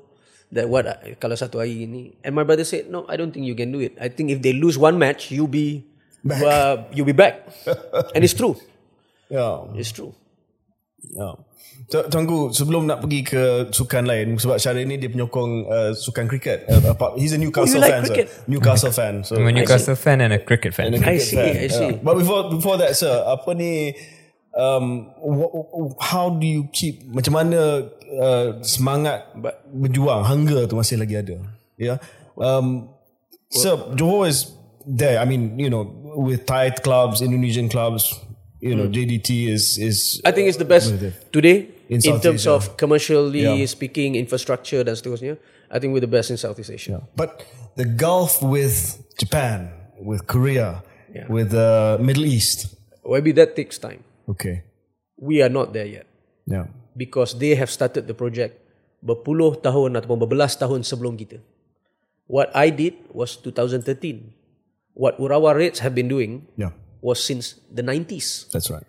[0.54, 0.86] that what
[1.18, 3.82] kalau satu hari ini and my brother said no I don't think you can do
[3.82, 3.98] it.
[3.98, 5.82] I think if they lose one match you be
[6.26, 6.42] Back.
[6.42, 7.46] Uh, you be back.
[8.14, 8.58] and it's true.
[9.30, 9.70] Yeah.
[9.78, 10.10] It's true.
[11.14, 11.34] Yeah.
[11.86, 16.26] Tu- Tuanku sebelum nak pergi ke sukan lain sebab Syahrir ni dia penyokong uh, sukan
[16.26, 16.66] kriket.
[16.66, 18.02] Uh, he's a Newcastle like fan.
[18.02, 18.14] sir.
[18.16, 18.26] cricket?
[18.50, 19.14] Newcastle fan.
[19.22, 20.90] So I'm a Newcastle fan and a cricket fan.
[20.90, 21.90] And a I cricket see, I see.
[21.94, 22.02] Yeah.
[22.02, 23.94] But before before that, sir, apa ni?
[24.56, 29.28] Um, wh- wh- how do you keep macam mana uh, semangat
[29.68, 31.36] berjuang hunger tu masih lagi ada?
[31.76, 32.00] Yeah.
[32.40, 32.88] Um,
[33.52, 34.48] so Johor is
[34.88, 35.20] there.
[35.20, 35.84] I mean, you know,
[36.16, 38.16] with Thai clubs, Indonesian clubs,
[38.60, 38.94] you know, hmm.
[38.94, 40.20] JDT is is.
[40.24, 40.92] I think it's the best
[41.32, 42.56] today In in, terms Asia.
[42.56, 43.66] of commercially Yeah.
[43.68, 45.38] speaking, infrastructure dan seterusnya.
[45.70, 47.02] I think we're the best in Southeast Asia.
[47.18, 47.42] But
[47.74, 51.26] the gulf with Japan, with Korea, Yeah.
[51.30, 52.74] with the Middle East.
[53.06, 54.02] Maybe that takes time.
[54.26, 54.66] Okay.
[55.16, 56.06] We are not there yet
[56.46, 56.66] Yeah.
[56.98, 58.58] because they have started the project
[59.02, 61.38] berpuluh tahun ataupun berbelas tahun sebelum kita.
[62.26, 64.34] What I did was 2013.
[64.96, 66.74] What Urawa Reds have been doing Yeah.
[67.06, 68.50] Was since the 90s.
[68.50, 68.82] That's right.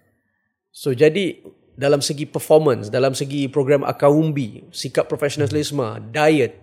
[0.73, 1.37] So jadi
[1.77, 6.57] dalam segi performance, dalam segi program akaumbi, sikap profesionalisme, diet,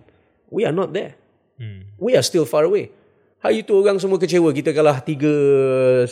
[0.51, 1.15] we are not there.
[1.95, 2.91] We are still far away.
[3.39, 6.09] Hari tu orang semua kecewa kita kalah 3-1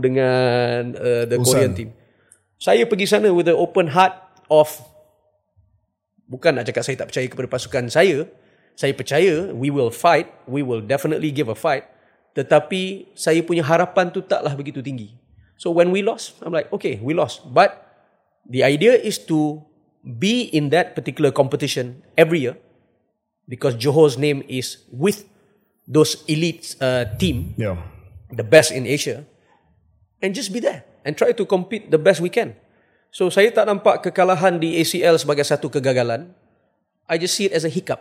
[0.00, 1.44] dengan uh, the Ulsan.
[1.44, 1.90] Korean team.
[2.56, 4.16] Saya pergi sana with the open heart
[4.48, 4.72] of
[6.24, 8.24] bukan nak cakap saya tak percaya kepada pasukan saya.
[8.78, 11.84] Saya percaya we will fight, we will definitely give a fight.
[12.38, 15.18] Tetapi saya punya harapan tu taklah begitu tinggi.
[15.58, 17.42] So when we lost, I'm like, okay, we lost.
[17.50, 17.82] But
[18.46, 19.66] the idea is to
[20.06, 22.54] be in that particular competition every year
[23.50, 25.26] because Johor's name is with
[25.82, 27.82] those elite uh, team, Yeah.
[28.30, 29.26] the best in Asia,
[30.22, 32.54] and just be there and try to compete the best we can.
[33.10, 36.30] So saya tak nampak kekalahan di ACL sebagai satu kegagalan.
[37.10, 37.98] I just see it as a hiccup.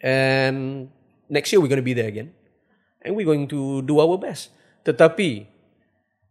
[0.00, 0.88] And
[1.28, 2.32] next year we're going to be there again.
[3.04, 4.48] And we're going to do our best.
[4.82, 5.44] Tetapi,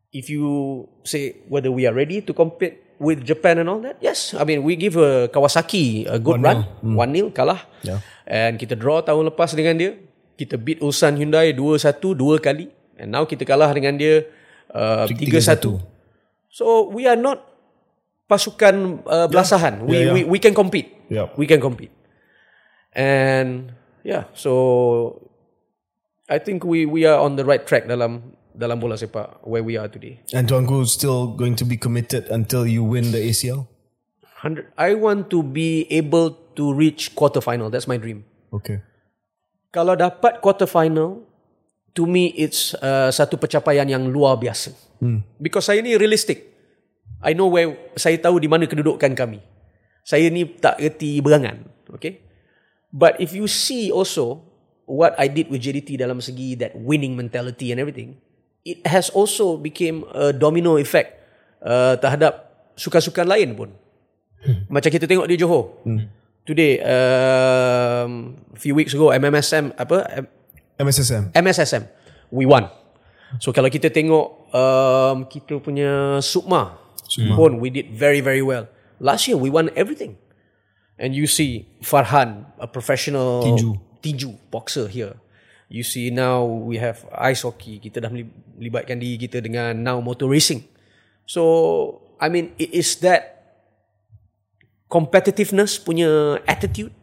[0.09, 4.33] if you say whether we are ready to compete with Japan and all that, yes.
[4.33, 6.65] I mean, we give uh, Kawasaki a good run.
[6.81, 7.61] 1-0 kalah.
[7.85, 8.01] Yeah.
[8.25, 9.91] And kita draw tahun lepas dengan dia.
[10.33, 12.73] Kita beat Ulsan Hyundai 2-1 dua kali.
[12.97, 14.25] And now kita kalah dengan dia
[14.73, 15.77] uh, 3-1.
[16.49, 17.41] So we are not
[18.29, 19.85] pasukan uh, belasahan.
[19.85, 20.13] We, Yeah, yeah.
[20.13, 20.89] we we can compete.
[21.09, 21.29] Yeah.
[21.37, 21.93] We can compete.
[22.93, 23.73] And
[24.05, 25.21] yeah, so
[26.31, 29.75] I think we we are on the right track dalam dalam bola sepak where we
[29.75, 30.23] are today.
[30.31, 33.67] And Tuanku still going to be committed until you win the ACL?
[34.43, 37.67] 100 I want to be able to reach quarter final.
[37.67, 38.23] That's my dream.
[38.55, 38.79] Okay.
[39.73, 41.25] Kalau dapat quarter final,
[41.97, 44.71] to me it's uh, satu pencapaian yang luar biasa.
[45.41, 46.55] Because saya ni realistic.
[47.19, 49.43] I know where saya tahu di mana kedudukan kami.
[50.03, 52.23] Saya ni tak reti berangan, okay?
[52.91, 54.52] But if you see also
[54.85, 58.19] what I did with JDT dalam segi that winning mentality and everything,
[58.63, 61.19] it has also became a domino effect
[61.63, 63.69] uh, terhadap sukan-sukan lain pun.
[64.67, 65.79] Macam kita tengok di Johor.
[66.43, 70.27] Today, um, a few weeks ago, MMSM apa
[70.75, 71.31] MSSM.
[71.31, 71.87] MSSM,
[72.35, 72.67] we won.
[73.39, 76.75] So kalau kita tengok um, kita punya Sukma,
[77.33, 78.67] pun we did very very well.
[78.99, 80.19] Last year we won everything.
[80.99, 83.92] And you see Farhan, a professional Tinju.
[84.03, 85.15] Tinju boxer here.
[85.71, 87.79] You see now we have ice hockey.
[87.79, 90.67] Kita dah melibatkan diri kita dengan now motor racing.
[91.23, 91.41] So
[92.19, 93.33] I mean it is that
[94.91, 96.93] competitiveness punya attitude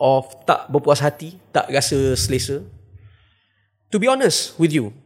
[0.00, 2.64] of tak berpuas hati, tak rasa selesa.
[3.92, 4.96] To be honest with you,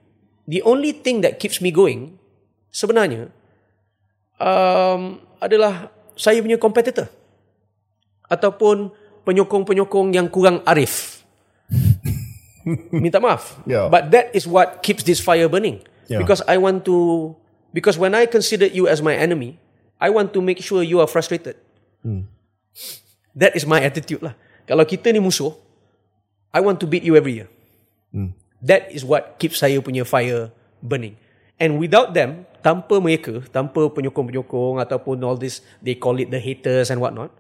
[0.47, 2.23] the only thing that keeps me going
[2.71, 3.35] sebenarnya
[4.39, 7.11] um, adalah saya punya competitor
[8.31, 8.95] ataupun
[9.27, 11.22] penyokong-penyokong yang kurang arif
[12.91, 13.59] minta maaf.
[13.67, 13.91] Yeah.
[13.91, 15.83] But that is what keeps this fire burning.
[16.07, 16.19] Yeah.
[16.19, 17.33] Because I want to,
[17.73, 19.59] because when I consider you as my enemy,
[20.03, 21.57] I want to make sure you are frustrated.
[23.33, 24.35] That is my attitude lah.
[24.67, 25.55] Kalau kita ni musuh,
[26.51, 27.49] I want to beat you every year.
[28.63, 30.51] That is what keeps saya punya fire
[30.83, 31.19] burning.
[31.63, 36.91] And without them, tanpa mereka, tanpa penyokong-penyokong ataupun all this, they call it the haters
[36.91, 37.31] and whatnot,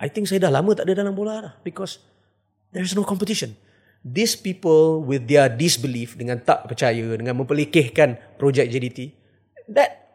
[0.00, 1.54] I think saya dah lama tak ada dalam bola dah.
[1.60, 2.00] Because
[2.72, 3.52] there is no competition.
[4.00, 9.12] These people with their disbelief, dengan tak percaya, dengan memperlekehkan projek JDT,
[9.68, 10.08] that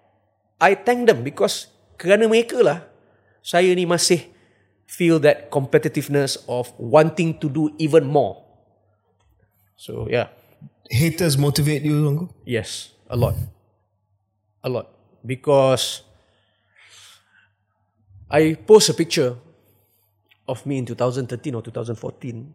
[0.57, 1.69] I thank them because
[2.01, 2.81] kerana mereka lah,
[3.45, 4.25] saya ni masih
[4.89, 8.41] feel that competitiveness of wanting to do even more.
[9.77, 10.33] So yeah,
[10.89, 12.25] Haters motivate you, Tuanku?
[12.47, 13.37] yes, a lot,
[14.65, 14.95] a lot
[15.25, 16.01] because
[18.29, 19.35] I post a picture
[20.47, 22.53] of me in 2013 or 2014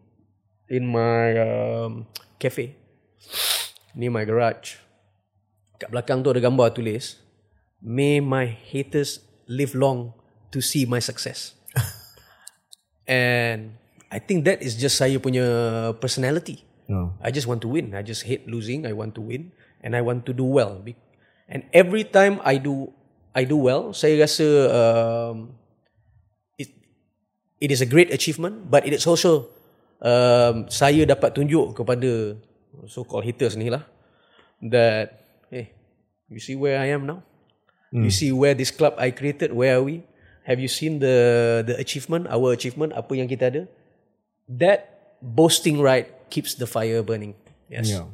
[0.71, 2.07] in my um,
[2.39, 2.79] cafe
[3.91, 4.79] near my garage.
[5.75, 7.19] Kat belakang tu ada gambar tulis,
[7.81, 10.13] May my haters live long
[10.53, 11.57] to see my success.
[13.09, 13.81] And
[14.13, 15.41] I think that is just saya punya
[15.97, 16.61] personality.
[16.85, 17.17] No.
[17.25, 17.97] I just want to win.
[17.97, 18.85] I just hate losing.
[18.85, 19.49] I want to win
[19.81, 20.85] and I want to do well.
[21.49, 22.93] And every time I do
[23.33, 25.57] I do well, saya rasa um,
[26.61, 26.69] it
[27.57, 29.49] it is a great achievement, but it is also
[30.01, 32.35] um, saya dapat tunjuk kepada
[32.89, 33.85] so-called haters ni lah
[34.61, 35.21] that
[35.53, 35.73] hey,
[36.27, 37.21] you see where I am now?
[37.91, 40.07] You see where this club I created, where are we?
[40.47, 43.63] Have you seen the the achievement, our achievement, apa yang kita ada?
[44.47, 47.35] That boasting right keeps the fire burning.
[47.67, 47.91] Yes.
[47.91, 48.07] Yeah.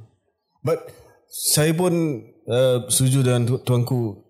[0.66, 0.90] But
[1.30, 4.26] saya pun uh, setuju dengan tu- tuanku.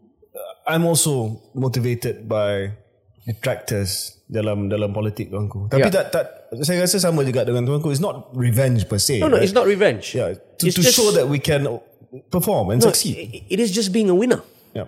[0.67, 2.75] I'm also motivated by
[3.27, 5.67] detractors dalam dalam politik tuanku.
[5.67, 5.91] Tapi Yeah.
[5.91, 6.25] tak tak
[6.63, 7.91] saya rasa sama juga dengan tuanku.
[7.91, 9.19] It's not revenge per se.
[9.19, 9.43] No, no, right?
[9.43, 10.15] it's not revenge.
[10.15, 11.67] Yeah, to, It's to just- show that we can
[12.31, 13.43] perform and No, succeed.
[13.51, 14.39] it is just being a winner.
[14.71, 14.87] Yeah.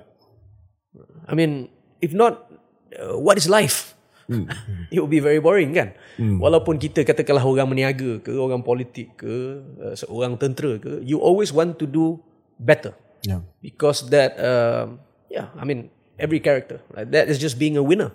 [1.27, 1.67] I mean,
[1.99, 2.47] if not,
[2.95, 3.91] uh, what is life?
[4.93, 5.97] it would be very boring kan?
[6.21, 11.49] Walaupun kita katakanlah orang meniaga ke, orang politik ke, uh, seorang tentera ke, you always
[11.49, 12.21] want to do
[12.61, 12.93] better.
[13.25, 13.41] Yeah.
[13.59, 15.01] Because that, um,
[15.33, 15.89] yeah, I mean,
[16.21, 18.13] every character, like that is just being a winner.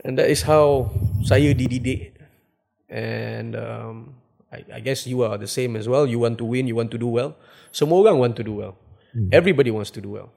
[0.00, 0.90] And that is how
[1.22, 2.16] saya dididik.
[2.88, 4.16] And um,
[4.48, 6.08] I, I guess you are the same as well.
[6.08, 7.36] You want to win, you want to do well.
[7.72, 8.76] Semua orang want to do well.
[9.32, 10.32] Everybody wants to do well.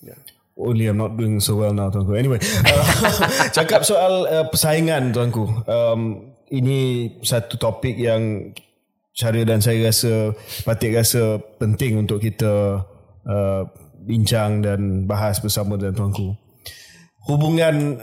[0.00, 0.16] Yeah.
[0.56, 2.14] Only I'm not doing so well now tuanku.
[2.14, 2.86] Anyway, uh,
[3.56, 5.44] cakap soal uh, persaingan tuanku.
[5.66, 8.54] Um, ini satu topik yang
[9.14, 10.34] Syahrir dan saya rasa
[10.66, 12.82] Patik rasa penting untuk kita
[13.26, 13.62] uh,
[14.06, 16.38] bincang dan bahas bersama dengan tuanku.
[17.26, 17.98] Hubungan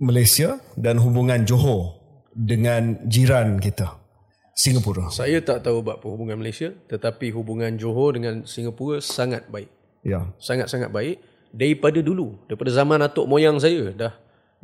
[0.00, 2.00] Malaysia dan hubungan Johor
[2.32, 4.00] dengan jiran kita
[4.56, 5.12] Singapura.
[5.12, 9.68] Saya tak tahu bab hubungan Malaysia, tetapi hubungan Johor dengan Singapura sangat baik.
[10.00, 10.32] Ya.
[10.40, 11.20] Sangat-sangat baik.
[11.52, 14.12] Daripada dulu, daripada zaman atuk moyang saya dah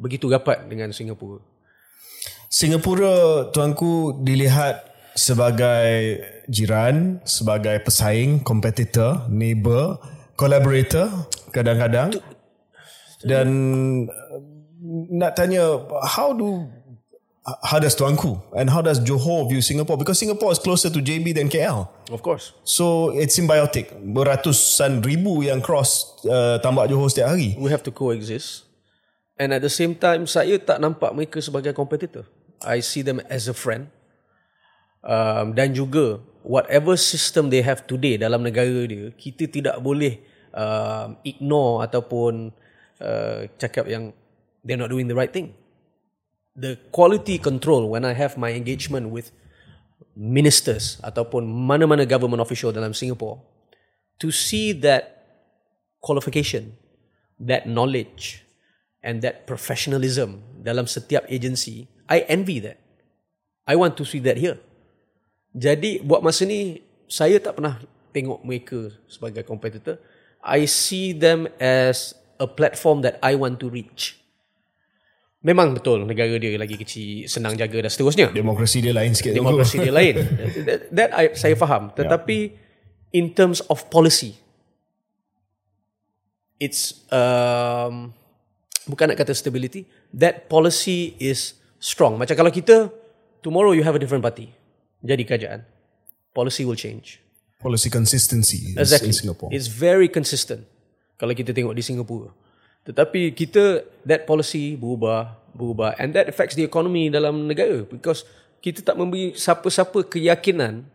[0.00, 1.40] begitu rapat dengan Singapura.
[2.48, 10.00] Singapura tuanku dilihat sebagai jiran, sebagai pesaing, kompetitor, neighbor,
[10.36, 11.08] collaborator
[11.50, 12.12] kadang-kadang.
[13.24, 13.48] Dan
[15.12, 16.68] nak tanya how do
[17.62, 21.34] how does tuanku and how does Johor view Singapore because Singapore is closer to JB
[21.34, 21.86] than KL.
[22.10, 22.52] Of course.
[22.66, 23.94] So it's symbiotic.
[23.94, 27.54] Beratusan ribu yang cross uh, tambak Johor setiap hari.
[27.54, 28.66] We have to coexist.
[29.36, 32.24] And at the same time, saya tak nampak mereka sebagai competitor.
[32.64, 33.92] I see them as a friend.
[35.04, 40.18] Um, dan juga, whatever system they have today dalam negara dia, kita tidak boleh
[40.56, 42.50] um, ignore ataupun
[42.98, 44.16] uh, cakap yang
[44.66, 45.54] they're not doing the right thing.
[46.58, 49.30] The quality control when I have my engagement with
[50.18, 53.38] ministers ataupun mana-mana government official dalam Singapore
[54.18, 55.22] to see that
[56.02, 56.74] qualification,
[57.38, 58.42] that knowledge
[59.04, 62.82] and that professionalism dalam setiap agency, I envy that.
[63.68, 64.58] I want to see that here.
[65.54, 67.78] Jadi buat masa ni saya tak pernah
[68.10, 70.00] tengok mereka sebagai competitor.
[70.40, 74.25] I see them as a platform that I want to reach.
[75.46, 79.30] Memang betul negara dia lagi kecil, senang jaga dan seterusnya Demokrasi dia lain sikit.
[79.30, 80.14] demokrasi dia lain.
[80.66, 81.94] That, that I, saya faham.
[81.94, 82.50] Tetapi
[83.14, 84.34] in terms of policy,
[86.58, 88.10] it's um,
[88.90, 89.86] bukan nak kata stability.
[90.10, 92.18] That policy is strong.
[92.18, 92.90] Macam kalau kita
[93.38, 94.50] tomorrow you have a different party,
[94.98, 95.60] jadi kerajaan,
[96.34, 97.22] policy will change.
[97.62, 99.10] Policy consistency is Exactly.
[99.10, 99.48] in Singapore.
[99.54, 100.66] It's very consistent
[101.16, 102.34] kalau kita tengok di Singapura.
[102.86, 108.22] Tetapi kita that policy berubah, berubah and that affects the economy dalam negara because
[108.62, 110.86] kita tak memberi siapa-siapa keyakinan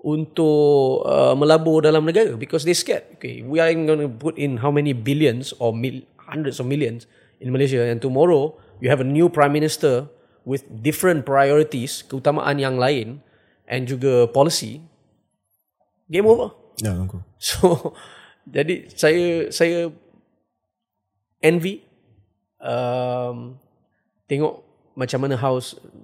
[0.00, 3.04] untuk uh, melabur dalam negara because they scared.
[3.16, 7.08] Okay, we are going to put in how many billions or mil- hundreds of millions
[7.40, 10.08] in Malaysia and tomorrow you have a new prime minister
[10.44, 13.20] with different priorities, keutamaan yang lain
[13.68, 14.80] and juga policy.
[16.08, 16.52] Game over.
[16.80, 17.20] Ya, Tuanku.
[17.36, 17.92] So
[18.56, 19.92] jadi saya saya
[21.40, 21.84] envy
[22.60, 23.56] um,
[24.28, 24.62] tengok
[24.94, 25.56] macam mana how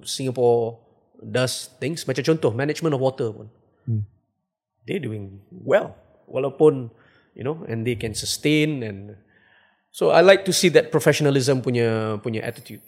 [0.02, 0.80] Singapore
[1.20, 3.48] does things macam contoh management of water pun.
[3.84, 4.02] Hmm.
[4.88, 5.96] They doing well
[6.26, 6.90] walaupun
[7.36, 9.20] you know and they can sustain and
[9.92, 12.82] so I like to see that professionalism punya punya attitude.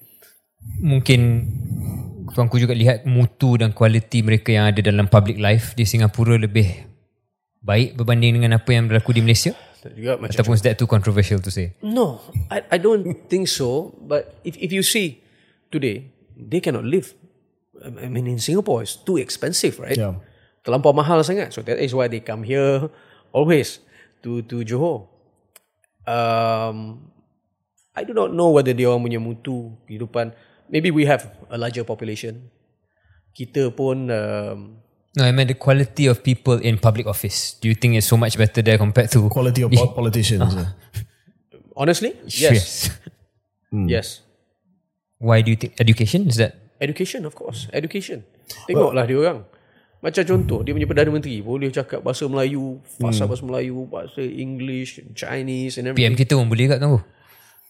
[0.82, 1.46] Mungkin
[2.34, 6.88] tuanku juga lihat mutu dan kualiti mereka yang ada dalam public life di Singapura lebih
[7.62, 9.54] baik berbanding dengan apa yang berlaku di Malaysia?
[9.94, 11.74] Juga macam Ataupun is that too controversial to say?
[11.82, 12.18] No,
[12.50, 13.94] I, I don't think so.
[14.02, 15.22] But if, if you see
[15.70, 17.14] today, they cannot live.
[17.78, 19.94] I mean, in Singapore, it's too expensive, right?
[19.94, 20.18] Yeah.
[20.66, 21.54] Terlampau mahal sangat.
[21.54, 22.90] So that is why they come here
[23.30, 23.78] always
[24.26, 25.06] to to Johor.
[26.02, 27.08] Um,
[27.94, 30.34] I do not know whether dia orang punya mutu kehidupan.
[30.66, 32.50] Maybe we have a larger population.
[33.30, 34.82] Kita pun um,
[35.16, 37.56] No, I meant the quality of people in public office.
[37.56, 40.52] Do you think it's so much better there compared to Quality of po- politicians.
[40.54, 40.68] eh.
[41.78, 42.90] honestly, yes,
[43.70, 44.20] yes.
[45.18, 46.54] Why do you think education is that?
[46.78, 48.22] Education of course Education
[48.70, 49.42] Tengoklah dia orang
[49.98, 55.02] Macam contoh Dia punya Perdana Menteri Boleh cakap bahasa Melayu Fasa bahasa Melayu Bahasa English
[55.10, 57.02] Chinese and PM everything kita pun boleh kat tahu.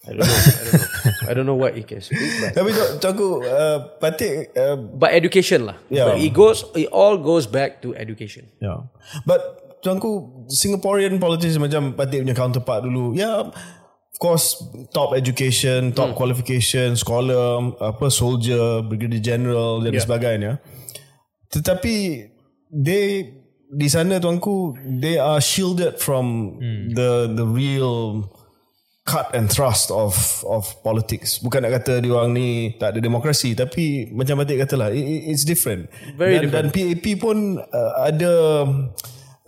[0.07, 2.71] I don't know I don't know I don't know what he can speak but, Tapi
[2.71, 6.15] tu, Tuanku, uh, Patik, uh, but education lah Yeah.
[6.15, 8.87] But it goes It all goes back to education Yeah.
[9.27, 9.43] But
[9.83, 13.15] tuanku Singaporean politicians macam Patik punya counterpart dulu.
[13.15, 14.59] Yeah, of course
[14.91, 20.03] top education, top qualification, scholar, apa soldier, brigadier general dan Yeah.
[20.03, 20.53] sebagainya.
[21.49, 21.95] Tetapi
[22.75, 23.35] they
[23.69, 26.57] di sana tuanku they are shielded from
[26.91, 28.25] the the real
[29.09, 30.13] cut and thrust of
[30.45, 31.41] of politics.
[31.41, 35.25] Bukan nak kata dia orang ni tak ada demokrasi tapi macam Batik katalah it, it-
[35.33, 35.89] it's different.
[36.15, 38.33] Very dan, Dan PAP pun uh, ada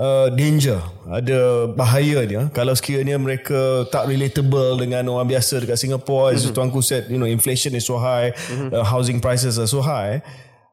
[0.01, 6.32] uh, danger, ada bahaya dia kalau sekiranya mereka tak relatable dengan orang biasa dekat Singapore
[6.32, 6.57] as Mm-hmm.
[6.57, 8.32] tuanku said, you know inflation is so high,
[8.73, 10.24] uh, housing prices are so high.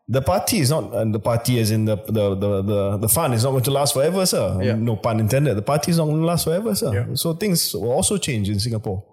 [0.08, 3.36] The party is not, and the party as in the the the the, the fund
[3.36, 4.56] is not going to last forever, sir.
[4.64, 4.80] Yeah.
[4.80, 5.60] No pun intended.
[5.60, 7.12] The party is not going to last forever, sir.
[7.20, 9.04] So things will also change in Singapore.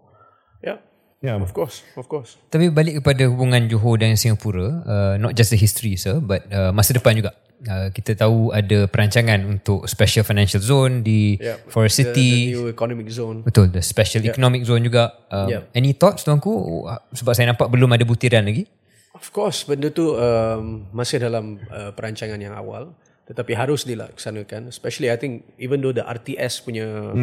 [0.62, 0.78] Yeah
[1.18, 1.40] Yeah.
[1.40, 5.58] Of course Of course Tapi balik kepada hubungan Johor dan Singapura, uh, not just the
[5.58, 7.32] history sir, but uh, masa depan juga.
[7.64, 11.58] Uh, kita tahu ada perancangan untuk special financial zone di Yeah.
[11.72, 12.30] Forest The, the City.
[12.54, 15.16] new economic zone Betul, the special economic zone juga.
[15.32, 15.62] Um, Yeah.
[15.74, 16.84] Any thoughts tuanku?
[16.86, 18.68] Uh, Sebab saya nampak belum ada butiran lagi.
[19.14, 22.98] Of course, benda tu um, masih dalam uh, perancangan yang awal,
[23.30, 24.66] tetapi harus dilaksanakan.
[24.66, 27.14] Especially, I think even though the RTS punya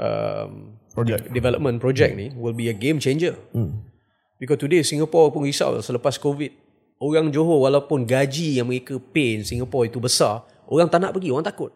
[0.00, 1.34] um, Project.
[1.34, 3.34] development project ni will be a game changer.
[4.40, 6.54] Because today Singapore pun risau selepas COVID,
[7.02, 11.28] orang Johor walaupun gaji yang mereka pay in Singapore itu besar, orang tak nak pergi,
[11.34, 11.74] orang takut.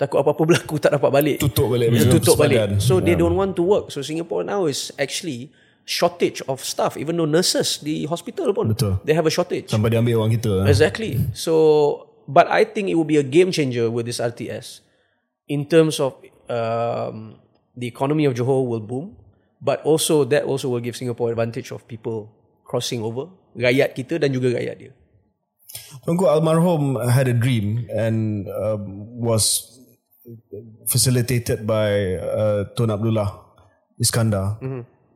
[0.00, 1.36] Takut apa-apa berlaku tak dapat balik.
[1.44, 2.80] Tutup balik tutup balik.
[2.80, 3.92] So they don't want to work.
[3.92, 5.52] So Singapore now is actually
[5.88, 9.00] shortage of staff even though nurses di hospital pun Betul.
[9.02, 9.68] they have a shortage.
[9.72, 10.64] Sampai dia ambil orang kita.
[10.64, 10.70] eh.
[10.70, 11.18] Exactly.
[11.34, 11.52] So,
[12.30, 14.84] but I think it will be a game changer with this RTS
[15.50, 16.14] in terms of
[16.46, 17.42] um,
[17.74, 19.16] the economy of Johor will boom,
[19.58, 22.30] but also that also will give Singapore advantage of people
[22.62, 24.92] crossing over, rakyat kita dan juga rakyat dia.
[26.06, 29.74] Tuanku almarhum had a dream and um, was
[30.86, 33.42] facilitated by uh, Tun Abdullah
[33.98, 34.58] Iskandar.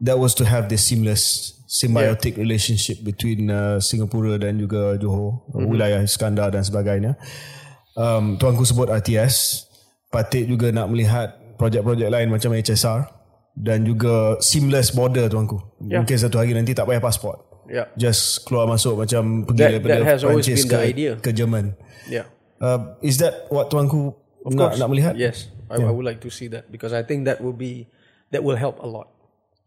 [0.04, 6.04] That was to have this seamless symbiotic relationship between uh, Singapura dan juga Johor, wilayah
[6.04, 7.16] Iskandar dan sebagainya.
[7.96, 9.66] Um, tuanku sebut RTS,
[10.12, 13.10] Patik juga nak melihat projek-projek lain macam HSR
[13.58, 15.58] dan juga seamless border tuanku.
[15.82, 17.40] Mungkin satu hari nanti tak payah pasport.
[17.64, 17.88] Yeah.
[17.96, 21.12] Just keluar masuk macam pergi That- daripada that has Perancis ke, idea.
[21.16, 21.72] ke Jerman.
[22.10, 22.28] Yeah.
[22.60, 24.12] Uh, is that what tuanku
[24.52, 25.14] nak, nak melihat?
[25.16, 27.88] Yes, I, I would like to see that because I think that will be
[28.30, 29.13] that will help a lot.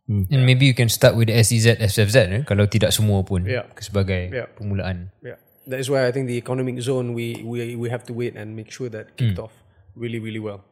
[0.07, 2.41] And maybe you can start with the SEZ, SFZ eh?
[2.47, 3.67] kalau tidak semua pun Yeah.
[3.75, 4.47] sebagai Yeah.
[4.55, 5.11] permulaan.
[5.19, 5.35] Yeah,
[5.67, 8.55] that is why I think the economic zone we we we have to wait and
[8.55, 9.51] make sure that kicked off
[9.99, 10.63] really really well.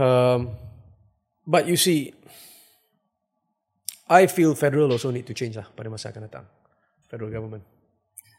[0.00, 0.56] Um,
[1.44, 2.16] but you see,
[4.08, 6.48] I feel federal also need to change lah pada masa akan datang.
[7.12, 7.68] Federal government.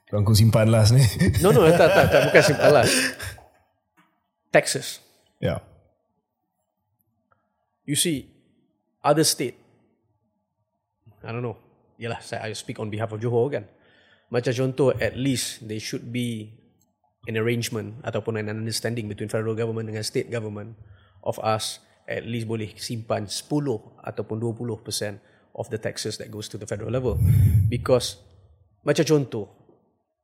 [0.09, 1.05] Tuanku simpan last ni.
[1.45, 2.85] No no tak tak tak bukan simple lah.
[4.49, 5.05] Texas.
[5.37, 5.61] yeah.
[7.85, 8.25] You see,
[9.03, 9.57] other state.
[11.21, 11.57] I don't know.
[12.01, 13.65] Yalah, saya I speak on behalf of Johor kan.
[14.31, 16.55] Macam contoh, at least they should be
[17.29, 20.73] an arrangement ataupun an understanding between federal government dengan state government
[21.21, 21.77] of us
[22.09, 25.21] at least boleh simpan 10 ataupun 20%
[25.53, 27.19] of the taxes that goes to the federal level
[27.69, 28.17] because
[28.81, 29.45] macam contoh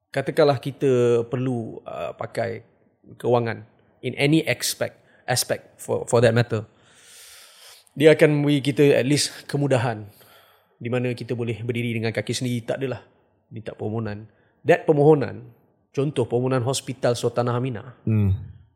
[0.09, 2.65] katakanlah kita perlu uh, pakai
[3.21, 3.61] kewangan
[4.01, 4.97] in any aspect
[5.29, 6.65] aspect for for that matter
[7.97, 10.05] dia akan beri kita at least kemudahan
[10.77, 12.61] di mana kita boleh berdiri dengan kaki sendiri.
[12.61, 13.01] Tak adalah.
[13.49, 14.29] Minta permohonan.
[14.61, 15.49] That permohonan
[15.97, 18.29] contoh permohonan hospital Sultan Hamina hmm.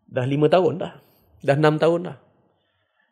[0.10, 0.98] dah lima tahun dah.
[1.46, 2.18] Dah enam tahun dah.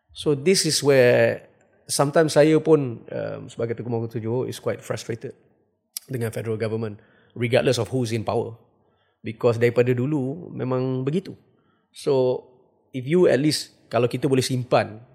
[0.10, 1.46] So this is where
[1.86, 5.38] sometimes saya pun um, sebagai Tengku Mahkota Johor is quite frustrated
[6.10, 6.98] dengan federal government
[7.38, 8.58] regardless of who's in power.
[9.22, 11.38] Because daripada dulu memang begitu.
[11.94, 12.46] So
[12.96, 15.06] if you at least kalau kita boleh simpan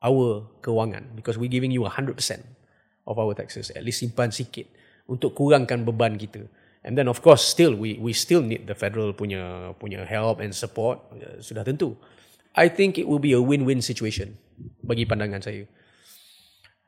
[0.00, 2.16] our kewangan because we giving you 100%
[3.04, 4.68] of our taxes at least simpan sikit
[5.10, 6.48] untuk kurangkan beban kita.
[6.80, 10.56] And then of course still we we still need the federal punya punya help and
[10.56, 11.92] support uh, sudah tentu.
[12.56, 14.34] I think it will be a win-win situation
[14.80, 15.68] bagi pandangan saya.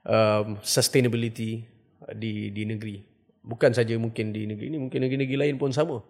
[0.02, 1.68] Um, sustainability
[2.16, 3.04] di di negeri.
[3.42, 6.00] Bukan saja mungkin di negeri ini mungkin negeri-negeri lain pun sama.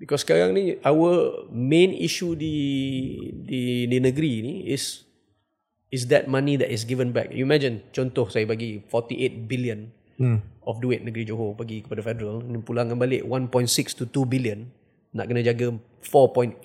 [0.00, 2.56] Because sekarang ni our main issue di
[3.46, 5.06] di di negeri ni is
[5.90, 7.34] is that money that is given back.
[7.34, 9.90] You imagine, contoh saya bagi 48 billion
[10.22, 10.38] hmm.
[10.62, 14.70] of duit negeri Johor bagi kepada federal, ni pulangkan balik 1.6 to 2 billion,
[15.10, 15.74] nak kena jaga
[16.06, 16.62] 4.8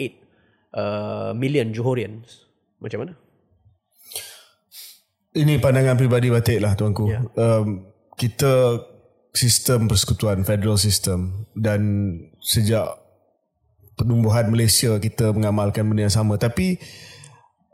[0.77, 2.45] uh, million Johorians.
[2.77, 3.13] Macam mana?
[5.35, 7.11] Ini pandangan pribadi batik lah tuanku.
[7.11, 7.27] Yeah.
[7.35, 8.79] Um, kita
[9.35, 11.81] sistem persekutuan, federal system dan
[12.39, 12.87] sejak
[13.99, 16.39] pertumbuhan Malaysia kita mengamalkan benda yang sama.
[16.39, 16.79] Tapi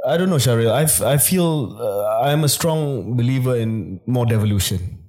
[0.02, 0.74] I don't know Sharil.
[0.74, 5.02] I I feel uh, I'm a strong believer in more devolution.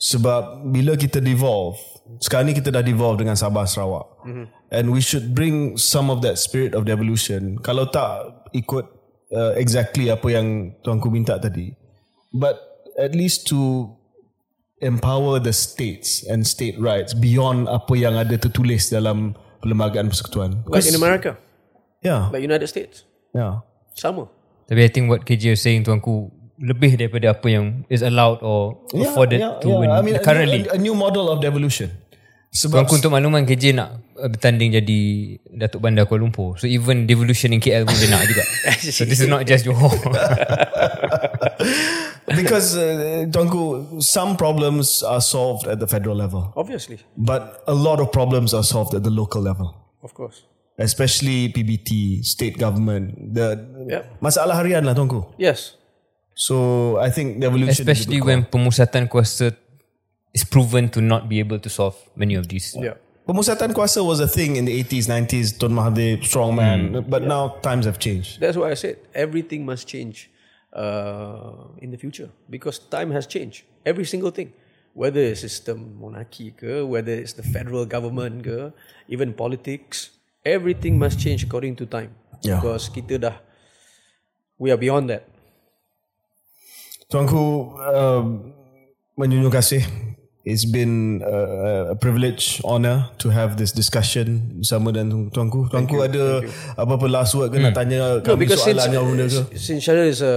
[0.00, 1.76] Sebab bila kita devolve,
[2.24, 4.24] sekarang ni kita dah devolve dengan Sabah Sarawak.
[4.24, 4.46] Mm-hmm.
[4.72, 7.60] And we should bring some of that spirit of devolution.
[7.60, 8.88] Kalau tak ikut
[9.34, 11.76] uh, exactly apa yang tuanku minta tadi.
[12.32, 12.56] But
[12.96, 13.92] at least to
[14.80, 20.64] empower the states and state rights beyond apa yang ada tertulis dalam perlembagaan persekutuan.
[20.64, 21.36] Like in America.
[22.00, 22.32] Yeah.
[22.32, 23.04] Like United States.
[23.36, 23.60] Yeah.
[24.00, 24.24] Sama.
[24.64, 28.80] Tapi I think what KJ was saying tuanku lebih daripada apa yang is allowed or
[28.96, 29.80] yeah, afforded yeah, to yeah.
[29.80, 30.64] win I mean, currently.
[30.72, 31.92] A, a new model of devolution.
[32.50, 35.00] Sebab tuanku untuk makluman KJ nak bertanding jadi
[35.52, 36.56] Datuk Bandar Kuala Lumpur.
[36.56, 38.44] So even devolution in KL pun dia nak juga.
[38.96, 39.92] so this is not just Johor.
[42.30, 46.54] Because uh, tuanku, some problems are solved at the federal level.
[46.54, 47.02] Obviously.
[47.18, 49.74] But a lot of problems are solved at the local level.
[50.02, 50.46] Of course
[50.80, 54.16] especially PBT, state government, the yep.
[54.20, 55.28] masalah harian lah tuanku.
[55.36, 55.76] Yes.
[56.32, 59.52] So I think the evolution especially when pemusatan kuasa
[60.32, 62.72] is proven to not be able to solve many of these.
[62.72, 62.96] Yeah.
[63.28, 66.96] Pemusatan kuasa was a thing in the 80s, 90s, Tun Mahathir, strong man.
[66.96, 67.10] Mm.
[67.10, 67.28] But yeah.
[67.28, 68.40] now times have changed.
[68.40, 70.32] That's why I said everything must change
[70.72, 73.68] uh, in the future because time has changed.
[73.84, 74.56] Every single thing.
[74.90, 78.74] Whether it's system monarchy ke, whether it's the federal government ke,
[79.06, 80.10] even politics,
[80.44, 82.16] everything must change according to time.
[82.40, 82.56] Yeah.
[82.56, 83.36] because kita dah
[84.56, 85.28] we are beyond that.
[87.12, 88.22] Tuanku uh,
[89.18, 89.84] menjunjung kasih.
[90.40, 95.68] It's been a, a privilege honor to have this discussion bersama dan tuanku.
[95.68, 96.40] Tuanku ada
[96.80, 97.66] apa-apa last word ke hmm.
[97.68, 99.60] nak tanya kami no, soalan yang benda ke?
[99.60, 100.36] since Syaril is a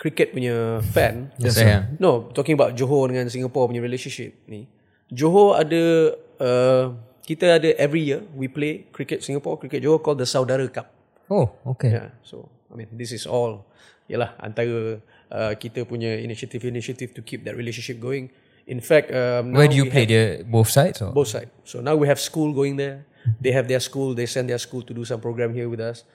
[0.00, 4.64] cricket punya fan yes, yes no talking about Johor dengan Singapore punya relationship ni
[5.12, 6.84] Johor ada uh,
[7.30, 10.90] kita ada every year we play cricket Singapore cricket Johor called the Saudara Cup.
[11.30, 11.94] Oh, okay.
[11.94, 13.70] Yeah, so I mean this is all
[14.10, 14.98] yalah antara
[15.30, 18.34] uh, kita punya initiative initiative to keep that relationship going.
[18.66, 20.10] In fact, um, where do you play?
[20.10, 20.98] The both sides?
[20.98, 21.14] Or?
[21.14, 21.54] Both sides.
[21.62, 23.06] So now we have school going there.
[23.38, 24.14] They have their school.
[24.14, 26.06] They send their school to do some program here with us.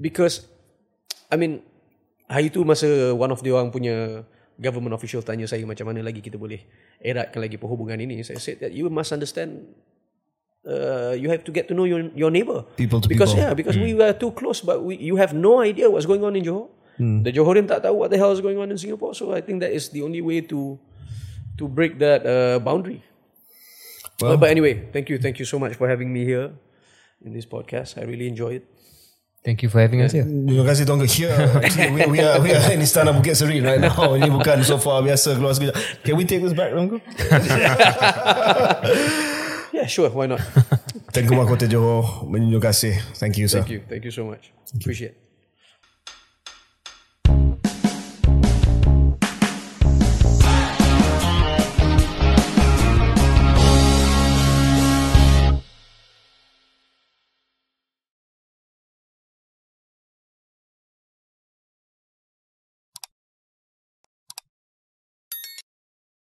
[0.00, 0.48] Because,
[1.28, 1.60] I mean,
[2.24, 4.24] hari tu masa one of the orang punya
[4.56, 6.64] government official tanya saya macam mana lagi kita boleh
[7.00, 8.24] eratkan lagi perhubungan ini.
[8.24, 9.68] Saya said that you must understand
[10.66, 12.64] uh, you have to get to know your your neighbor.
[12.76, 13.48] People to because people.
[13.48, 13.84] yeah, because mm.
[13.84, 16.68] we were too close, but we you have no idea what's going on in Johor.
[17.00, 17.24] Mm.
[17.24, 19.16] The Johorian tak tahu what the hell is going on in Singapore.
[19.16, 20.76] So I think that is the only way to
[21.56, 23.00] to break that uh, boundary.
[24.20, 26.52] Well, but, but anyway, thank you, thank you so much for having me here
[27.24, 27.96] in this podcast.
[27.96, 28.68] I really enjoy it.
[29.40, 30.28] Thank you for having us here.
[30.28, 31.08] Terima kasih Tongga.
[31.08, 31.32] Here,
[31.96, 34.12] we, we, are, we are in Istana Bukit Seri right now.
[34.12, 36.04] Ini bukan sofa biasa keluar sekejap.
[36.04, 37.00] Can we take this back, Tongga?
[39.80, 40.10] Yeah, sure.
[40.12, 40.44] Why not?
[41.16, 43.00] Tengku Mahkota Johor, menunjuk kasih.
[43.16, 43.64] Thank you, sir.
[43.64, 43.80] Thank you.
[43.88, 44.52] Thank you so much.
[44.76, 45.29] Appreciate.